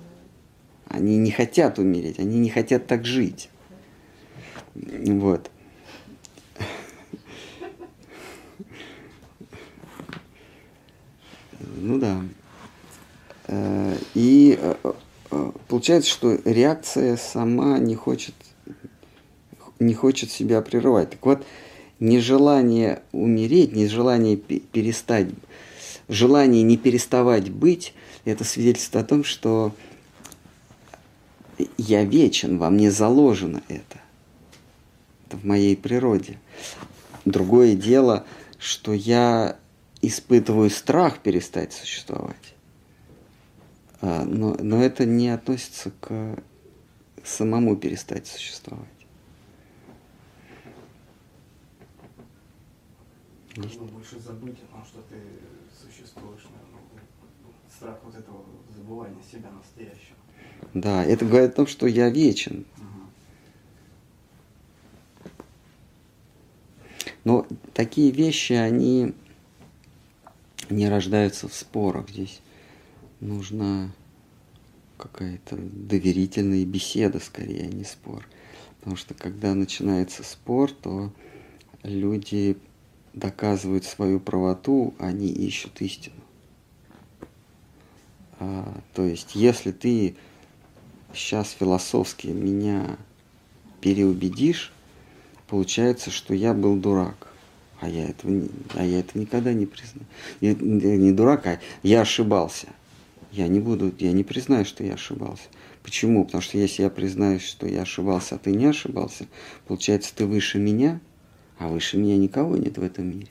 [0.86, 3.50] Они не хотят умереть, они не хотят так жить.
[4.74, 5.50] Вот.
[11.80, 12.20] Ну да.
[13.46, 14.74] Э, и э,
[15.30, 18.34] э, получается, что реакция сама не хочет,
[19.78, 21.10] не хочет себя прерывать.
[21.10, 21.46] Так вот,
[22.00, 25.28] нежелание умереть, нежелание перестать,
[26.08, 27.94] желание не переставать быть,
[28.24, 29.72] это свидетельство о том, что
[31.76, 33.98] я вечен, во мне заложено это.
[35.26, 36.38] Это в моей природе.
[37.24, 38.24] Другое дело,
[38.58, 39.56] что я
[40.02, 42.54] испытываю страх перестать существовать.
[44.00, 46.42] А, но, но это не относится к
[47.24, 48.86] самому перестать существовать.
[53.56, 55.16] Нужно больше забыть о том, что ты
[55.82, 56.46] существуешь.
[56.72, 58.44] Ну, страх вот этого
[58.76, 60.16] забывания себя настоящего.
[60.74, 62.66] Да, это говорит о том, что я вечен.
[67.24, 69.12] Но такие вещи, они
[70.70, 72.10] не рождаются в спорах.
[72.10, 72.40] Здесь
[73.20, 73.90] нужна
[74.96, 78.26] какая-то доверительная беседа, скорее, а не спор.
[78.78, 81.12] Потому что когда начинается спор, то
[81.82, 82.56] люди
[83.14, 86.16] доказывают свою правоту, они ищут истину.
[88.40, 90.16] А, то есть, если ты
[91.12, 92.96] сейчас философски меня
[93.80, 94.72] переубедишь,
[95.48, 97.32] получается, что я был дурак.
[97.80, 100.06] А я этого, а я это никогда не признаю.
[100.40, 102.68] Я не дурак, а я ошибался.
[103.30, 105.44] Я не буду, я не признаю, что я ошибался.
[105.82, 106.24] Почему?
[106.24, 109.26] Потому что если я признаюсь, что я ошибался, а ты не ошибался,
[109.66, 111.00] получается, ты выше меня,
[111.58, 113.28] а выше меня никого нет в этом мире.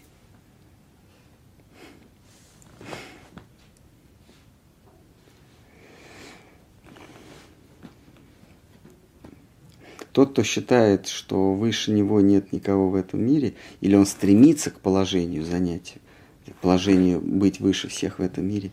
[10.18, 14.80] Тот, кто считает, что выше него нет никого в этом мире, или он стремится к
[14.80, 16.00] положению занятия,
[16.48, 18.72] к положению быть выше всех в этом мире,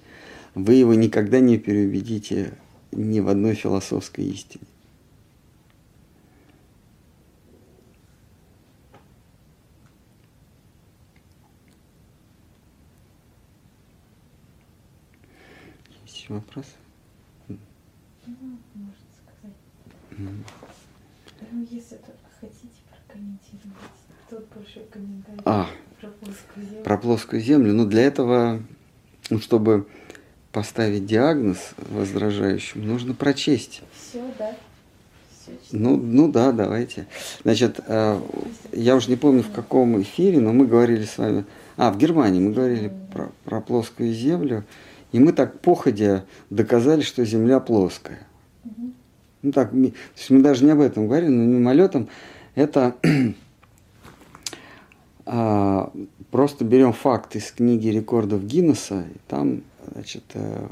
[0.54, 2.54] вы его никогда не переубедите
[2.92, 4.64] ни в одной философской истине.
[16.06, 16.70] Есть еще вопросы?
[17.48, 17.58] Ну,
[18.74, 19.54] можно сказать.
[21.52, 21.98] Ну, если
[22.40, 23.76] хотите прокомментировать,
[24.28, 25.68] тут большой комментарий а,
[26.00, 26.84] про плоскую землю.
[26.84, 27.72] Про плоскую землю.
[27.72, 28.62] Ну, для этого,
[29.30, 29.86] ну, чтобы
[30.52, 31.58] поставить диагноз
[31.90, 33.82] возражающим, нужно прочесть.
[33.92, 34.54] Все, да.
[35.72, 37.06] ну, ну да, давайте.
[37.42, 38.20] Значит, э,
[38.72, 41.44] я уже не помню в каком эфире, но мы говорили с вами.
[41.76, 44.64] А, в Германии мы говорили про, про плоскую землю,
[45.12, 48.26] и мы так походя доказали, что Земля плоская.
[49.44, 52.08] Ну так, то есть мы даже не об этом говорили, но мимолетом
[52.54, 52.96] это
[55.26, 55.92] а,
[56.30, 59.60] просто берем факт из книги рекордов Гиннесса, и там,
[59.92, 60.66] значит, э,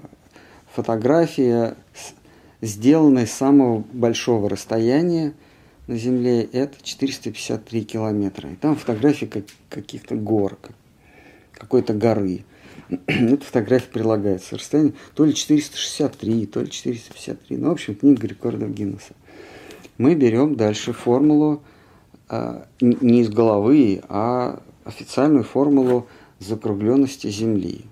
[0.74, 1.76] фотография,
[2.62, 5.34] сделанная с самого большого расстояния
[5.86, 8.48] на Земле, это 453 километра.
[8.48, 10.58] И там фотографии как, каких-то гор,
[11.52, 12.46] какой-то горы.
[13.06, 14.56] Эта фотография прилагается.
[14.56, 17.56] Расстояние то ли 463, то ли 453.
[17.56, 19.14] Ну, в общем, книга рекордов Гиннесса.
[19.98, 21.62] Мы берем дальше формулу
[22.28, 26.06] а, не из головы, а официальную формулу
[26.38, 27.86] закругленности Земли.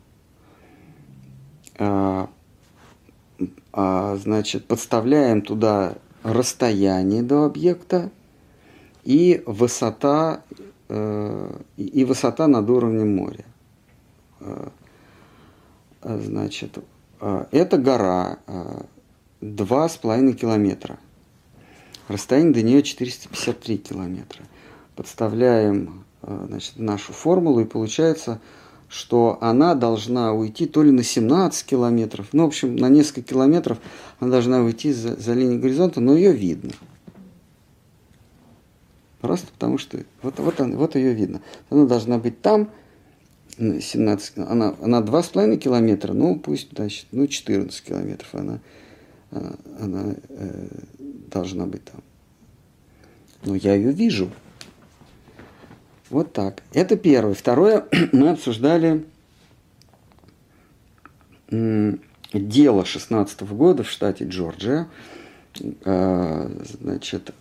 [1.78, 2.28] А,
[3.72, 8.10] а, значит, подставляем туда расстояние до объекта
[9.04, 10.42] и высота,
[10.90, 13.44] э, и высота над уровнем моря.
[16.02, 16.78] А, значит,
[17.20, 18.86] а, это гора а,
[19.40, 20.98] два с половиной километра.
[22.08, 24.44] Расстояние до нее 453 километра.
[24.96, 28.40] Подставляем значит, нашу формулу и получается,
[28.88, 33.78] что она должна уйти то ли на 17 километров, ну, в общем, на несколько километров
[34.18, 36.72] она должна уйти за, за линией горизонта, но ее видно.
[39.20, 41.40] Просто потому что вот, вот, вот ее видно.
[41.68, 42.70] Она должна быть там,
[43.60, 48.60] 17, она, она 2,5 километра, ну пусть, значит, ну 14 километров она,
[49.30, 50.68] она, она э,
[51.30, 52.02] должна быть там.
[53.44, 54.30] Но я ее вижу.
[56.08, 56.62] Вот так.
[56.72, 57.34] Это первое.
[57.34, 59.04] Второе, мы обсуждали
[62.32, 64.88] дело 16 года в штате Джорджия,
[65.84, 66.50] э,
[66.80, 67.34] значит,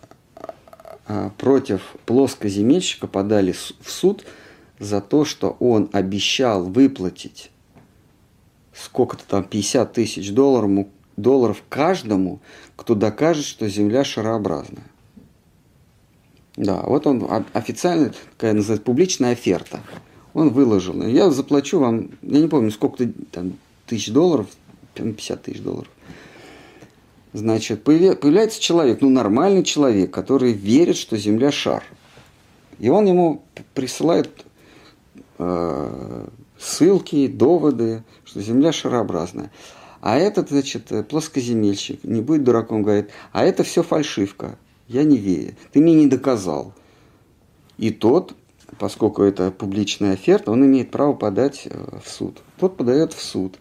[1.08, 4.26] э, против плоскоземельщика подали в суд
[4.80, 7.52] за то, что он обещал выплатить
[8.74, 10.88] сколько-то там, 50 тысяч долларов,
[11.18, 12.40] долларов каждому,
[12.76, 14.86] кто докажет, что Земля шарообразная.
[16.56, 19.82] Да, вот он официально, такая называется, публичная оферта.
[20.34, 21.02] Он выложил.
[21.06, 23.54] Я заплачу вам, я не помню, сколько там
[23.86, 24.48] тысяч долларов,
[24.94, 25.90] 50 тысяч долларов.
[27.34, 31.84] Значит, появляется человек, ну, нормальный человек, который верит, что Земля шар.
[32.80, 33.44] И он ему
[33.74, 34.46] присылает
[36.58, 39.52] ссылки, доводы, что Земля шарообразная.
[40.02, 44.58] А этот, значит, плоскоземельщик, не будет дураком, говорит, а это все фальшивка,
[44.88, 46.74] я не верю, ты мне не доказал.
[47.78, 48.36] И тот,
[48.78, 52.42] поскольку это публичная оферта, он имеет право подать э, в суд.
[52.60, 53.58] Тот подает в суд.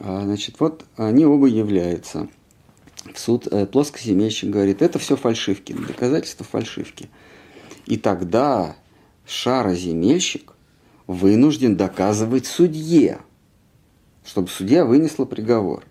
[0.00, 2.28] А, значит, вот они оба являются.
[3.12, 7.08] В суд э, плоскоземельщик говорит, это все фальшивки, доказательства фальшивки.
[7.86, 8.74] И тогда
[9.24, 10.55] шароземельщик
[11.06, 13.18] вынужден доказывать судье,
[14.24, 15.84] чтобы судья вынесла приговор.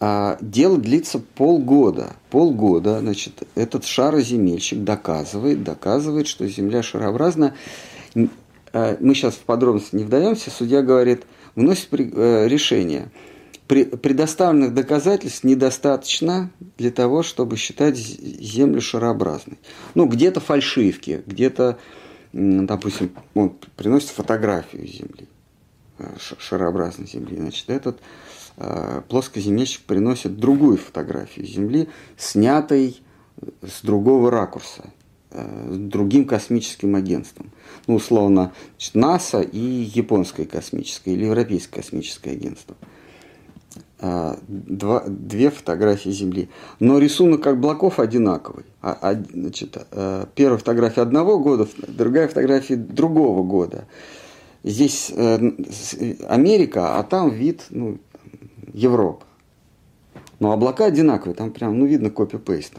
[0.00, 2.14] А дело длится полгода.
[2.30, 7.54] Полгода, значит, этот шароземельщик доказывает, доказывает, что Земля шарообразна.
[8.72, 10.50] А, мы сейчас в подробности не вдаемся.
[10.50, 11.24] Судья говорит–
[11.58, 13.10] выносит э, решение.
[13.66, 19.58] Предоставленных доказательств недостаточно для того, чтобы считать Землю шарообразной.
[19.94, 21.76] Ну, где-то фальшивки, где-то,
[22.32, 25.28] допустим, он приносит фотографию Земли,
[25.98, 27.36] э, шарообразной Земли.
[27.36, 28.00] Значит, этот
[28.56, 33.00] э, плоскоземельщик приносит другую фотографию Земли, снятой
[33.62, 34.90] с другого ракурса,
[35.30, 37.52] с другим космическим агентством
[37.88, 42.76] ну, условно, значит, НАСА и японское космическое или европейское космическое агентство.
[44.00, 46.48] А, два, две фотографии Земли.
[46.78, 48.64] Но рисунок облаков одинаковый.
[48.80, 53.86] А, а, значит, а, первая фотография одного года, другая фотография другого года.
[54.62, 55.38] Здесь а,
[56.28, 57.98] Америка, а там вид ну,
[58.72, 59.26] Европа.
[60.38, 62.74] Но облака одинаковые, там прям, ну, видно копи-пейст.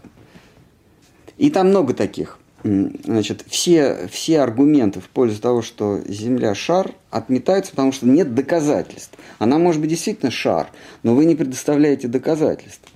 [1.37, 7.71] И там много таких значит, все, все аргументы в пользу того, что Земля шар, отметаются,
[7.71, 9.17] потому что нет доказательств.
[9.37, 10.69] Она может быть действительно шар,
[11.03, 12.89] но вы не предоставляете доказательств.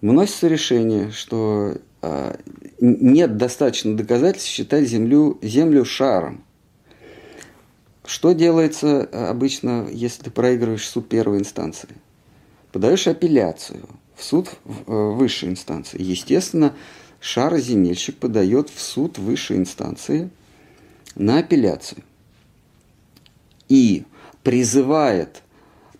[0.00, 2.36] Выносится решение, что э,
[2.80, 6.44] нет достаточно доказательств считать Землю, Землю шаром.
[8.04, 11.88] Что делается обычно, если ты проигрываешь суд первой инстанции?
[12.72, 16.00] Подаешь апелляцию в суд э, высшей инстанции.
[16.02, 16.74] Естественно,
[17.20, 20.30] шароземельщик подает в суд высшей инстанции
[21.14, 22.02] на апелляцию
[23.68, 24.04] и
[24.42, 25.42] призывает,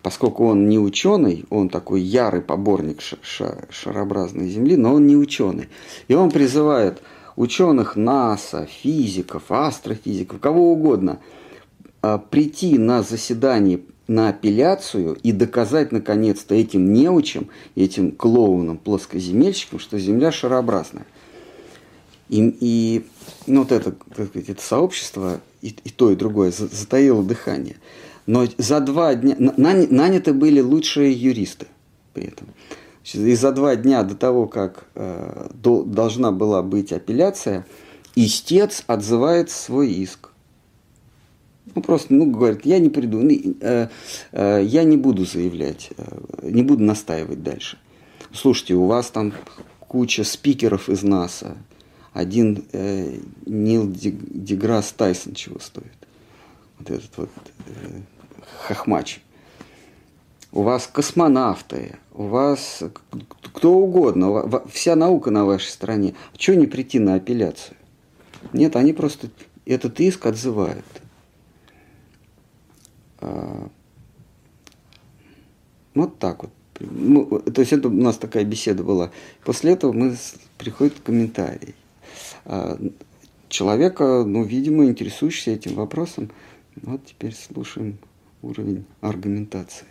[0.01, 5.69] поскольку он не ученый, он такой ярый поборник шарообразной Земли, но он не ученый,
[6.07, 7.01] и он призывает
[7.35, 11.19] ученых НАСА, физиков, астрофизиков, кого угодно,
[12.01, 19.97] а, прийти на заседание на апелляцию и доказать наконец-то этим неучим, этим клоунам, плоскоземельщикам, что
[19.99, 21.05] Земля шарообразная.
[22.27, 23.05] И, и
[23.47, 27.77] ну, вот это, так сказать, это сообщество, и, и то, и другое, затаило дыхание.
[28.25, 31.67] Но за два дня наняты были лучшие юристы
[32.13, 32.47] при этом.
[33.13, 37.65] И за два дня до того, как э, до, должна была быть апелляция,
[38.15, 40.28] истец отзывает свой иск.
[41.75, 43.29] Ну, просто, ну, говорит, я не приду, ну,
[43.61, 43.87] э,
[44.31, 47.77] э, я не буду заявлять, э, не буду настаивать дальше.
[48.33, 49.33] Слушайте, у вас там
[49.79, 51.57] куча спикеров из НАСА.
[52.13, 55.85] Один э, Нил Деграсс Тайсон чего стоит.
[56.79, 57.29] Вот этот вот
[57.67, 58.01] э,
[58.67, 59.21] хохмач.
[60.51, 62.83] У вас космонавты, у вас
[63.41, 66.15] кто угодно, вся наука на вашей стороне.
[66.35, 67.77] Чего не прийти на апелляцию?
[68.53, 69.29] Нет, они просто
[69.65, 70.85] этот иск отзывают.
[73.19, 73.69] А,
[75.93, 76.51] вот так вот.
[76.79, 79.11] Ну, то есть это у нас такая беседа была.
[79.43, 80.15] После этого мы
[80.57, 81.75] приходит комментарий.
[82.45, 82.79] А,
[83.49, 86.31] человека, ну, видимо, интересующийся этим вопросом.
[86.81, 87.97] Вот теперь слушаем
[88.41, 89.87] уровень аргументации.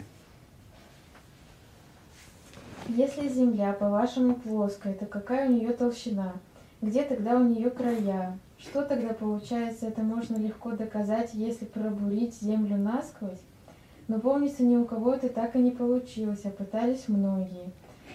[2.88, 6.34] Если Земля, по-вашему, плоская, то какая у нее толщина?
[6.80, 8.38] Где тогда у нее края?
[8.60, 13.38] Что тогда получается, это можно легко доказать, если пробурить землю насквозь?
[14.08, 17.70] Но помнится, ни у кого это так и не получилось, а пытались многие.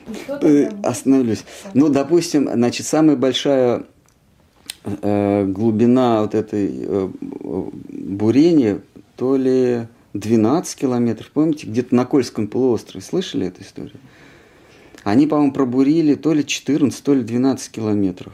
[0.07, 0.89] И что э, тогда...
[0.89, 1.45] Остановлюсь.
[1.73, 3.83] Ну, допустим, значит, самая большая
[4.83, 8.81] э, глубина вот этой э, бурения,
[9.15, 11.31] то ли 12 километров.
[11.31, 13.03] Помните, где-то на Кольском полуострове.
[13.03, 13.97] Слышали эту историю?
[15.03, 18.33] Они, по-моему, пробурили то ли 14, то ли 12 километров.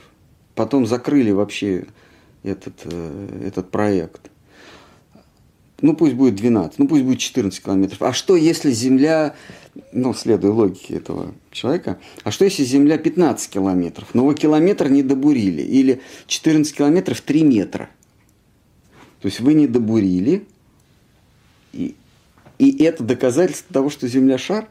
[0.55, 1.85] Потом закрыли вообще
[2.43, 4.31] этот, э, этот проект.
[5.81, 8.01] Ну, пусть будет 12, ну, пусть будет 14 километров.
[8.01, 9.35] А что, если Земля,
[9.93, 15.03] ну, следуя логике этого человека, а что, если Земля 15 километров, но вы километр не
[15.03, 17.89] добурили, или 14 километров 3 метра?
[19.21, 20.45] То есть вы не добурили,
[21.71, 21.95] и,
[22.57, 24.67] и это доказательство того, что Земля шар?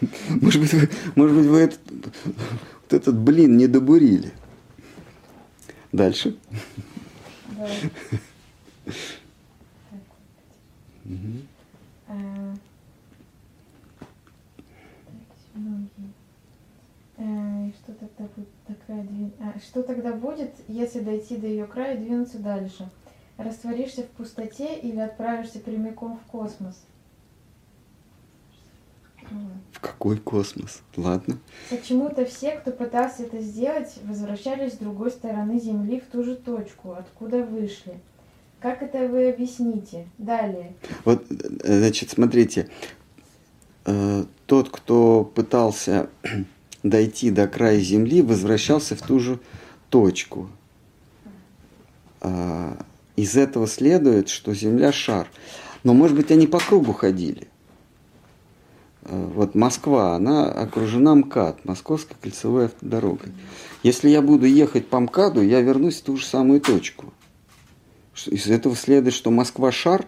[0.28, 1.80] Может быть, вы, может быть, вы этот,
[2.24, 4.32] вот этот блин не добурили?
[5.94, 6.36] Дальше.
[17.16, 22.40] Э, Что тогда будет а, Что тогда будет, если дойти до ее края и двинуться
[22.40, 22.90] дальше?
[23.36, 26.84] Растворишься в пустоте или отправишься прямиком в космос?
[29.30, 29.52] Вот.
[29.74, 30.82] В какой космос?
[30.98, 31.38] Ладно.
[31.70, 36.92] Почему-то все, кто пытался это сделать, возвращались с другой стороны Земли в ту же точку,
[36.92, 37.94] откуда вышли.
[38.60, 40.06] Как это вы объясните?
[40.18, 40.74] Далее.
[41.06, 42.68] Вот, э, значит, смотрите,
[43.86, 46.10] э, тот, кто пытался
[46.82, 49.38] дойти до края Земли, возвращался в ту же
[49.88, 50.50] точку.
[52.20, 52.76] А,
[53.16, 55.28] Из этого следует, что Земля шар.
[55.82, 57.48] Но, может быть, они по кругу ходили.
[59.04, 63.32] Вот Москва, она окружена МКАД, Московской кольцевой автодорогой.
[63.82, 67.12] Если я буду ехать по МКАДу, я вернусь в ту же самую точку.
[68.26, 70.06] Из этого следует, что Москва шар,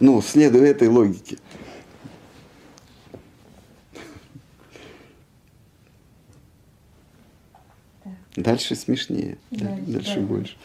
[0.00, 1.38] ну, следуя этой логике.
[8.34, 10.26] Дальше смешнее, да, Дальше, дальше да.
[10.26, 10.56] больше.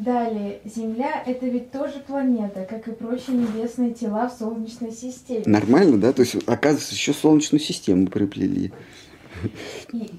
[0.00, 0.60] Далее.
[0.64, 5.44] Земля– это ведь тоже планета, как и прочие небесные тела в Солнечной системе.
[5.44, 6.14] Нормально, да?
[6.14, 8.72] То есть, оказывается, еще Солнечную систему приплели.
[9.92, 10.10] И,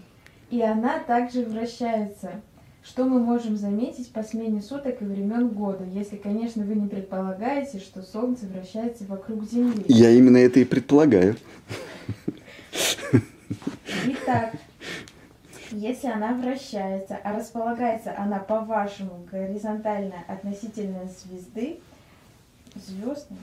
[0.51, 2.41] и она также вращается.
[2.83, 7.79] Что мы можем заметить по смене суток и времен года, если, конечно, вы не предполагаете,
[7.79, 9.83] что Солнце вращается вокруг Земли.
[9.87, 11.37] Я именно это и предполагаю.
[14.05, 14.55] Итак,
[15.71, 21.79] если она вращается, а располагается она, по-вашему, горизонтально относительно звезды,
[22.75, 23.39] звездной,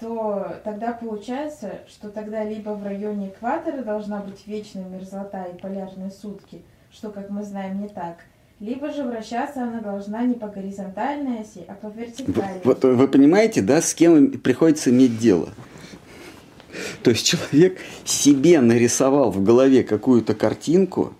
[0.00, 6.10] то тогда получается, что тогда либо в районе экватора должна быть вечная мерзлота и полярные
[6.10, 8.18] сутки, что, как мы знаем, не так,
[8.58, 12.60] либо же вращаться она должна не по горизонтальной оси, а по вертикальной.
[12.64, 15.48] Вот вы понимаете, да, с кем приходится иметь дело?
[17.02, 21.12] То есть человек себе нарисовал в голове какую-то картинку,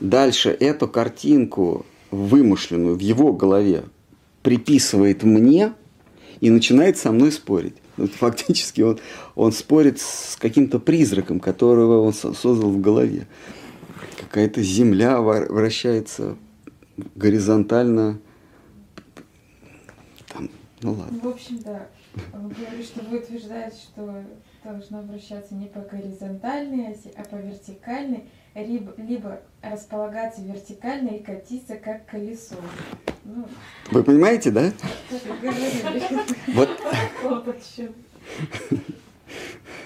[0.00, 3.84] дальше эту картинку вымышленную в его голове
[4.42, 5.72] приписывает мне
[6.40, 7.76] и начинает со мной спорить.
[7.96, 8.98] Фактически он,
[9.34, 13.26] он спорит с каким-то призраком, которого он со- создал в голове.
[14.18, 16.36] Какая-то земля вращается
[17.14, 18.18] горизонтально.
[20.28, 20.50] Там,
[20.82, 21.18] ну ладно.
[21.22, 21.88] В общем, да.
[22.32, 24.22] Вы говорите, что вы утверждаете, что
[24.64, 28.24] должна вращаться не по горизонтальной оси, а по вертикальной,
[28.64, 32.56] либо, располагаться вертикально и катиться как колесо.
[33.24, 33.46] Ну,
[33.90, 34.72] Вы понимаете, да?
[35.42, 36.04] как.
[36.54, 36.70] Вот.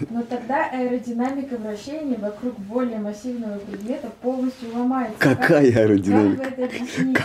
[0.08, 5.18] Но тогда аэродинамика вращения вокруг более массивного предмета полностью ломается.
[5.18, 6.42] Как- какая Как аэродинамика.
[6.42, 7.22] вы это объясните?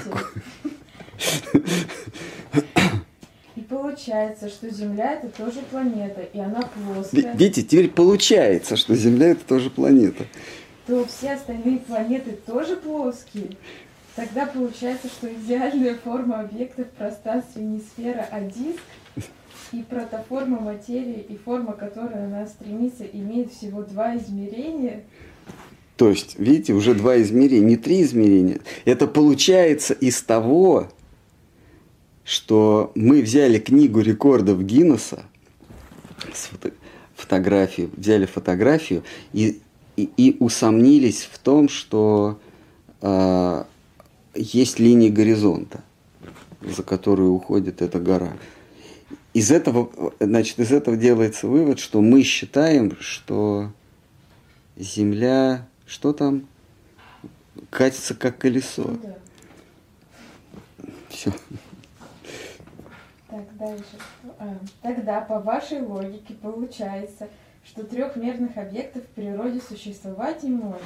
[3.55, 7.33] И получается, что Земля это тоже планета, и она плоская.
[7.35, 10.25] Видите, теперь получается, что Земля это тоже планета.
[10.87, 13.57] То все остальные планеты тоже плоские.
[14.15, 18.81] Тогда получается, что идеальная форма объекта в пространстве не сфера, а диск,
[19.71, 25.03] и протоформа материи, и форма, к которой она стремится, имеет всего два измерения.
[25.97, 28.59] То есть, видите, уже два измерения, не три измерения.
[28.85, 30.89] Это получается из того,
[32.23, 35.25] что мы взяли книгу рекордов Гиннесса,
[37.15, 39.03] фотографию, взяли фотографию
[39.33, 39.61] и,
[39.95, 42.39] и, и усомнились в том, что
[43.01, 43.67] а,
[44.33, 45.81] есть линия горизонта,
[46.61, 48.33] за которую уходит эта гора.
[49.33, 53.71] Из этого, значит, из этого делается вывод, что мы считаем, что
[54.77, 56.47] Земля, что там,
[57.69, 58.83] катится как колесо.
[58.83, 59.15] Ну да.
[61.09, 61.31] Все.
[63.29, 63.83] Так, дальше.
[64.37, 67.29] А, тогда, по вашей логике, получается,
[67.65, 70.83] что трехмерных объектов в природе существовать не может.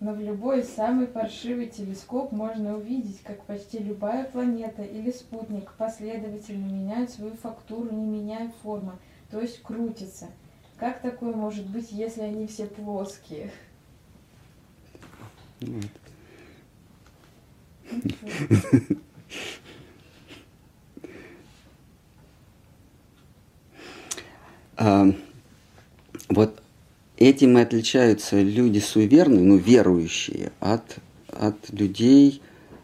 [0.00, 6.66] Но в любой самый паршивый телескоп можно увидеть, как почти любая планета или спутник последовательно
[6.66, 8.92] меняют свою фактуру, не меняя формы,
[9.30, 10.28] то есть крутятся.
[10.76, 13.50] Как такое может быть, если они все плоские?
[24.80, 25.08] А,
[26.28, 26.62] вот
[27.16, 30.98] этим и отличаются люди суеверные, ну, верующие, от,
[31.28, 32.42] от людей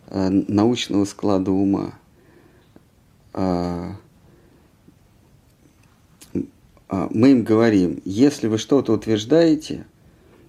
[0.08, 1.94] а, научного склада ума.
[3.32, 3.96] А,
[7.10, 9.86] мы им говорим, если вы что-то утверждаете,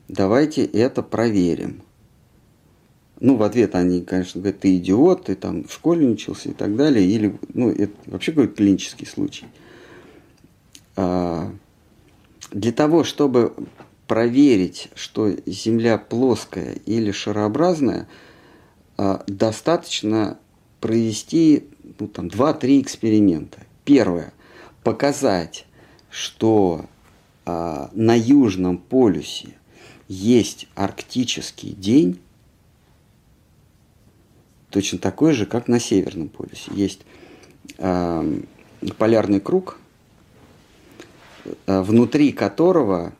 [0.08, 1.82] давайте это проверим.
[3.20, 6.76] Ну, в ответ они, конечно, говорят, ты идиот, ты там в школе учился и так
[6.76, 7.06] далее.
[7.06, 9.46] Или, ну, это вообще какой-то клинический случай.
[10.96, 11.52] А,
[12.56, 13.54] для того, чтобы
[14.08, 18.08] проверить, что Земля плоская или шарообразная,
[18.98, 20.40] а, достаточно
[20.80, 21.66] провести
[22.00, 23.60] ну, там, 2-3 эксперимента.
[23.84, 24.32] Первое.
[24.84, 25.66] Показать,
[26.10, 26.86] что
[27.46, 29.50] а, на Южном полюсе
[30.08, 32.22] есть арктический день,
[34.70, 36.72] точно такой же, как на Северном полюсе.
[36.74, 37.02] Есть
[37.80, 38.42] э,
[38.98, 39.80] полярный круг,
[41.68, 43.14] внутри которого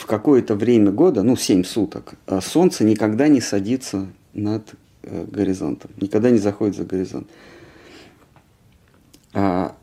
[0.00, 5.90] в какое-то время года, ну 7 суток, э, Солнце никогда не садится над э, горизонтом,
[6.00, 7.28] никогда не заходит за горизонт.
[9.34, 9.76] А,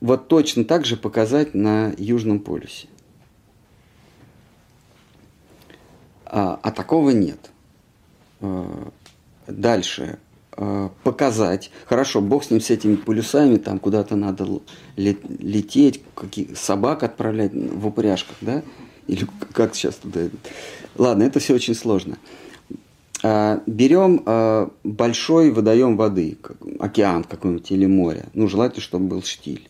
[0.00, 2.88] вот точно так же показать на Южном полюсе.
[6.24, 7.50] А, а такого нет.
[8.40, 8.90] Э,
[9.46, 10.27] дальше э,
[11.04, 11.70] показать.
[11.86, 14.46] Хорошо, бог с ним, с этими полюсами, там куда-то надо
[14.96, 18.62] лететь, какие, собак отправлять в упряжках, да?
[19.06, 20.22] Или как сейчас туда.
[20.96, 22.18] Ладно, это все очень сложно.
[23.22, 26.36] А, берем а, большой водоем воды,
[26.78, 28.26] океан какой-нибудь или море.
[28.34, 29.68] Ну, желательно, чтобы был штиль.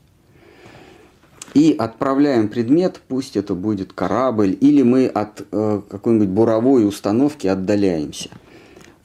[1.55, 8.31] И отправляем предмет, пусть это будет корабль, или мы от э, какой-нибудь буровой установки отдаляемся–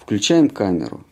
[0.04, 1.06] включаем камеру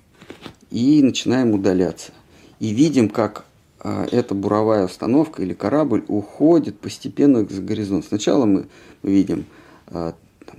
[0.72, 2.12] и начинаем удаляться.
[2.60, 3.46] И видим, как
[3.80, 8.06] а, эта буровая установка или корабль уходит постепенно за горизонт.
[8.06, 8.68] Сначала мы,
[9.04, 9.46] видим
[9.88, 10.16] а,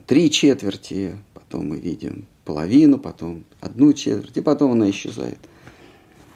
[0.06, 5.38] три четверти, потом мы видим половину, потом одну четверть, и потом она исчезает.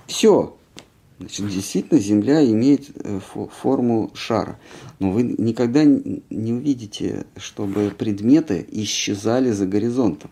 [0.07, 0.57] Все.
[1.19, 3.21] Значит, действительно, Земля имеет э,
[3.63, 4.59] форму шара.
[4.99, 10.31] Но вы никогда не увидите, чтобы предметы исчезали за горизонтом.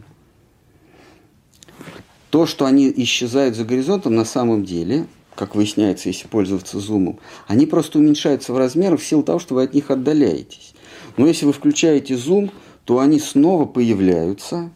[2.35, 5.07] То, что они исчезают за горизонтом, на самом деле,
[5.37, 9.63] как выясняется, если пользоваться зумом, они просто уменьшаются в размерах в силу того, что вы
[9.63, 10.75] от них отдаляетесь.
[11.17, 12.51] Но если вы включаете зум,
[12.87, 14.73] то они снова появляются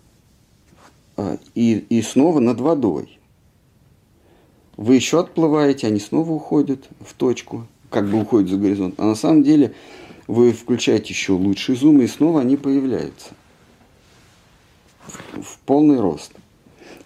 [1.16, 3.18] а, и, и снова над водой.
[4.76, 8.94] Вы еще отплываете, они снова уходят в точку, как бы уходят за горизонт.
[8.98, 9.74] А на самом деле
[10.28, 13.30] вы включаете еще лучший зум, и снова они появляются
[15.08, 16.30] в, в полный рост.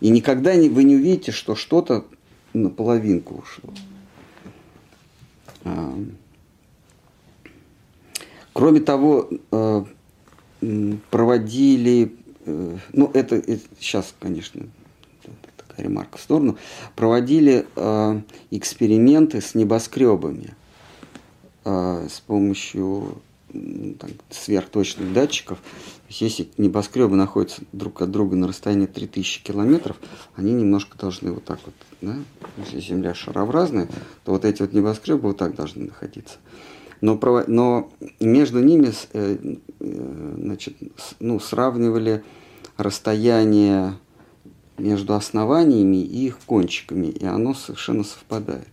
[0.03, 2.05] И никогда не, вы не увидите, что что-то
[2.53, 3.73] на половинку ушло.
[5.62, 5.97] А,
[8.53, 9.85] кроме того, э,
[11.09, 14.66] проводили, э, ну это, это сейчас, конечно,
[15.57, 16.59] такая ремарка в сторону,
[16.97, 18.20] проводили э,
[18.51, 20.55] эксперименты с небоскребами
[21.65, 23.23] с помощью
[23.53, 25.61] там, сверхточных датчиков.
[26.21, 29.97] Если небоскребы находятся друг от друга на расстоянии 3000 километров,
[30.37, 32.17] они немножко должны вот так вот, да?
[32.59, 33.89] если Земля шарообразная,
[34.25, 36.37] то вот эти вот небоскребы вот так должны находиться.
[37.01, 37.91] Но, но
[38.21, 40.77] между ними э, э, значит,
[41.19, 42.23] ну, сравнивали
[42.77, 43.95] расстояние
[44.79, 48.69] между основаниями и их кончиками, и оно совершенно совпадает.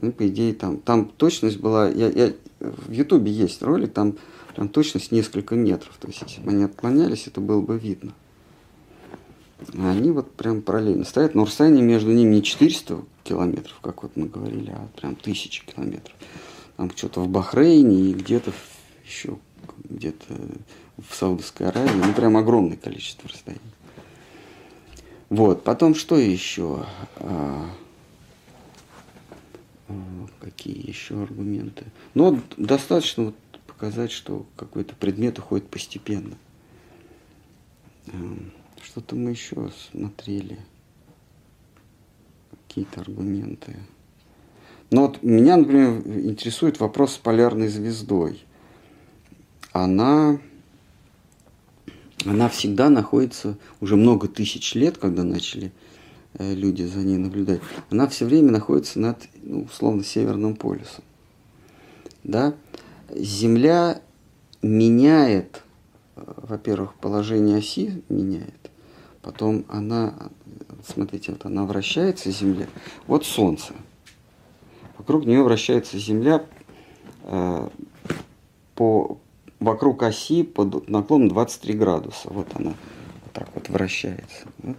[0.00, 4.16] Ну, по идее, там, там точность была, я, я, в Ютубе есть ролик, там
[4.54, 5.96] прям точность несколько метров.
[5.98, 8.12] То есть, если бы они отклонялись, это было бы видно.
[9.74, 14.16] А они вот прям параллельно стоят, но расстояние между ними не 400 километров, как вот
[14.16, 16.14] мы говорили, а прям тысячи километров.
[16.76, 18.52] Там что-то в Бахрейне и где-то
[19.04, 19.38] еще
[19.84, 20.34] где-то
[20.98, 23.62] в Саудовской Аравии, ну прям огромное количество расстояний.
[25.28, 26.84] Вот, потом что еще?
[27.16, 27.70] А,
[30.40, 31.84] Какие еще аргументы?
[32.14, 33.34] Но достаточно вот
[33.82, 36.36] показать, что какой-то предмет уходит постепенно.
[38.06, 40.60] Эм, что-то мы еще смотрели.
[42.68, 43.74] Какие-то аргументы.
[44.92, 48.44] Но вот меня, например, интересует вопрос с полярной звездой.
[49.72, 50.38] Она
[52.24, 55.72] она всегда находится уже много тысяч лет, когда начали
[56.34, 57.60] э, люди за ней наблюдать,
[57.90, 61.02] она все время находится над, ну, условно, Северным полюсом.
[62.22, 62.54] Да?
[63.14, 64.00] Земля
[64.62, 65.62] меняет,
[66.16, 68.70] во-первых, положение оси меняет,
[69.22, 70.14] потом она,
[70.86, 72.66] смотрите, вот она вращается, Земля,
[73.06, 73.74] вот Солнце.
[74.98, 76.44] Вокруг нее вращается Земля
[77.24, 77.68] э,
[78.74, 79.18] по,
[79.58, 82.28] вокруг оси под наклоном 23 градуса.
[82.30, 82.70] Вот она
[83.24, 84.46] вот так вот вращается.
[84.62, 84.76] Вот.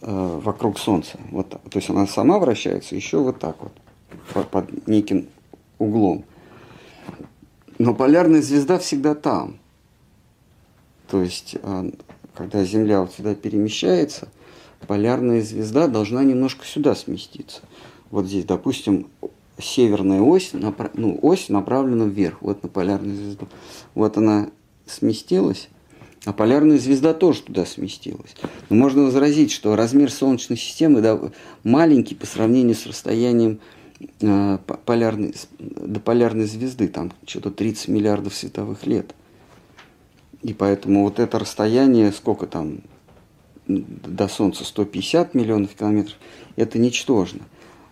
[0.00, 1.18] Э, вокруг Солнца.
[1.30, 3.72] Вот, то есть она сама вращается еще вот так вот,
[4.32, 5.26] под, под неким
[5.78, 6.24] углом.
[7.78, 9.58] Но полярная звезда всегда там.
[11.08, 11.90] То есть, э,
[12.34, 14.28] когда Земля вот сюда перемещается,
[14.86, 17.62] полярная звезда должна немножко сюда сместиться.
[18.10, 19.08] Вот здесь, допустим,
[19.60, 23.48] северная ось, ну, ось направлена вверх, вот на полярную звезду.
[23.94, 24.50] Вот она
[24.86, 25.68] сместилась,
[26.24, 28.34] а полярная звезда тоже туда сместилась.
[28.68, 31.32] Но можно возразить, что размер Солнечной системы
[31.64, 33.60] маленький по сравнению с расстоянием
[34.84, 39.14] полярной, до полярной звезды, там что-то 30 миллиардов световых лет.
[40.42, 42.80] И поэтому вот это расстояние, сколько там
[43.66, 46.16] до Солнца, 150 миллионов километров,
[46.56, 47.40] это ничтожно.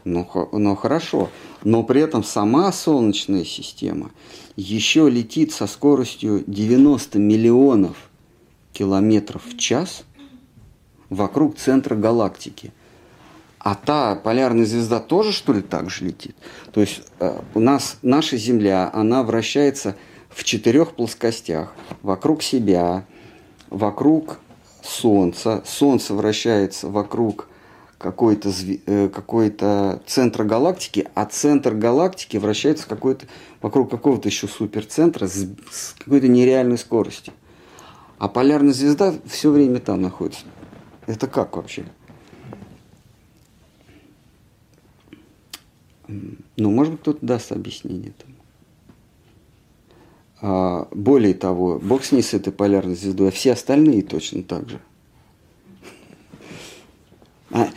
[0.04, 1.30] Но, но хорошо.
[1.64, 4.12] Но при этом сама Солнечная система
[4.54, 7.96] еще летит со скоростью 90 миллионов
[8.72, 10.04] километров в час
[11.10, 12.72] вокруг центра галактики.
[13.66, 16.36] А та полярная звезда тоже, что ли, так же летит?
[16.70, 19.96] То есть э, у нас наша Земля, она вращается
[20.28, 21.74] в четырех плоскостях.
[22.00, 23.04] Вокруг себя,
[23.68, 24.38] вокруг
[24.84, 25.64] Солнца.
[25.66, 27.48] Солнце вращается вокруг
[27.98, 28.52] какой-то
[28.86, 29.52] э, какой
[30.06, 33.26] центр галактики, а центр галактики вращается какой-то,
[33.62, 37.34] вокруг какого-то еще суперцентра с, с какой-то нереальной скоростью.
[38.18, 40.42] А полярная звезда все время там находится.
[41.08, 41.84] Это как вообще?
[46.08, 48.34] Ну, может быть, кто-то даст объяснение этому.
[50.40, 54.68] А, более того, Бог с ней с этой полярной звездой, а все остальные точно так
[54.68, 54.80] же.
[57.50, 57.68] А,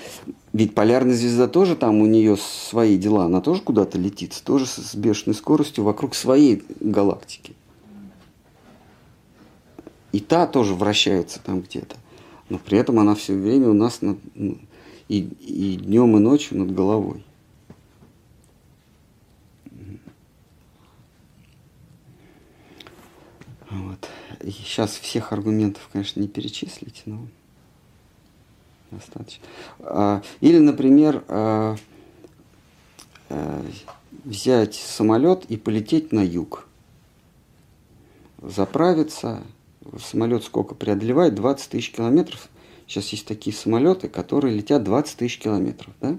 [0.52, 4.96] ведь полярная звезда тоже там у нее свои дела, она тоже куда-то летит, тоже с
[4.96, 7.54] бешеной скоростью вокруг своей галактики.
[10.12, 11.96] И та тоже вращается там где-то.
[12.50, 14.58] Но при этом она все время у нас над, ну,
[15.08, 17.24] и, и днем, и ночью над головой.
[23.70, 24.10] Вот.
[24.42, 27.28] И сейчас всех аргументов, конечно, не перечислить, но
[28.90, 29.46] достаточно.
[29.80, 31.76] А, или, например, а,
[33.30, 33.66] а,
[34.24, 36.68] взять самолет и полететь на юг.
[38.42, 39.44] Заправиться.
[40.00, 41.36] Самолет сколько преодолевает?
[41.36, 42.50] 20 тысяч километров.
[42.88, 45.94] Сейчас есть такие самолеты, которые летят 20 тысяч километров.
[46.02, 46.18] Да?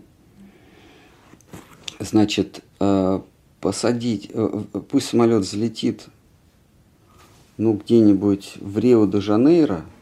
[1.99, 2.63] Значит,
[3.61, 4.31] посадить,
[4.89, 6.09] пусть самолет взлетит
[7.61, 9.85] ну, где-нибудь в Рио-де-Жанейро–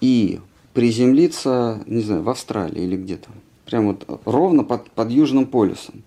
[0.00, 0.40] и
[0.72, 3.28] приземлиться, не знаю, в Австралии или где-то.
[3.64, 6.02] Прямо вот ровно под, под Южным полюсом.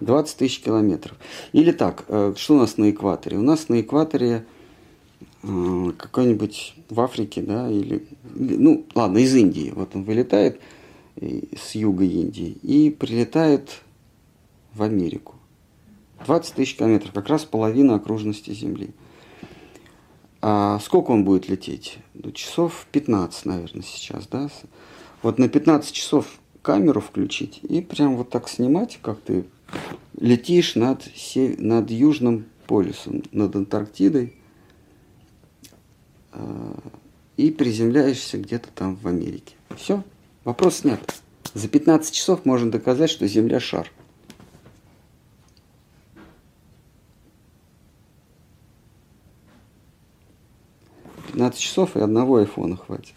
[0.00, 1.16] 20 тысяч километров.
[1.52, 3.38] Или так, э, что у нас на экваторе?
[3.38, 4.44] У нас на экваторе
[5.42, 9.72] э, какой-нибудь в Африке, да, или, ну, ладно, из Индии.
[9.74, 10.60] Вот он вылетает
[11.16, 13.80] с юга Индии и прилетает
[14.74, 15.35] в Америку.
[16.26, 18.90] 20 тысяч километров, как раз половина окружности Земли.
[20.42, 21.98] А сколько он будет лететь?
[22.14, 24.48] Ну, часов 15, наверное, сейчас, да?
[25.22, 26.26] Вот на 15 часов
[26.62, 29.44] камеру включить и прям вот так снимать, как ты
[30.18, 31.58] летишь над, сев...
[31.58, 34.34] над Южным полюсом, над Антарктидой
[36.32, 36.78] а,
[37.36, 39.54] и приземляешься где-то там в Америке.
[39.76, 40.02] Все,
[40.44, 41.00] вопрос снят.
[41.54, 43.90] За 15 часов можно доказать, что Земля шар.
[51.36, 53.12] 15 часов и одного айфона хватит.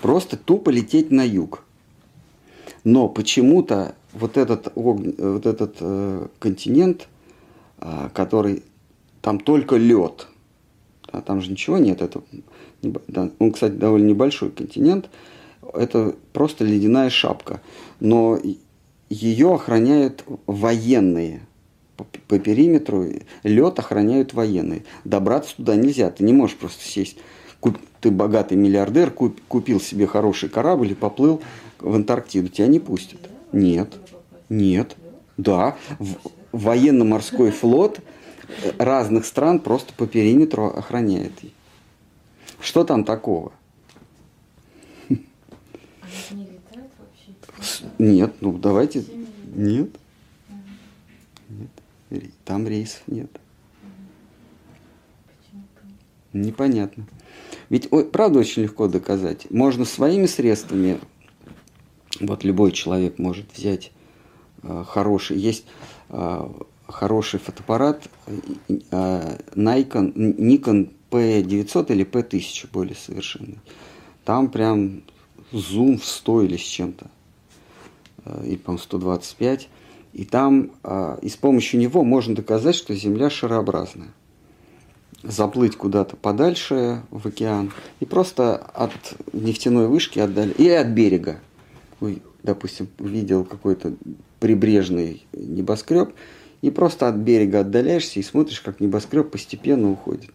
[0.00, 1.64] Просто тупо лететь на юг.
[2.84, 7.08] Но почему-то вот этот, вот этот э, континент,
[7.80, 8.62] э, который
[9.20, 10.28] там только лед,
[11.08, 12.22] а там же ничего нет, это,
[13.40, 15.10] он, кстати, довольно небольшой континент,
[15.74, 17.60] это просто ледяная шапка.
[17.98, 18.38] Но
[19.10, 21.44] ее охраняют военные–
[22.28, 23.06] по, периметру
[23.42, 24.84] лед охраняют военные.
[25.04, 27.18] Добраться туда нельзя, ты не можешь просто сесть.
[27.60, 31.40] Куп, ты богатый миллиардер, куп, купил себе хороший корабль и поплыл
[31.78, 32.48] в Антарктиду.
[32.48, 33.20] Тебя не пустят.
[33.52, 33.94] Нет,
[34.48, 34.96] нет,
[35.36, 35.76] да.
[36.52, 38.00] Военно-морской флот
[38.78, 41.32] разных стран просто по периметру охраняет.
[42.60, 43.52] Что там такого?
[47.62, 47.84] Вообще?
[47.98, 49.04] Нет, ну давайте.
[49.54, 49.90] Нет.
[52.44, 53.30] Там рейсов нет.
[56.32, 57.06] Непонятно.
[57.68, 59.50] Ведь, ой, правда, очень легко доказать.
[59.50, 60.98] Можно своими средствами,
[62.20, 63.92] вот любой человек может взять
[64.62, 65.64] э, хороший, есть
[66.08, 66.48] э,
[66.86, 68.38] хороший фотоаппарат э,
[68.90, 73.58] э, Nikon, Nikon P900 или P1000 более совершенный.
[74.24, 75.02] Там прям
[75.50, 77.10] зум в 100 или с чем-то.
[78.24, 79.68] Э, Или, по-моему, 125.
[80.12, 84.10] И там, э, и с помощью него можно доказать, что Земля шарообразная
[85.22, 88.92] заплыть куда-то подальше в океан и просто от
[89.32, 91.40] нефтяной вышки отдали и от берега.
[92.00, 93.94] Ой, допустим, видел какой-то
[94.40, 96.12] прибрежный небоскреб
[96.60, 100.30] и просто от берега отдаляешься и смотришь, как небоскреб постепенно уходит.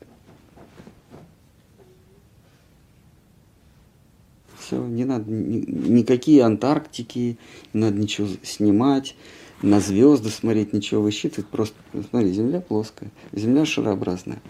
[4.57, 7.37] Все, не надо ни- никакие Антарктики,
[7.73, 9.15] не надо ничего снимать,
[9.61, 11.49] на звезды смотреть, ничего высчитывать.
[11.49, 11.75] Просто
[12.09, 14.41] смотри, Земля плоская, Земля шарообразная.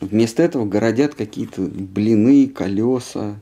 [0.00, 3.40] Вместо этого городят какие-то блины, колеса.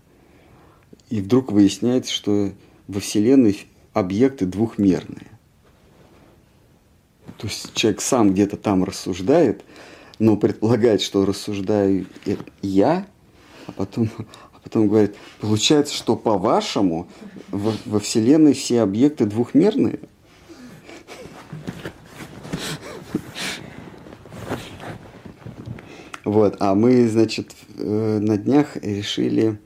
[1.08, 2.52] И вдруг выясняется, что
[2.86, 5.26] во Вселенной объекты двухмерные.
[7.38, 9.64] То есть человек сам где-то там рассуждает,
[10.18, 12.06] но предполагает, что рассуждаю
[12.60, 13.06] я,
[13.66, 14.10] а потом,
[14.70, 17.08] потом говорит, получается, что по-вашему
[17.48, 19.98] во, во Вселенной все объекты двухмерные?
[26.24, 29.58] Вот, а мы, значит, э, на днях решили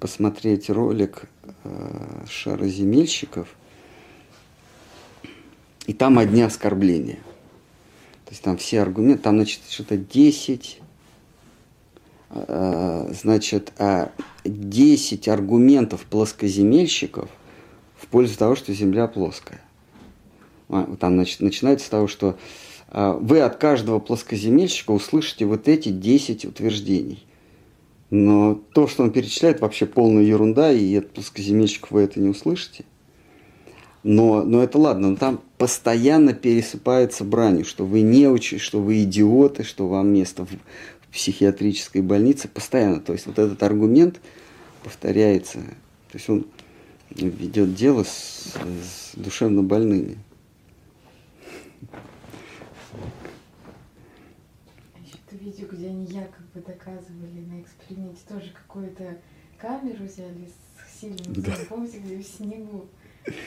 [0.00, 1.26] посмотреть ролик
[1.62, 3.46] э, шароземельщиков,
[5.86, 7.20] и там одни оскорбления.
[8.24, 10.83] То есть там все аргументы, там, значит, что-то 10, э,
[13.12, 14.10] значит, а
[14.44, 17.28] 10 аргументов плоскоземельщиков
[17.96, 19.60] в пользу того, что Земля плоская.
[20.68, 22.36] А, Там значит, начинается с того, что
[22.88, 27.24] а, вы от каждого плоскоземельщика услышите вот эти 10 утверждений.
[28.10, 32.84] Но то, что он перечисляет, вообще полная ерунда, и от плоскоземельщиков вы это не услышите.
[34.02, 39.02] Но, но это ладно, но там постоянно пересыпается бранью, что вы не учи, что вы
[39.02, 40.50] идиоты, что вам место в
[41.14, 42.48] психиатрической больнице.
[42.48, 43.00] Постоянно.
[43.00, 44.20] То есть вот этот аргумент
[44.82, 45.60] повторяется.
[45.60, 46.46] То есть он
[47.10, 50.18] ведет дело с, с душевно больными.
[54.96, 59.16] Это видео, где они якобы доказывали на эксперименте, тоже какую-то
[59.58, 61.52] камеру взяли с сильным Да.
[61.68, 62.86] помните, где в снегу.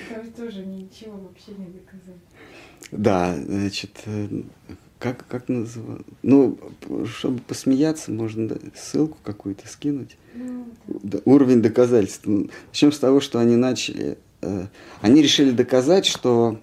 [0.09, 2.19] Там тоже ничего вообще не доказали.
[2.91, 4.41] Да, значит, э,
[4.99, 6.05] как, как называют?
[6.23, 6.57] Ну,
[7.05, 10.17] чтобы посмеяться, можно да, ссылку какую-то скинуть.
[10.33, 11.19] Ну, да.
[11.25, 12.25] Уровень доказательств.
[12.25, 14.17] Ну, Начнем с того, что они начали.
[14.41, 14.67] э,
[15.01, 16.59] Они решили доказать, что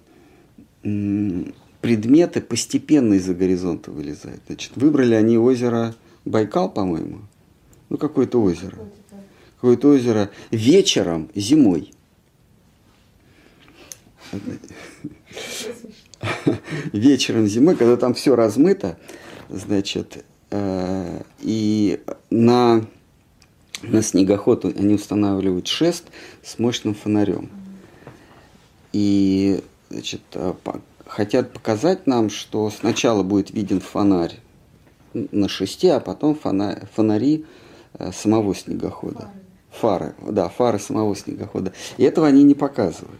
[0.83, 4.41] м, предметы постепенно из-за горизонта вылезают.
[4.47, 5.95] Значит, выбрали они озеро
[6.25, 7.19] Байкал, по-моему.
[7.89, 8.77] Ну, какое-то озеро.
[9.55, 11.91] Какое-то озеро вечером, зимой.
[16.93, 18.97] вечером зимой, когда там все размыто,
[19.49, 22.85] значит, э, и на,
[23.81, 26.05] на снегоход они устанавливают шест
[26.43, 27.49] с мощным фонарем.
[28.93, 30.53] И, значит, э,
[31.05, 34.39] хотят показать нам, что сначала будет виден фонарь
[35.13, 37.45] на шесте, а потом фона- фонари
[37.97, 39.29] э, самого снегохода.
[39.71, 41.73] Фары, да, фары самого снегохода.
[41.97, 43.19] И этого они не показывают.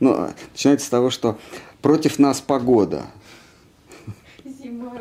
[0.00, 1.38] Ну, начинается с того, что
[1.84, 3.04] против нас погода.
[4.42, 4.98] Зима.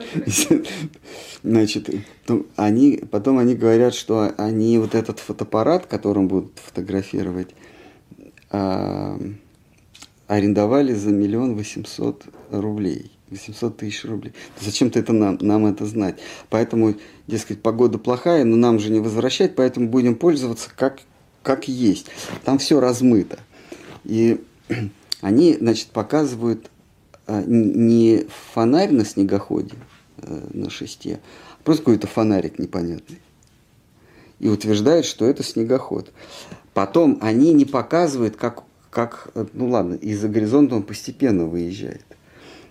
[1.41, 1.89] Значит,
[2.27, 7.51] ну, они, потом они говорят, что они вот этот фотоаппарат, которым будут фотографировать,
[8.51, 9.17] а,
[10.27, 13.13] арендовали за миллион восемьсот рублей.
[13.29, 14.33] 800 тысяч рублей.
[14.59, 16.19] Зачем-то это нам, нам это знать.
[16.49, 16.95] Поэтому,
[17.27, 20.99] дескать, погода плохая, но нам же не возвращать, поэтому будем пользоваться как,
[21.41, 22.07] как есть.
[22.43, 23.39] Там все размыто.
[24.03, 24.43] И
[25.21, 26.69] они, значит, показывают
[27.41, 29.75] не фонарь на снегоходе,
[30.17, 31.19] э, на шесте,
[31.59, 33.19] а просто какой-то фонарик непонятный.
[34.39, 36.11] И утверждают, что это снегоход.
[36.73, 42.05] Потом они не показывают, как, как э, ну ладно, из-за горизонта он постепенно выезжает.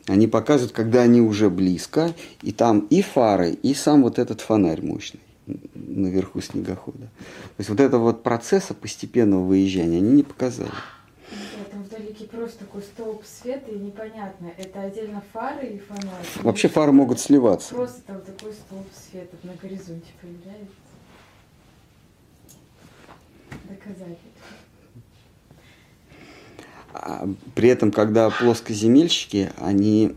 [0.06, 2.12] Они показывают, когда они уже близко,
[2.42, 5.20] и там и фары, и сам вот этот фонарь мощный
[5.74, 6.98] наверху снегохода.
[6.98, 10.70] То есть вот этого вот процесса постепенного выезжания они не показали.
[12.12, 16.26] Галактики просто такой столб света и непонятно, это отдельно фары или фонарь?
[16.42, 17.74] Вообще фары могут сливаться.
[17.74, 20.74] Просто там такой столб света на горизонте появляется.
[23.68, 24.44] Доказать это.
[26.94, 30.14] А При этом, когда плоскоземельщики, они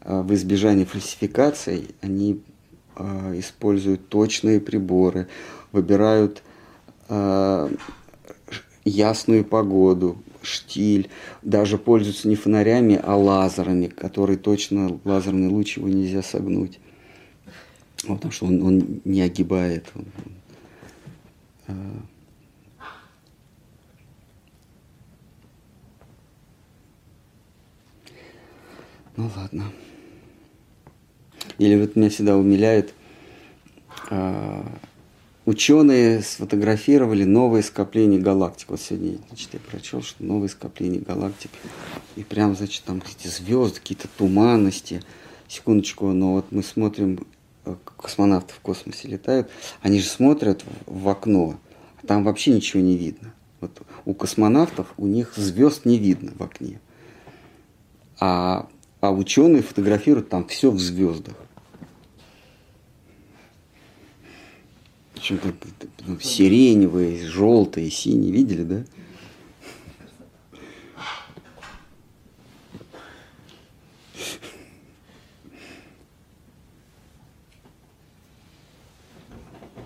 [0.00, 2.40] а, в избежании фальсификаций, они
[2.96, 5.28] а, используют точные приборы,
[5.72, 6.42] выбирают
[7.08, 7.68] ш-
[8.84, 11.08] ясную погоду, штиль,
[11.42, 16.78] даже пользуются не фонарями, а лазерами, которые точно, лазерный луч его нельзя согнуть.
[18.06, 19.86] Потому что он, он не огибает.
[19.94, 20.32] он- он,
[21.68, 22.02] а,
[29.16, 29.70] Ну ладно.
[31.58, 32.94] Или вот меня всегда умиляет,
[34.10, 34.64] а,
[35.44, 38.70] ученые сфотографировали новые скопления галактик.
[38.70, 41.50] Вот сегодня значит, я прочел, что новые скопления галактик.
[42.16, 45.02] И прям, значит, там эти звезды, какие-то туманности.
[45.48, 47.26] Секундочку, но вот мы смотрим,
[47.66, 49.50] э, космонавты в космосе летают,
[49.82, 51.58] они же смотрят в окно,
[52.02, 53.34] а там вообще ничего не видно.
[53.60, 56.80] Вот у космонавтов, у них звезд не видно в окне.
[58.18, 58.66] А,
[59.00, 61.34] а ученые фотографируют там все в звездах.
[65.22, 65.56] Причем
[66.04, 68.32] ну, сиреневые, желтые, синие.
[68.32, 68.84] Видели, да?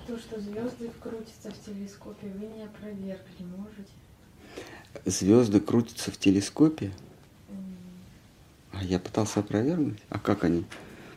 [0.06, 3.18] То, что звезды крутятся в телескопе, вы не опровергли,
[3.58, 3.90] можете?
[5.04, 6.92] Звезды крутятся в телескопе.
[8.72, 9.98] А я пытался опровергнуть.
[10.08, 10.64] А как они?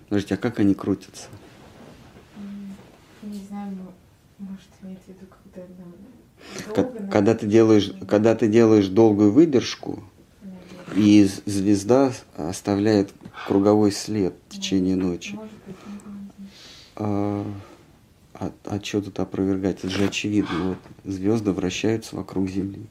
[0.09, 1.29] Подождите, а как они крутятся?
[3.21, 3.93] Не знаю, мо-
[4.40, 10.03] может, имеет в виду, когда нам долго Когда ты делаешь, когда ты делаешь долгую выдержку,
[10.41, 10.95] наверное.
[10.95, 13.14] и звезда оставляет
[13.48, 15.36] круговой след в течение ночи.
[15.36, 15.76] Может быть.
[16.95, 17.45] А,
[18.34, 19.80] а, а что тут опровергать?
[19.80, 20.70] Это же очевидно.
[20.70, 20.78] Вот
[21.14, 22.86] звезды вращаются вокруг Земли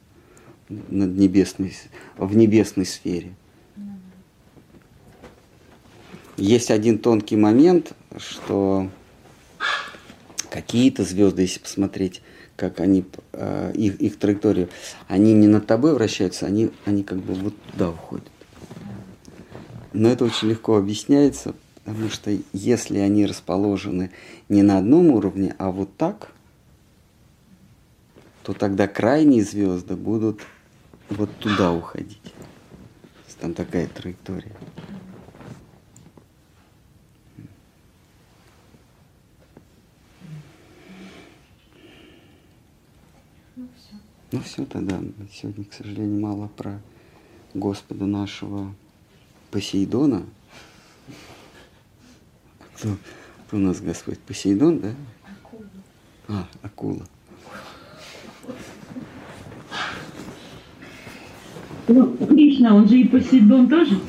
[0.67, 1.75] над небесной,
[2.17, 3.33] в небесной сфере.
[6.37, 8.89] Есть один тонкий момент, что
[10.49, 12.21] какие-то звезды, если посмотреть,
[12.55, 14.69] как они, э, их, их траекторию,
[15.07, 18.27] они не над тобой вращаются, они, они как бы вот туда уходят.
[19.93, 24.11] Но это очень легко объясняется, потому что если они расположены
[24.49, 26.31] не на одном уровне, а вот так,
[28.43, 30.41] то тогда крайние звезды будут
[31.09, 32.33] вот туда уходить.
[33.39, 34.51] Там такая траектория.
[44.31, 44.99] Ну все тогда.
[45.33, 46.79] Сегодня, к сожалению, мало про
[47.55, 48.75] Господа нашего
[49.49, 50.23] Посейдона.
[52.75, 52.89] Кто,
[53.47, 54.19] кто у нас Господь?
[54.19, 54.93] Посейдон, да?
[55.25, 55.69] Акулы.
[56.27, 57.05] А, акула.
[61.87, 63.99] Ну, Кришна, он же и Посейдон тоже.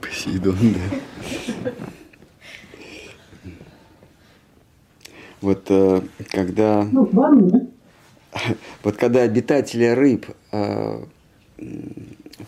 [0.00, 1.70] Посейдон, да.
[5.40, 7.66] Вот э, когда Ну, да?
[8.82, 11.04] Вот когда обитатели рыб э,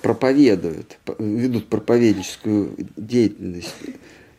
[0.02, 3.74] проповедуют, ведут проповедническую деятельность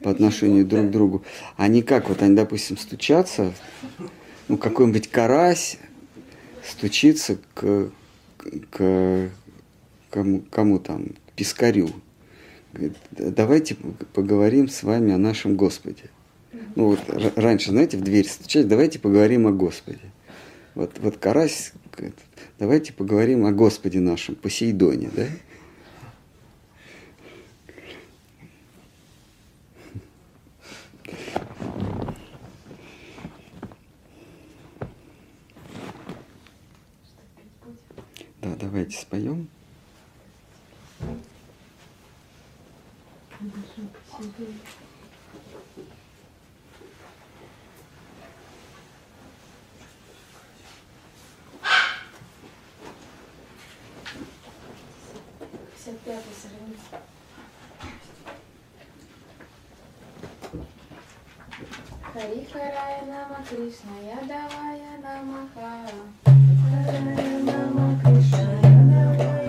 [0.01, 1.23] по отношению друг к другу,
[1.55, 3.53] они как, вот они, допустим, стучатся,
[4.47, 5.77] ну, какой-нибудь карась
[6.63, 7.89] стучится к,
[8.69, 9.29] к
[10.09, 11.89] кому, кому там, к пескарю.
[12.73, 13.75] Говорит, давайте
[14.13, 16.09] поговорим с вами о нашем Господе.
[16.75, 16.99] Ну вот
[17.35, 19.99] раньше, знаете, в дверь стучать, давайте поговорим о Господе.
[20.77, 21.73] Вот, вот Карась
[22.59, 25.25] давайте поговорим о Господе нашем, Посейдоне, да?
[38.43, 39.47] Да, давайте споем.
[43.39, 44.76] Thank you.
[55.87, 56.99] 55 страница.
[62.13, 65.87] Харихарая нама Кришна, я ядавая намаха.
[66.25, 69.46] Харихарая нама Кришна, Я ядавая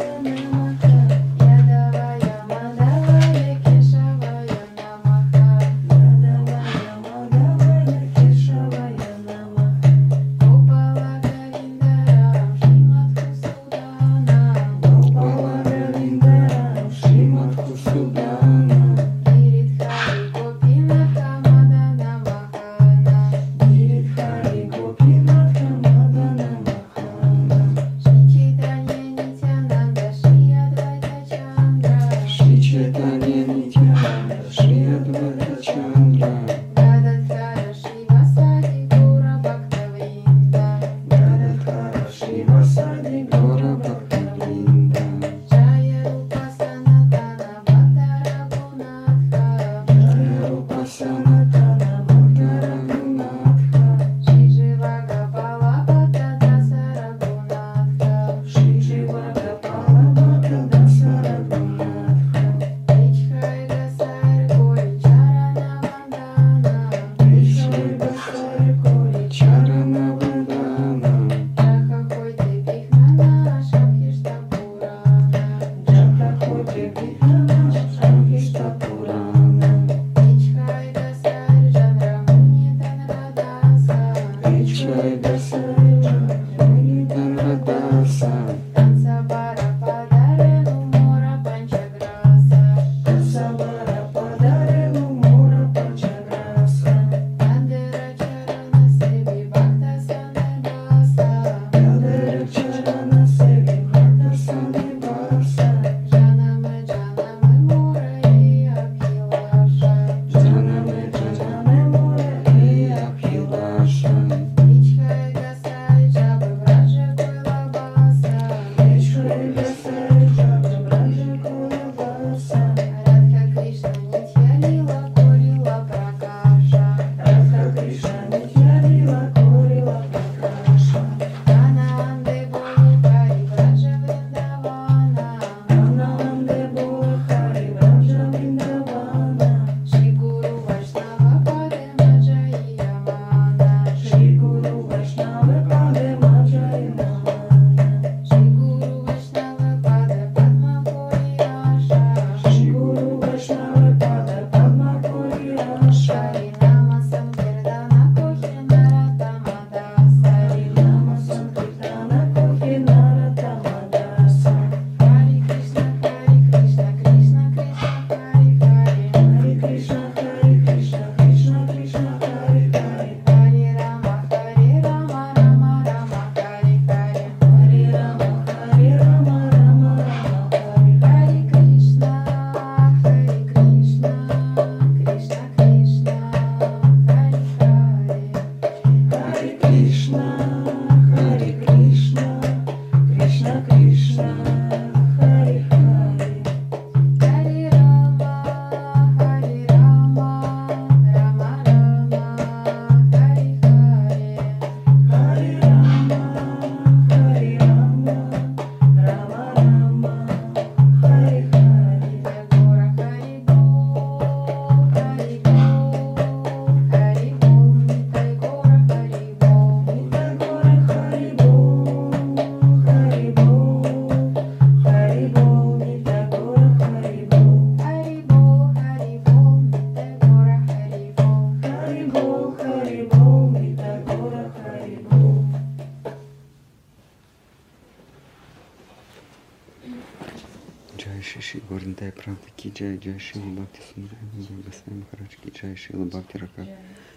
[242.69, 246.67] Харачки чай джай шила бхакти сундрай гай басайм харачки чай шила бхакти рака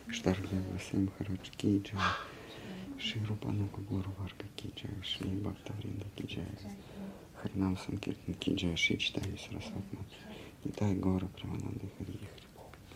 [0.10, 1.99] штар гай басайм харачки чай
[2.98, 6.45] ширу панука гуру варка ки чай шри бхакта вринда ки чай
[7.41, 10.06] харинам санкиртан ки чай шри читай сарасватма
[10.64, 12.30] Нитай гора правананды хари